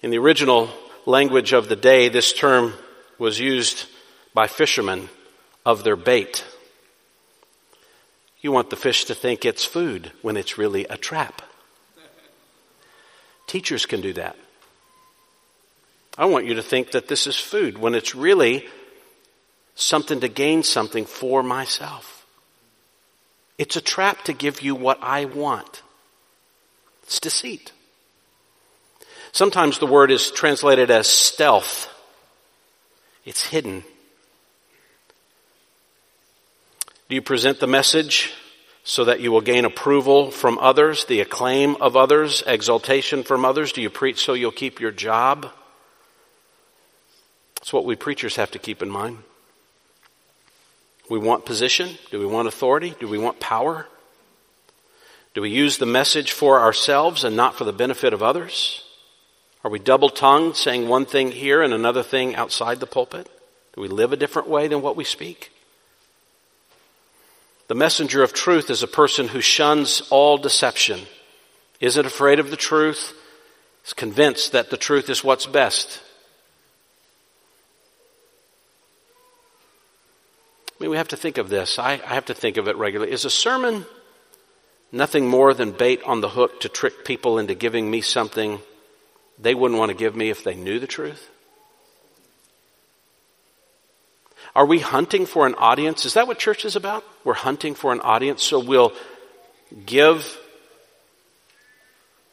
In 0.00 0.10
the 0.10 0.18
original 0.18 0.68
language 1.06 1.52
of 1.52 1.68
the 1.68 1.76
day, 1.76 2.08
this 2.08 2.32
term 2.32 2.74
was 3.20 3.38
used 3.38 3.86
by 4.34 4.48
fishermen 4.48 5.08
of 5.64 5.84
their 5.84 5.94
bait. 5.94 6.44
You 8.40 8.50
want 8.50 8.70
the 8.70 8.74
fish 8.74 9.04
to 9.04 9.14
think 9.14 9.44
it's 9.44 9.64
food 9.64 10.10
when 10.22 10.36
it's 10.36 10.58
really 10.58 10.86
a 10.86 10.96
trap. 10.96 11.40
Teachers 13.46 13.86
can 13.86 14.00
do 14.00 14.12
that. 14.14 14.34
I 16.18 16.26
want 16.26 16.46
you 16.46 16.54
to 16.54 16.62
think 16.62 16.90
that 16.90 17.08
this 17.08 17.26
is 17.26 17.38
food 17.38 17.78
when 17.78 17.94
it's 17.94 18.14
really 18.14 18.66
something 19.74 20.20
to 20.20 20.28
gain 20.28 20.62
something 20.62 21.06
for 21.06 21.42
myself. 21.42 22.26
It's 23.58 23.76
a 23.76 23.80
trap 23.80 24.24
to 24.24 24.32
give 24.32 24.60
you 24.60 24.74
what 24.74 24.98
I 25.02 25.24
want. 25.24 25.82
It's 27.04 27.20
deceit. 27.20 27.72
Sometimes 29.32 29.78
the 29.78 29.86
word 29.86 30.10
is 30.10 30.30
translated 30.30 30.90
as 30.90 31.06
stealth. 31.06 31.88
It's 33.24 33.46
hidden. 33.46 33.84
Do 37.08 37.14
you 37.14 37.22
present 37.22 37.60
the 37.60 37.66
message 37.66 38.32
so 38.84 39.04
that 39.04 39.20
you 39.20 39.32
will 39.32 39.40
gain 39.40 39.64
approval 39.64 40.30
from 40.30 40.58
others, 40.58 41.04
the 41.06 41.20
acclaim 41.20 41.76
of 41.76 41.96
others, 41.96 42.42
exaltation 42.46 43.22
from 43.22 43.44
others? 43.44 43.72
Do 43.72 43.80
you 43.80 43.90
preach 43.90 44.24
so 44.24 44.34
you'll 44.34 44.50
keep 44.50 44.80
your 44.80 44.90
job? 44.90 45.50
That's 47.62 47.72
what 47.72 47.84
we 47.84 47.94
preachers 47.94 48.34
have 48.34 48.50
to 48.50 48.58
keep 48.58 48.82
in 48.82 48.90
mind. 48.90 49.18
We 51.08 51.20
want 51.20 51.46
position? 51.46 51.90
Do 52.10 52.18
we 52.18 52.26
want 52.26 52.48
authority? 52.48 52.96
Do 52.98 53.06
we 53.06 53.18
want 53.18 53.38
power? 53.38 53.86
Do 55.34 55.42
we 55.42 55.50
use 55.50 55.78
the 55.78 55.86
message 55.86 56.32
for 56.32 56.58
ourselves 56.58 57.22
and 57.22 57.36
not 57.36 57.54
for 57.54 57.62
the 57.62 57.72
benefit 57.72 58.12
of 58.12 58.20
others? 58.20 58.82
Are 59.62 59.70
we 59.70 59.78
double 59.78 60.10
tongued, 60.10 60.56
saying 60.56 60.88
one 60.88 61.06
thing 61.06 61.30
here 61.30 61.62
and 61.62 61.72
another 61.72 62.02
thing 62.02 62.34
outside 62.34 62.80
the 62.80 62.86
pulpit? 62.88 63.30
Do 63.76 63.80
we 63.80 63.86
live 63.86 64.12
a 64.12 64.16
different 64.16 64.48
way 64.48 64.66
than 64.66 64.82
what 64.82 64.96
we 64.96 65.04
speak? 65.04 65.52
The 67.68 67.76
messenger 67.76 68.24
of 68.24 68.32
truth 68.32 68.70
is 68.70 68.82
a 68.82 68.88
person 68.88 69.28
who 69.28 69.40
shuns 69.40 70.02
all 70.10 70.36
deception, 70.36 71.02
isn't 71.78 72.06
afraid 72.06 72.40
of 72.40 72.50
the 72.50 72.56
truth, 72.56 73.14
is 73.86 73.92
convinced 73.92 74.50
that 74.50 74.70
the 74.70 74.76
truth 74.76 75.08
is 75.08 75.22
what's 75.22 75.46
best. 75.46 76.01
I 80.82 80.84
mean, 80.84 80.90
we 80.90 80.96
have 80.96 81.08
to 81.08 81.16
think 81.16 81.38
of 81.38 81.48
this. 81.48 81.78
I, 81.78 81.92
I 81.92 82.14
have 82.14 82.24
to 82.24 82.34
think 82.34 82.56
of 82.56 82.66
it 82.66 82.74
regularly. 82.74 83.12
Is 83.12 83.24
a 83.24 83.30
sermon 83.30 83.86
nothing 84.90 85.28
more 85.28 85.54
than 85.54 85.70
bait 85.70 86.02
on 86.04 86.20
the 86.20 86.28
hook 86.28 86.60
to 86.62 86.68
trick 86.68 87.04
people 87.04 87.38
into 87.38 87.54
giving 87.54 87.88
me 87.88 88.00
something 88.00 88.58
they 89.38 89.54
wouldn't 89.54 89.78
want 89.78 89.90
to 89.90 89.96
give 89.96 90.16
me 90.16 90.28
if 90.28 90.42
they 90.42 90.56
knew 90.56 90.80
the 90.80 90.88
truth? 90.88 91.30
Are 94.56 94.66
we 94.66 94.80
hunting 94.80 95.24
for 95.24 95.46
an 95.46 95.54
audience? 95.54 96.04
Is 96.04 96.14
that 96.14 96.26
what 96.26 96.40
church 96.40 96.64
is 96.64 96.74
about? 96.74 97.04
We're 97.22 97.34
hunting 97.34 97.76
for 97.76 97.92
an 97.92 98.00
audience, 98.00 98.42
so 98.42 98.58
we'll 98.58 98.92
give 99.86 100.36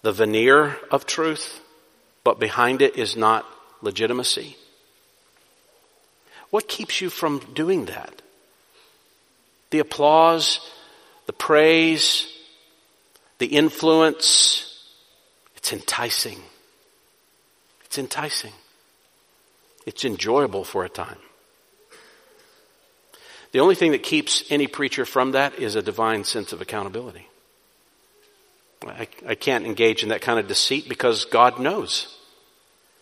the 0.02 0.12
veneer 0.12 0.76
of 0.90 1.06
truth, 1.06 1.62
but 2.24 2.40
behind 2.40 2.82
it 2.82 2.96
is 2.96 3.16
not 3.16 3.46
legitimacy. 3.84 4.58
What 6.50 6.68
keeps 6.68 7.00
you 7.00 7.12
from 7.12 7.38
doing 7.54 7.86
that? 7.86 8.24
The 9.72 9.80
applause, 9.80 10.60
the 11.26 11.34
praise, 11.34 12.28
the 13.38 13.48
influence, 13.48 14.66
it's 15.56 15.74
enticing. 15.74 16.40
It's 17.86 17.98
enticing. 17.98 18.54
It's 19.86 20.06
enjoyable 20.06 20.64
for 20.64 20.86
a 20.86 20.90
time. 20.90 21.18
The 23.52 23.60
only 23.60 23.76
thing 23.76 23.92
that 23.92 24.04
keeps 24.04 24.44
any 24.52 24.68
preacher 24.68 25.06
from 25.06 25.32
that 25.32 25.58
is 25.58 25.76
a 25.76 25.82
divine 25.82 26.24
sense 26.24 26.54
of 26.54 26.62
accountability. 26.62 27.28
I, 28.86 29.08
I, 29.28 29.36
can't 29.36 29.66
engage 29.66 30.04
in 30.04 30.10
that 30.10 30.22
kind 30.22 30.40
of 30.40 30.48
deceit 30.48 30.88
because 30.88 31.26
God 31.26 31.60
knows. 31.60 32.16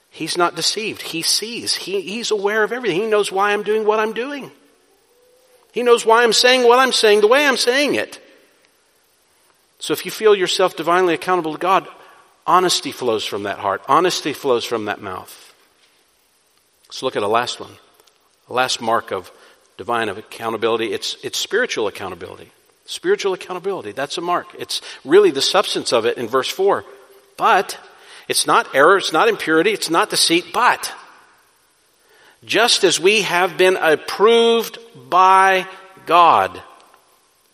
He's 0.09 0.38
not 0.38 0.55
deceived. 0.55 1.01
He 1.01 1.22
sees. 1.22 1.76
He, 1.76 2.01
he's 2.01 2.32
aware 2.32 2.63
of 2.63 2.72
everything. 2.72 3.01
He 3.01 3.07
knows 3.07 3.32
why 3.32 3.53
I'm 3.53 3.61
doing 3.61 3.86
what 3.86 3.99
I'm 3.99 4.13
doing. 4.13 4.51
He 5.72 5.84
knows 5.84 6.05
why 6.05 6.24
I'm 6.24 6.34
saying 6.34 6.68
what 6.68 6.80
I'm 6.80 6.91
saying 6.91 7.22
the 7.22 7.28
way 7.28 7.45
I'm 7.45 7.57
saying 7.57 7.95
it. 7.95 8.20
So 9.80 9.93
if 9.93 10.05
you 10.05 10.11
feel 10.11 10.36
yourself 10.36 10.76
divinely 10.76 11.13
accountable 11.13 11.53
to 11.53 11.59
God, 11.59 11.88
honesty 12.45 12.91
flows 12.91 13.26
from 13.26 13.43
that 13.43 13.59
heart. 13.59 13.84
Honesty 13.88 14.34
flows 14.34 14.65
from 14.65 14.86
that 14.86 15.01
mouth. 15.01 15.53
Let's 16.88 17.03
look 17.03 17.15
at 17.15 17.24
a 17.24 17.28
last 17.28 17.59
one. 17.59 17.74
A 18.49 18.53
last 18.53 18.82
mark 18.82 19.11
of 19.11 19.32
divine 19.78 20.09
accountability, 20.09 20.93
it's, 20.93 21.18
it's 21.24 21.38
spiritual 21.38 21.88
accountability. 21.88 22.51
Spiritual 22.86 23.34
accountability, 23.34 23.91
that's 23.91 24.18
a 24.18 24.22
mark. 24.22 24.47
It's 24.57 24.82
really 25.03 25.30
the 25.30 25.41
substance 25.41 25.91
of 25.91 26.05
it 26.05 26.18
in 26.18 26.28
verse 26.28 26.49
4. 26.49 26.86
But 27.36 27.78
it's 28.28 28.47
not 28.47 28.74
error, 28.74 28.97
it's 28.97 29.13
not 29.13 29.28
impurity, 29.28 29.72
it's 29.72 29.89
not 29.89 30.09
deceit, 30.09 30.45
but 30.53 30.91
just 32.43 32.83
as 32.83 32.99
we 32.99 33.21
have 33.21 33.57
been 33.57 33.75
approved 33.75 34.77
by 35.09 35.67
God 36.05 36.61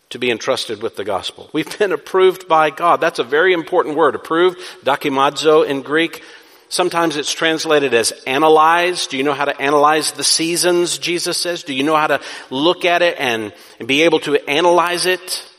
to 0.09 0.19
be 0.19 0.29
entrusted 0.29 0.81
with 0.81 0.95
the 0.95 1.03
gospel. 1.03 1.49
We've 1.53 1.79
been 1.79 1.91
approved 1.91 2.47
by 2.47 2.69
God. 2.69 3.01
That's 3.01 3.19
a 3.19 3.23
very 3.23 3.53
important 3.53 3.95
word. 3.95 4.15
Approved, 4.15 4.59
dokimazo 4.83 5.67
in 5.67 5.81
Greek. 5.81 6.21
Sometimes 6.69 7.17
it's 7.17 7.31
translated 7.31 7.93
as 7.93 8.11
analyze. 8.25 9.07
Do 9.07 9.17
you 9.17 9.23
know 9.23 9.33
how 9.33 9.45
to 9.45 9.59
analyze 9.59 10.11
the 10.11 10.23
seasons, 10.23 10.97
Jesus 10.97 11.37
says? 11.37 11.63
Do 11.63 11.73
you 11.73 11.83
know 11.83 11.95
how 11.95 12.07
to 12.07 12.21
look 12.49 12.85
at 12.85 13.01
it 13.01 13.15
and, 13.19 13.53
and 13.79 13.87
be 13.87 14.03
able 14.03 14.19
to 14.21 14.37
analyze 14.49 15.05
it? 15.05 15.49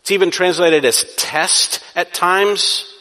It's 0.00 0.10
even 0.10 0.30
translated 0.30 0.84
as 0.84 1.04
test 1.16 1.82
at 1.96 2.12
times. 2.12 2.93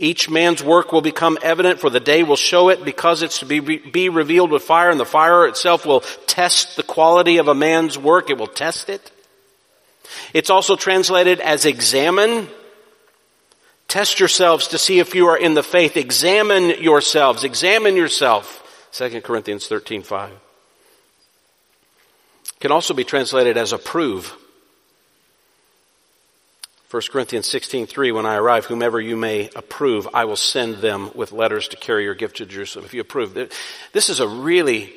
Each 0.00 0.30
man's 0.30 0.62
work 0.62 0.92
will 0.92 1.00
become 1.00 1.38
evident 1.42 1.80
for 1.80 1.90
the 1.90 1.98
day 1.98 2.22
will 2.22 2.36
show 2.36 2.68
it 2.68 2.84
because 2.84 3.22
it's 3.22 3.40
to 3.40 3.46
be, 3.46 3.58
be 3.58 4.08
revealed 4.08 4.52
with 4.52 4.62
fire 4.62 4.90
and 4.90 5.00
the 5.00 5.04
fire 5.04 5.44
itself 5.46 5.84
will 5.84 6.00
test 6.26 6.76
the 6.76 6.84
quality 6.84 7.38
of 7.38 7.48
a 7.48 7.54
man's 7.54 7.98
work. 7.98 8.30
It 8.30 8.38
will 8.38 8.46
test 8.46 8.88
it. 8.88 9.10
It's 10.32 10.50
also 10.50 10.76
translated 10.76 11.40
as 11.40 11.64
examine. 11.64 12.48
Test 13.88 14.20
yourselves 14.20 14.68
to 14.68 14.78
see 14.78 15.00
if 15.00 15.16
you 15.16 15.26
are 15.26 15.36
in 15.36 15.54
the 15.54 15.64
faith. 15.64 15.96
Examine 15.96 16.80
yourselves. 16.80 17.42
Examine 17.42 17.96
yourself. 17.96 18.54
2 18.92 19.20
Corinthians 19.22 19.66
13, 19.66 20.04
5. 20.04 20.30
Can 22.60 22.70
also 22.70 22.94
be 22.94 23.04
translated 23.04 23.56
as 23.56 23.72
approve. 23.72 24.32
1 26.90 27.02
Corinthians 27.12 27.46
16:3 27.46 28.12
when 28.12 28.24
I 28.24 28.36
arrive 28.36 28.64
whomever 28.64 28.98
you 28.98 29.14
may 29.14 29.50
approve 29.54 30.08
I 30.14 30.24
will 30.24 30.36
send 30.36 30.76
them 30.76 31.10
with 31.14 31.32
letters 31.32 31.68
to 31.68 31.76
carry 31.76 32.04
your 32.04 32.14
gift 32.14 32.38
to 32.38 32.46
Jerusalem. 32.46 32.86
If 32.86 32.94
you 32.94 33.02
approve 33.02 33.34
this 33.92 34.08
is 34.08 34.20
a 34.20 34.28
really 34.28 34.94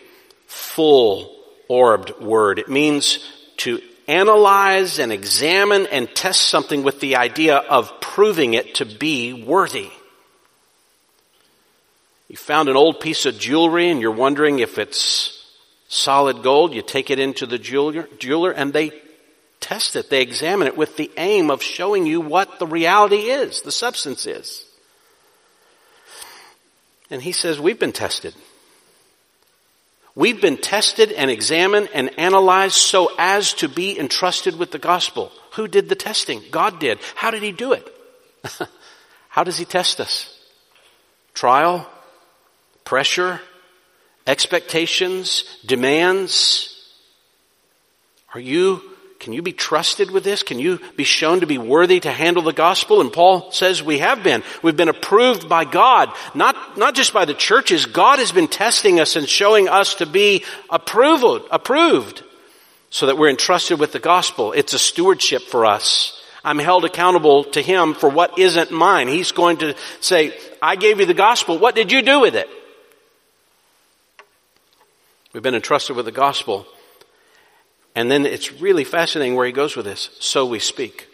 full 0.47 1.35
orbed 1.67 2.17
word. 2.21 2.59
It 2.59 2.69
means 2.69 3.19
to 3.57 3.81
analyze 4.07 4.99
and 4.99 5.11
examine 5.11 5.85
and 5.87 6.13
test 6.15 6.41
something 6.41 6.83
with 6.83 7.01
the 7.01 7.17
idea 7.17 7.57
of 7.57 7.99
proving 7.99 8.53
it 8.53 8.75
to 8.75 8.85
be 8.85 9.33
worthy. 9.33 9.89
You 12.29 12.37
found 12.37 12.69
an 12.69 12.77
old 12.77 13.01
piece 13.01 13.25
of 13.25 13.37
jewelry 13.37 13.89
and 13.89 13.99
you're 13.99 14.11
wondering 14.11 14.59
if 14.59 14.77
it's 14.77 15.45
solid 15.89 16.41
gold 16.41 16.73
you 16.73 16.81
take 16.81 17.09
it 17.09 17.19
into 17.19 17.45
the 17.45 17.59
jeweler, 17.59 18.07
jeweler 18.17 18.51
and 18.51 18.71
they 18.71 18.91
test 19.71 19.95
it, 19.95 20.09
they 20.09 20.21
examine 20.21 20.67
it 20.67 20.75
with 20.75 20.97
the 20.97 21.09
aim 21.15 21.49
of 21.49 21.63
showing 21.63 22.05
you 22.05 22.19
what 22.19 22.59
the 22.59 22.67
reality 22.67 23.29
is, 23.29 23.61
the 23.61 23.71
substance 23.71 24.25
is. 24.25 24.65
And 27.09 27.21
he 27.21 27.31
says, 27.31 27.57
we've 27.57 27.79
been 27.79 27.93
tested. 27.93 28.35
We've 30.13 30.41
been 30.41 30.57
tested 30.57 31.13
and 31.13 31.31
examined 31.31 31.87
and 31.93 32.19
analyzed 32.19 32.75
so 32.75 33.11
as 33.17 33.53
to 33.55 33.69
be 33.69 33.97
entrusted 33.97 34.59
with 34.59 34.71
the 34.71 34.77
gospel. 34.77 35.31
Who 35.53 35.69
did 35.69 35.87
the 35.87 35.95
testing? 35.95 36.41
God 36.51 36.81
did. 36.81 36.99
How 37.15 37.31
did 37.31 37.41
he 37.41 37.53
do 37.53 37.71
it? 37.71 37.87
How 39.29 39.45
does 39.45 39.57
he 39.57 39.63
test 39.63 40.01
us? 40.01 40.37
Trial? 41.33 41.89
Pressure? 42.83 43.39
Expectations? 44.27 45.45
Demands? 45.65 46.67
Are 48.33 48.41
you 48.41 48.90
can 49.21 49.33
you 49.33 49.43
be 49.43 49.53
trusted 49.53 50.09
with 50.09 50.23
this? 50.23 50.41
Can 50.41 50.57
you 50.57 50.79
be 50.97 51.03
shown 51.03 51.41
to 51.41 51.45
be 51.45 51.59
worthy 51.59 51.99
to 51.99 52.11
handle 52.11 52.41
the 52.41 52.53
gospel? 52.53 53.01
And 53.01 53.13
Paul 53.13 53.51
says 53.51 53.83
we 53.83 53.99
have 53.99 54.23
been. 54.23 54.41
We've 54.63 54.75
been 54.75 54.89
approved 54.89 55.47
by 55.47 55.63
God, 55.63 56.11
not, 56.33 56.75
not 56.75 56.95
just 56.95 57.13
by 57.13 57.25
the 57.25 57.35
churches. 57.35 57.85
God 57.85 58.17
has 58.17 58.31
been 58.31 58.47
testing 58.47 58.99
us 58.99 59.15
and 59.15 59.29
showing 59.29 59.69
us 59.69 59.93
to 59.95 60.07
be 60.07 60.43
approved, 60.71 61.45
approved 61.51 62.23
so 62.89 63.05
that 63.05 63.17
we're 63.19 63.29
entrusted 63.29 63.79
with 63.79 63.91
the 63.91 63.99
gospel. 63.99 64.53
It's 64.53 64.73
a 64.73 64.79
stewardship 64.79 65.43
for 65.43 65.67
us. 65.67 66.19
I'm 66.43 66.57
held 66.57 66.83
accountable 66.83 67.43
to 67.43 67.61
him 67.61 67.93
for 67.93 68.09
what 68.09 68.39
isn't 68.39 68.71
mine. 68.71 69.07
He's 69.07 69.31
going 69.31 69.57
to 69.57 69.75
say, 69.99 70.35
I 70.63 70.77
gave 70.77 70.99
you 70.99 71.05
the 71.05 71.13
gospel. 71.13 71.59
What 71.59 71.75
did 71.75 71.91
you 71.91 72.01
do 72.01 72.21
with 72.21 72.35
it? 72.35 72.49
We've 75.31 75.43
been 75.43 75.53
entrusted 75.53 75.95
with 75.95 76.05
the 76.05 76.11
gospel. 76.11 76.65
And 77.95 78.09
then 78.09 78.25
it's 78.25 78.53
really 78.53 78.83
fascinating 78.83 79.35
where 79.35 79.45
he 79.45 79.51
goes 79.51 79.75
with 79.75 79.85
this. 79.85 80.09
So 80.19 80.45
we 80.45 80.59
speak. 80.59 81.07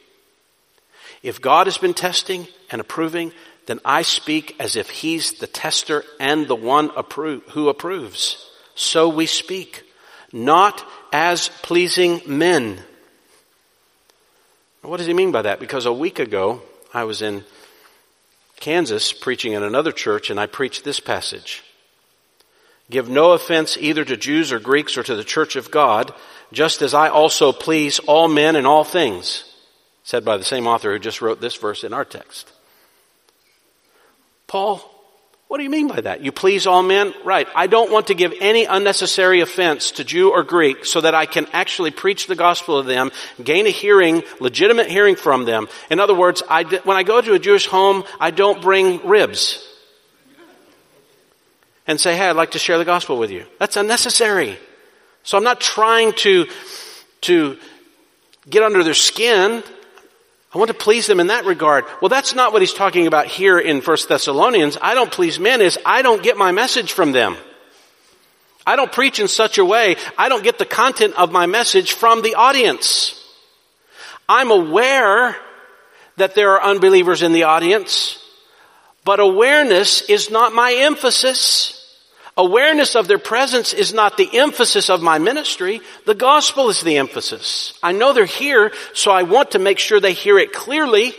If 1.24 1.42
God 1.42 1.68
has 1.68 1.78
been 1.78 1.94
testing 1.94 2.48
and 2.70 2.80
approving, 2.80 3.34
then 3.66 3.80
I 3.84 4.02
speak 4.02 4.56
as 4.60 4.76
if 4.76 4.90
he's 4.90 5.34
the 5.34 5.48
tester 5.48 6.04
and 6.20 6.48
the 6.48 6.56
one 6.56 6.90
appro- 6.90 7.42
who 7.50 7.70
approves. 7.70 8.50
So 8.76 9.10
we 9.10 9.26
speak, 9.26 9.84
not 10.32 10.86
as 11.12 11.50
pleasing 11.64 12.22
men. 12.26 12.80
What 14.84 14.98
does 14.98 15.08
he 15.08 15.14
mean 15.14 15.32
by 15.32 15.42
that? 15.42 15.60
Because 15.60 15.86
a 15.86 15.92
week 15.92 16.20
ago, 16.20 16.62
I 16.94 17.04
was 17.04 17.22
in 17.22 17.44
Kansas 18.60 19.12
preaching 19.12 19.54
in 19.54 19.64
another 19.64 19.92
church 19.92 20.30
and 20.30 20.40
I 20.40 20.46
preached 20.46 20.84
this 20.84 21.00
passage. 21.00 21.64
Give 22.90 23.10
no 23.10 23.34
offense 23.34 23.78
either 23.78 24.06
to 24.06 24.16
Jews 24.16 24.52
or 24.52 24.60
Greeks 24.60 24.98
or 24.98 25.04
to 25.04 25.16
the 25.16 25.24
church 25.24 25.58
of 25.58 25.72
God, 25.72 26.14
just 26.52 26.82
as 26.82 26.94
I 26.94 27.10
also 27.10 27.52
please 27.52 28.00
all 28.00 28.28
men 28.28 28.56
in 28.56 28.66
all 28.66 28.84
things, 28.84 29.44
said 30.04 30.24
by 30.24 30.38
the 30.38 30.44
same 30.44 30.68
author 30.68 30.92
who 30.92 31.00
just 31.00 31.22
wrote 31.22 31.42
this 31.42 31.56
verse 31.56 31.84
in 31.84 31.94
our 31.94 32.06
text. 32.06 32.52
Paul, 34.48 34.82
what 35.48 35.58
do 35.58 35.64
you 35.64 35.70
mean 35.70 35.88
by 35.88 36.02
that? 36.02 36.22
You 36.22 36.32
please 36.32 36.68
all 36.68 36.84
men? 36.84 37.14
Right. 37.24 37.48
I 37.56 37.68
don't 37.68 37.92
want 37.92 38.08
to 38.08 38.14
give 38.14 38.34
any 38.40 38.66
unnecessary 38.66 39.40
offense 39.40 39.92
to 39.92 40.04
Jew 40.04 40.32
or 40.32 40.44
Greek 40.44 40.86
so 40.86 41.00
that 41.02 41.16
I 41.16 41.26
can 41.26 41.48
actually 41.54 41.92
preach 41.92 42.28
the 42.28 42.36
gospel 42.36 42.82
to 42.82 42.88
them, 42.88 43.12
gain 43.42 43.66
a 43.66 43.70
hearing, 43.70 44.24
legitimate 44.42 44.88
hearing 44.88 45.16
from 45.16 45.46
them. 45.46 45.68
In 45.90 46.00
other 46.02 46.16
words, 46.16 46.44
I, 46.50 46.64
when 46.64 46.98
I 46.98 47.04
go 47.04 47.22
to 47.22 47.34
a 47.34 47.40
Jewish 47.40 47.68
home, 47.68 48.04
I 48.20 48.32
don't 48.32 48.62
bring 48.62 49.06
ribs 49.08 49.66
and 51.88 52.00
say, 52.00 52.18
hey, 52.18 52.30
I'd 52.30 52.36
like 52.36 52.52
to 52.52 52.60
share 52.60 52.78
the 52.78 52.86
gospel 52.86 53.18
with 53.18 53.32
you. 53.32 53.46
That's 53.58 53.78
unnecessary. 53.78 54.58
So 55.28 55.38
I'm 55.38 55.44
not 55.44 55.60
trying 55.60 56.14
to, 56.14 56.48
to 57.24 57.58
get 58.50 58.64
under 58.64 58.82
their 58.82 58.94
skin. 58.94 59.62
I 60.54 60.58
want 60.58 60.70
to 60.70 60.74
please 60.74 61.06
them 61.06 61.20
in 61.20 61.28
that 61.28 61.44
regard. 61.44 61.84
Well, 62.02 62.08
that's 62.08 62.34
not 62.34 62.54
what 62.54 62.62
he's 62.62 62.72
talking 62.72 63.08
about 63.08 63.28
here 63.28 63.60
in 63.60 63.82
1 63.82 63.98
Thessalonians. 64.08 64.78
I 64.82 64.94
don't 64.94 65.12
please 65.12 65.38
men 65.38 65.60
is 65.60 65.78
I 65.86 66.02
don't 66.02 66.24
get 66.24 66.38
my 66.38 66.54
message 66.54 66.94
from 66.94 67.12
them. 67.12 67.36
I 68.66 68.78
don't 68.78 68.90
preach 68.90 69.20
in 69.20 69.28
such 69.28 69.58
a 69.58 69.66
way. 69.66 69.98
I 70.18 70.30
don't 70.30 70.46
get 70.46 70.60
the 70.60 70.66
content 70.66 71.16
of 71.16 71.30
my 71.30 71.46
message 71.46 71.92
from 71.92 72.22
the 72.22 72.36
audience. 72.36 73.22
I'm 74.30 74.50
aware 74.50 75.36
that 76.16 76.36
there 76.36 76.52
are 76.52 76.64
unbelievers 76.64 77.22
in 77.22 77.34
the 77.34 77.44
audience, 77.44 78.18
but 79.04 79.20
awareness 79.20 80.04
is 80.04 80.30
not 80.30 80.54
my 80.54 80.72
emphasis. 80.74 81.77
Awareness 82.38 82.96
of 82.96 83.08
their 83.08 83.18
presence 83.18 83.74
is 83.74 83.94
not 83.94 84.16
the 84.16 84.30
emphasis 84.38 84.92
of 84.92 85.02
my 85.02 85.18
ministry. 85.18 85.82
The 86.06 86.14
gospel 86.14 86.70
is 86.70 86.82
the 86.82 86.98
emphasis. 86.98 87.74
I 87.82 87.94
know 87.94 88.14
they're 88.14 88.26
here, 88.26 88.72
so 88.94 89.12
I 89.12 89.24
want 89.24 89.52
to 89.52 89.60
make 89.60 89.80
sure 89.80 90.00
they 90.00 90.14
hear 90.14 90.38
it 90.38 90.54
clearly, 90.54 91.16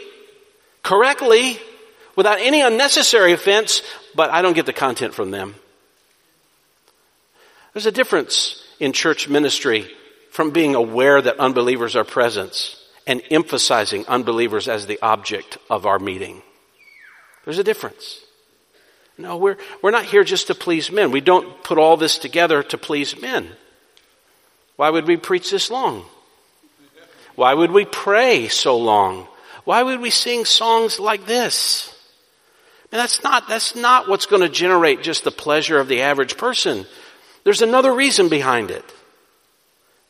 correctly, 0.84 1.58
without 2.14 2.38
any 2.38 2.60
unnecessary 2.60 3.32
offense, 3.32 3.82
but 4.14 4.30
I 4.30 4.42
don't 4.42 4.54
get 4.54 4.66
the 4.66 4.72
content 4.72 5.12
from 5.12 5.32
them. 5.32 5.56
There's 7.72 7.86
a 7.86 7.92
difference 7.92 8.62
in 8.78 8.92
church 8.92 9.28
ministry 9.28 9.90
from 10.30 10.52
being 10.52 10.76
aware 10.76 11.20
that 11.20 11.40
unbelievers 11.40 11.96
are 11.96 12.04
present 12.04 12.76
and 13.08 13.22
emphasizing 13.30 14.06
unbelievers 14.06 14.68
as 14.68 14.86
the 14.86 15.00
object 15.02 15.58
of 15.68 15.84
our 15.84 15.98
meeting. 15.98 16.42
There's 17.44 17.58
a 17.58 17.64
difference. 17.64 18.20
No, 19.18 19.36
we're, 19.36 19.56
we're 19.82 19.90
not 19.90 20.04
here 20.04 20.22
just 20.22 20.46
to 20.46 20.54
please 20.54 20.92
men. 20.92 21.10
We 21.10 21.20
don't 21.20 21.62
put 21.64 21.76
all 21.76 21.96
this 21.96 22.18
together 22.18 22.62
to 22.62 22.78
please 22.78 23.20
men. 23.20 23.48
Why 24.76 24.90
would 24.90 25.08
we 25.08 25.16
preach 25.16 25.50
this 25.50 25.70
long? 25.70 26.04
Why 27.34 27.52
would 27.52 27.72
we 27.72 27.84
pray 27.84 28.46
so 28.46 28.78
long? 28.78 29.26
Why 29.64 29.82
would 29.82 30.00
we 30.00 30.10
sing 30.10 30.44
songs 30.44 31.00
like 31.00 31.26
this? 31.26 31.94
And 32.90 33.00
that's 33.00 33.22
not, 33.22 33.48
that's 33.48 33.74
not 33.74 34.08
what's 34.08 34.26
going 34.26 34.42
to 34.42 34.48
generate 34.48 35.02
just 35.02 35.24
the 35.24 35.30
pleasure 35.30 35.78
of 35.78 35.88
the 35.88 36.02
average 36.02 36.36
person. 36.36 36.86
There's 37.44 37.60
another 37.60 37.92
reason 37.92 38.28
behind 38.28 38.70
it. 38.70 38.84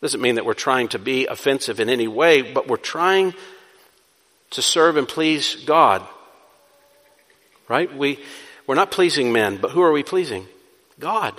Doesn't 0.01 0.21
mean 0.21 0.37
that 0.37 0.45
we're 0.45 0.55
trying 0.55 0.89
to 0.89 0.99
be 0.99 1.27
offensive 1.27 1.81
in 1.81 1.89
any 1.89 2.07
way, 2.07 2.43
but 2.43 2.69
we're 2.69 2.77
trying 2.77 3.35
to 4.51 4.63
serve 4.63 4.97
and 4.97 5.09
please 5.09 5.57
God. 5.67 6.07
Right? 7.69 7.95
We, 7.95 8.21
we're 8.69 8.75
not 8.75 8.91
pleasing 8.91 9.33
men, 9.33 9.57
but 9.57 9.71
who 9.71 9.81
are 9.81 9.91
we 9.91 10.03
pleasing? 10.03 10.47
God. 11.01 11.35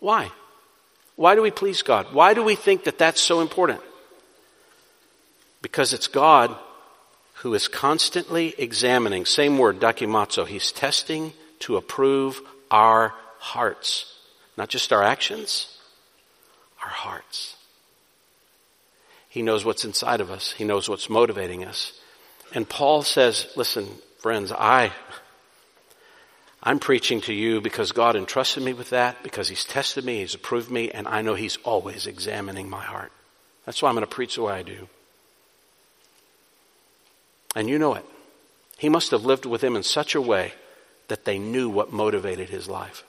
Why? 0.00 0.30
Why 1.16 1.34
do 1.34 1.40
we 1.40 1.50
please 1.50 1.80
God? 1.80 2.12
Why 2.12 2.34
do 2.34 2.44
we 2.44 2.54
think 2.54 2.84
that 2.84 2.98
that's 2.98 3.22
so 3.22 3.40
important? 3.40 3.80
Because 5.62 5.94
it's 5.94 6.08
God 6.08 6.54
who 7.36 7.54
is 7.54 7.68
constantly 7.68 8.54
examining, 8.58 9.24
same 9.24 9.56
word, 9.56 9.80
dokimazo, 9.80 10.46
he's 10.46 10.72
testing 10.72 11.32
to 11.60 11.78
approve 11.78 12.42
our 12.70 13.14
hearts. 13.38 14.14
Not 14.58 14.68
just 14.68 14.92
our 14.92 15.02
actions, 15.02 15.78
our 16.82 16.90
hearts. 16.90 17.56
He 19.30 19.40
knows 19.40 19.64
what's 19.64 19.86
inside 19.86 20.20
of 20.20 20.30
us. 20.30 20.52
He 20.52 20.64
knows 20.64 20.86
what's 20.86 21.08
motivating 21.08 21.64
us. 21.64 21.98
And 22.52 22.68
Paul 22.68 23.00
says, 23.00 23.46
listen, 23.56 23.88
friends, 24.18 24.52
I, 24.52 24.92
I'm 26.62 26.78
preaching 26.78 27.22
to 27.22 27.32
you 27.32 27.60
because 27.60 27.92
God 27.92 28.16
entrusted 28.16 28.62
me 28.62 28.72
with 28.72 28.90
that, 28.90 29.22
because 29.22 29.48
He's 29.48 29.64
tested 29.64 30.04
me, 30.04 30.20
He's 30.20 30.34
approved 30.34 30.70
me, 30.70 30.90
and 30.90 31.08
I 31.08 31.22
know 31.22 31.34
He's 31.34 31.56
always 31.58 32.06
examining 32.06 32.68
my 32.68 32.82
heart. 32.82 33.12
That's 33.64 33.82
why 33.82 33.88
I'm 33.88 33.94
going 33.94 34.06
to 34.06 34.10
preach 34.14 34.34
the 34.34 34.42
way 34.42 34.54
I 34.54 34.62
do. 34.62 34.88
And 37.56 37.68
you 37.68 37.78
know 37.78 37.94
it. 37.94 38.04
He 38.78 38.88
must 38.88 39.10
have 39.10 39.24
lived 39.24 39.46
with 39.46 39.60
them 39.60 39.76
in 39.76 39.82
such 39.82 40.14
a 40.14 40.20
way 40.20 40.52
that 41.08 41.24
they 41.24 41.38
knew 41.38 41.68
what 41.68 41.92
motivated 41.92 42.48
his 42.48 42.68
life. 42.68 43.04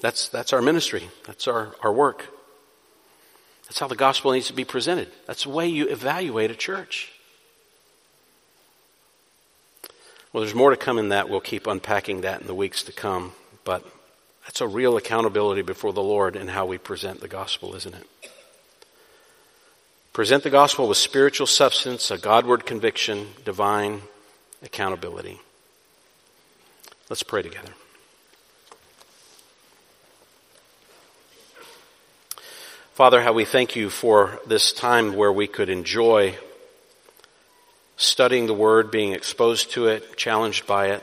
That's, 0.00 0.28
that's 0.28 0.52
our 0.52 0.62
ministry. 0.62 1.08
That's 1.26 1.48
our, 1.48 1.74
our 1.82 1.92
work. 1.92 2.26
That's 3.64 3.78
how 3.78 3.88
the 3.88 3.96
gospel 3.96 4.32
needs 4.32 4.46
to 4.46 4.52
be 4.52 4.64
presented. 4.64 5.08
That's 5.26 5.44
the 5.44 5.50
way 5.50 5.66
you 5.66 5.88
evaluate 5.88 6.50
a 6.50 6.54
church. 6.54 7.12
Well, 10.38 10.44
there's 10.44 10.54
more 10.54 10.70
to 10.70 10.76
come 10.76 10.98
in 10.98 11.08
that. 11.08 11.28
We'll 11.28 11.40
keep 11.40 11.66
unpacking 11.66 12.20
that 12.20 12.40
in 12.40 12.46
the 12.46 12.54
weeks 12.54 12.84
to 12.84 12.92
come. 12.92 13.32
But 13.64 13.84
that's 14.44 14.60
a 14.60 14.68
real 14.68 14.96
accountability 14.96 15.62
before 15.62 15.92
the 15.92 16.00
Lord 16.00 16.36
in 16.36 16.46
how 16.46 16.64
we 16.64 16.78
present 16.78 17.20
the 17.20 17.26
gospel, 17.26 17.74
isn't 17.74 17.92
it? 17.92 18.06
Present 20.12 20.44
the 20.44 20.50
gospel 20.50 20.86
with 20.86 20.96
spiritual 20.96 21.48
substance, 21.48 22.12
a 22.12 22.18
Godward 22.18 22.66
conviction, 22.66 23.26
divine 23.44 24.02
accountability. 24.62 25.40
Let's 27.10 27.24
pray 27.24 27.42
together. 27.42 27.72
Father, 32.94 33.22
how 33.22 33.32
we 33.32 33.44
thank 33.44 33.74
you 33.74 33.90
for 33.90 34.38
this 34.46 34.72
time 34.72 35.16
where 35.16 35.32
we 35.32 35.48
could 35.48 35.68
enjoy 35.68 36.36
studying 37.98 38.46
the 38.46 38.54
Word, 38.54 38.90
being 38.90 39.12
exposed 39.12 39.72
to 39.72 39.88
it, 39.88 40.16
challenged 40.16 40.66
by 40.66 40.92
it, 40.92 41.02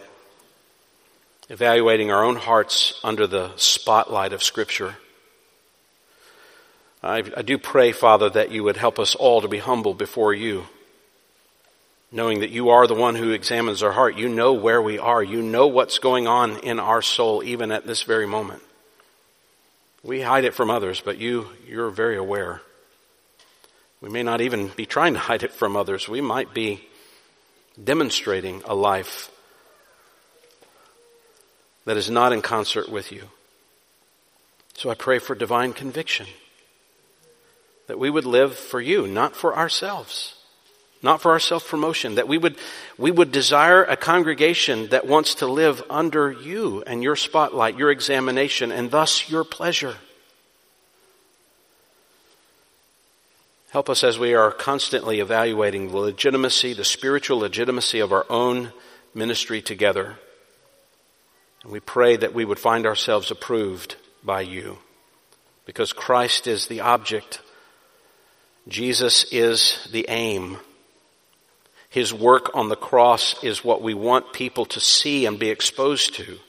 evaluating 1.50 2.10
our 2.10 2.24
own 2.24 2.38
hearts 2.38 3.00
under 3.04 3.28
the 3.28 3.52
spotlight 3.58 4.34
of 4.34 4.41
Scripture. 4.41 4.96
I, 7.04 7.18
I, 7.18 7.43
do 7.43 7.60
pray, 7.60 7.91
Father, 7.91 8.30
that 8.32 8.52
you 8.52 8.64
would 8.64 8.78
help 8.78 8.98
us 8.98 9.14
all 9.14 9.41
to 9.41 9.48
be 9.48 9.60
humble 9.60 9.93
before 9.93 10.34
you, 10.34 10.66
knowing 12.12 12.39
that 12.39 12.50
you 12.50 12.70
are 12.70 12.88
the 12.88 12.96
one 12.96 13.14
who 13.14 13.32
examines 13.32 13.84
our 13.84 13.91
heart. 13.91 14.18
You 14.18 14.28
know 14.30 14.54
where 14.54 14.82
we 14.82 14.98
are. 14.98 15.22
You 15.22 15.43
know 15.43 15.68
what's 15.68 16.00
going 16.00 16.28
on 16.28 16.60
in 16.60 16.80
our 16.80 17.04
soul, 17.04 17.43
even 17.43 17.72
at 17.72 17.86
this 17.86 18.04
very 18.04 18.26
moment. 18.26 18.64
We 20.02 20.22
hide 20.22 20.46
it 20.46 20.56
from 20.56 20.72
others, 20.72 21.02
but 21.04 21.18
you, 21.18 21.50
you're 21.68 21.89
very 21.89 22.16
aware. 22.16 22.62
We 24.02 24.10
may 24.10 24.24
not 24.24 24.41
even 24.41 24.70
be 24.70 24.86
trying 24.86 25.14
to 25.14 25.20
hide 25.20 25.43
it 25.43 25.54
from 25.54 25.76
others. 25.76 26.08
We 26.08 26.22
might 26.22 26.54
be 26.54 26.88
demonstrating 27.82 28.62
a 28.66 28.76
life 28.76 29.32
that 31.86 31.98
is 31.98 32.10
not 32.10 32.34
in 32.34 32.41
concert 32.41 32.89
with 32.89 33.12
you. 33.12 33.24
So 34.74 34.89
I 34.89 34.96
pray 34.96 35.20
for 35.20 35.36
divine 35.36 35.74
conviction 35.74 36.28
that 37.88 38.00
we 38.00 38.10
would 38.10 38.26
live 38.26 38.56
for 38.56 38.82
you, 38.82 39.08
not 39.08 39.36
for 39.36 39.56
ourselves, 39.56 40.36
not 41.02 41.22
for 41.22 41.32
our 41.32 41.39
self-promotion, 41.39 42.16
that 42.16 42.28
we 42.28 42.38
would, 42.38 42.58
we 42.98 43.12
would 43.12 43.32
desire 43.32 43.84
a 43.84 43.96
congregation 43.96 44.88
that 44.88 45.06
wants 45.06 45.36
to 45.36 45.48
live 45.48 45.84
under 45.89 46.32
you 46.32 46.84
and 46.88 47.04
your 47.04 47.16
spotlight, 47.16 47.78
your 47.78 47.91
examination, 47.91 48.72
and 48.72 48.89
thus 48.89 49.30
your 49.30 49.43
pleasure. 49.43 49.96
Help 53.76 53.89
us 53.89 54.05
as 54.05 54.17
we 54.17 54.34
are 54.34 54.53
constantly 54.53 55.19
evaluating 55.19 55.89
the 55.89 55.97
legitimacy, 55.97 56.71
the 56.71 56.86
spiritual 56.86 57.39
legitimacy 57.39 57.99
of 57.99 58.13
our 58.13 58.26
own 58.30 58.71
ministry 59.13 59.61
together. 59.61 60.15
And 61.61 61.73
we 61.73 61.82
pray 61.82 62.15
that 62.15 62.34
we 62.34 62.45
would 62.45 62.57
find 62.57 62.86
ourselves 62.86 63.32
approved 63.32 63.97
by 64.23 64.39
you 64.39 64.78
because 65.65 65.91
Christ 65.91 66.47
is 66.47 66.67
the 66.67 66.80
object. 66.80 67.41
Jesus 68.69 69.26
is 69.30 69.86
the 69.91 70.05
aim. 70.07 70.55
His 71.89 72.13
work 72.13 72.51
on 72.55 72.69
the 72.69 72.78
cross 72.78 73.43
is 73.43 73.65
what 73.65 73.82
we 73.82 73.93
want 73.93 74.32
people 74.32 74.65
to 74.67 74.80
see 74.80 75.26
and 75.26 75.38
be 75.38 75.49
exposed 75.49 76.15
to. 76.15 76.39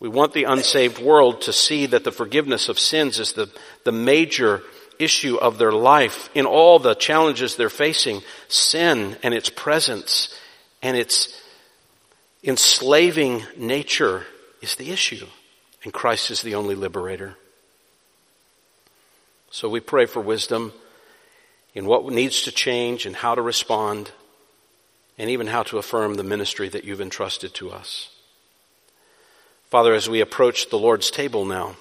We 0.00 0.10
want 0.10 0.34
the 0.34 0.44
unsaved 0.44 0.98
world 0.98 1.40
to 1.42 1.52
see 1.54 1.86
that 1.86 2.04
the 2.04 2.12
forgiveness 2.12 2.68
of 2.68 2.78
sins 2.78 3.18
is 3.18 3.32
the, 3.32 3.50
the 3.84 3.92
major 3.92 4.62
issue 5.02 5.36
of 5.36 5.58
their 5.58 5.72
life 5.72 6.30
in 6.34 6.46
all 6.46 6.78
the 6.78 6.94
challenges 6.94 7.56
they're 7.56 7.70
facing. 7.70 8.22
Sin 8.48 9.16
and 9.22 9.34
its 9.34 9.50
presence 9.50 10.38
and 10.82 10.96
its 10.96 11.40
enslaving 12.42 13.42
nature 13.56 14.26
is 14.60 14.76
the 14.76 14.90
issue. 14.90 15.26
And 15.84 15.92
Christ 15.92 16.30
is 16.30 16.42
the 16.42 16.54
only 16.54 16.74
liberator. 16.74 17.36
So 19.50 19.68
we 19.68 19.80
pray 19.80 20.06
for 20.06 20.20
wisdom 20.20 20.72
in 21.74 21.86
what 21.86 22.04
needs 22.06 22.42
to 22.42 22.52
change 22.52 23.06
and 23.06 23.16
how 23.16 23.34
to 23.34 23.42
respond 23.42 24.10
and 25.18 25.30
even 25.30 25.46
how 25.46 25.62
to 25.64 25.78
affirm 25.78 26.14
the 26.14 26.24
ministry 26.24 26.68
that 26.68 26.84
you've 26.84 27.00
entrusted 27.00 27.54
to 27.54 27.70
us. 27.70 28.10
Father, 29.68 29.94
as 29.94 30.08
we 30.08 30.20
approach 30.20 30.70
the 30.70 30.78
Lord's 30.78 31.10
table 31.10 31.44
now, 31.44 31.76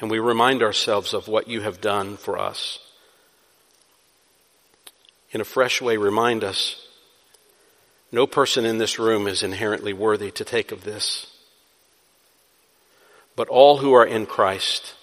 and 0.00 0.10
we 0.10 0.18
remind 0.18 0.62
ourselves 0.62 1.12
of 1.12 1.28
what 1.28 1.48
you 1.48 1.60
have 1.60 1.80
done 1.80 2.16
for 2.16 2.38
us. 2.38 2.78
In 5.30 5.40
a 5.40 5.44
fresh 5.44 5.82
way, 5.82 5.96
remind 5.96 6.44
us 6.44 6.86
no 8.10 8.26
person 8.26 8.64
in 8.64 8.78
this 8.78 8.98
room 8.98 9.26
is 9.26 9.42
inherently 9.42 9.92
worthy 9.92 10.30
to 10.30 10.44
take 10.44 10.72
of 10.72 10.84
this. 10.84 11.26
But 13.36 13.48
all 13.48 13.78
who 13.78 13.92
are 13.92 14.06
in 14.06 14.26
Christ 14.26 14.94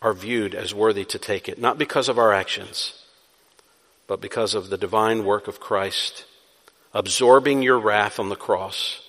are 0.00 0.12
viewed 0.12 0.54
as 0.54 0.74
worthy 0.74 1.04
to 1.06 1.18
take 1.18 1.48
it, 1.48 1.58
not 1.58 1.78
because 1.78 2.08
of 2.08 2.18
our 2.18 2.32
actions, 2.32 2.94
but 4.06 4.20
because 4.20 4.54
of 4.54 4.68
the 4.68 4.78
divine 4.78 5.24
work 5.24 5.48
of 5.48 5.60
Christ, 5.60 6.24
absorbing 6.94 7.62
your 7.62 7.78
wrath 7.78 8.20
on 8.20 8.28
the 8.28 8.36
cross, 8.36 9.00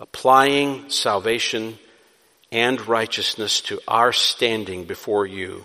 applying 0.00 0.88
salvation 0.88 1.78
and 2.52 2.86
righteousness 2.86 3.62
to 3.62 3.80
our 3.88 4.12
standing 4.12 4.84
before 4.84 5.26
you. 5.26 5.64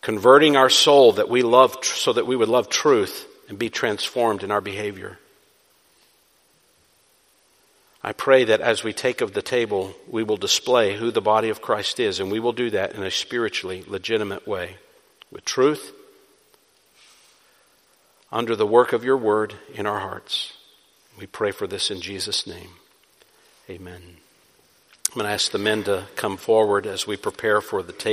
Converting 0.00 0.56
our 0.56 0.70
soul 0.70 1.12
that 1.12 1.28
we 1.28 1.42
love, 1.42 1.84
so 1.84 2.12
that 2.14 2.26
we 2.26 2.34
would 2.34 2.48
love 2.48 2.68
truth 2.68 3.28
and 3.48 3.58
be 3.58 3.70
transformed 3.70 4.42
in 4.42 4.50
our 4.50 4.62
behavior. 4.62 5.18
I 8.02 8.12
pray 8.12 8.44
that 8.44 8.60
as 8.60 8.82
we 8.82 8.92
take 8.92 9.20
of 9.20 9.32
the 9.32 9.42
table, 9.42 9.94
we 10.08 10.24
will 10.24 10.36
display 10.36 10.96
who 10.96 11.12
the 11.12 11.20
body 11.20 11.50
of 11.50 11.62
Christ 11.62 12.00
is, 12.00 12.18
and 12.18 12.32
we 12.32 12.40
will 12.40 12.52
do 12.52 12.70
that 12.70 12.94
in 12.94 13.04
a 13.04 13.10
spiritually 13.12 13.84
legitimate 13.86 14.48
way, 14.48 14.76
with 15.30 15.44
truth, 15.44 15.92
under 18.32 18.56
the 18.56 18.66
work 18.66 18.92
of 18.92 19.04
your 19.04 19.18
word 19.18 19.54
in 19.74 19.86
our 19.86 20.00
hearts. 20.00 20.54
We 21.16 21.26
pray 21.26 21.52
for 21.52 21.68
this 21.68 21.90
in 21.90 22.00
Jesus' 22.00 22.44
name. 22.46 22.70
Amen. 23.70 24.21
I'm 25.12 25.18
going 25.18 25.26
to 25.28 25.34
ask 25.34 25.50
the 25.50 25.58
men 25.58 25.82
to 25.84 26.06
come 26.16 26.38
forward 26.38 26.86
as 26.86 27.06
we 27.06 27.18
prepare 27.18 27.60
for 27.60 27.82
the 27.82 27.92
table. 27.92 28.10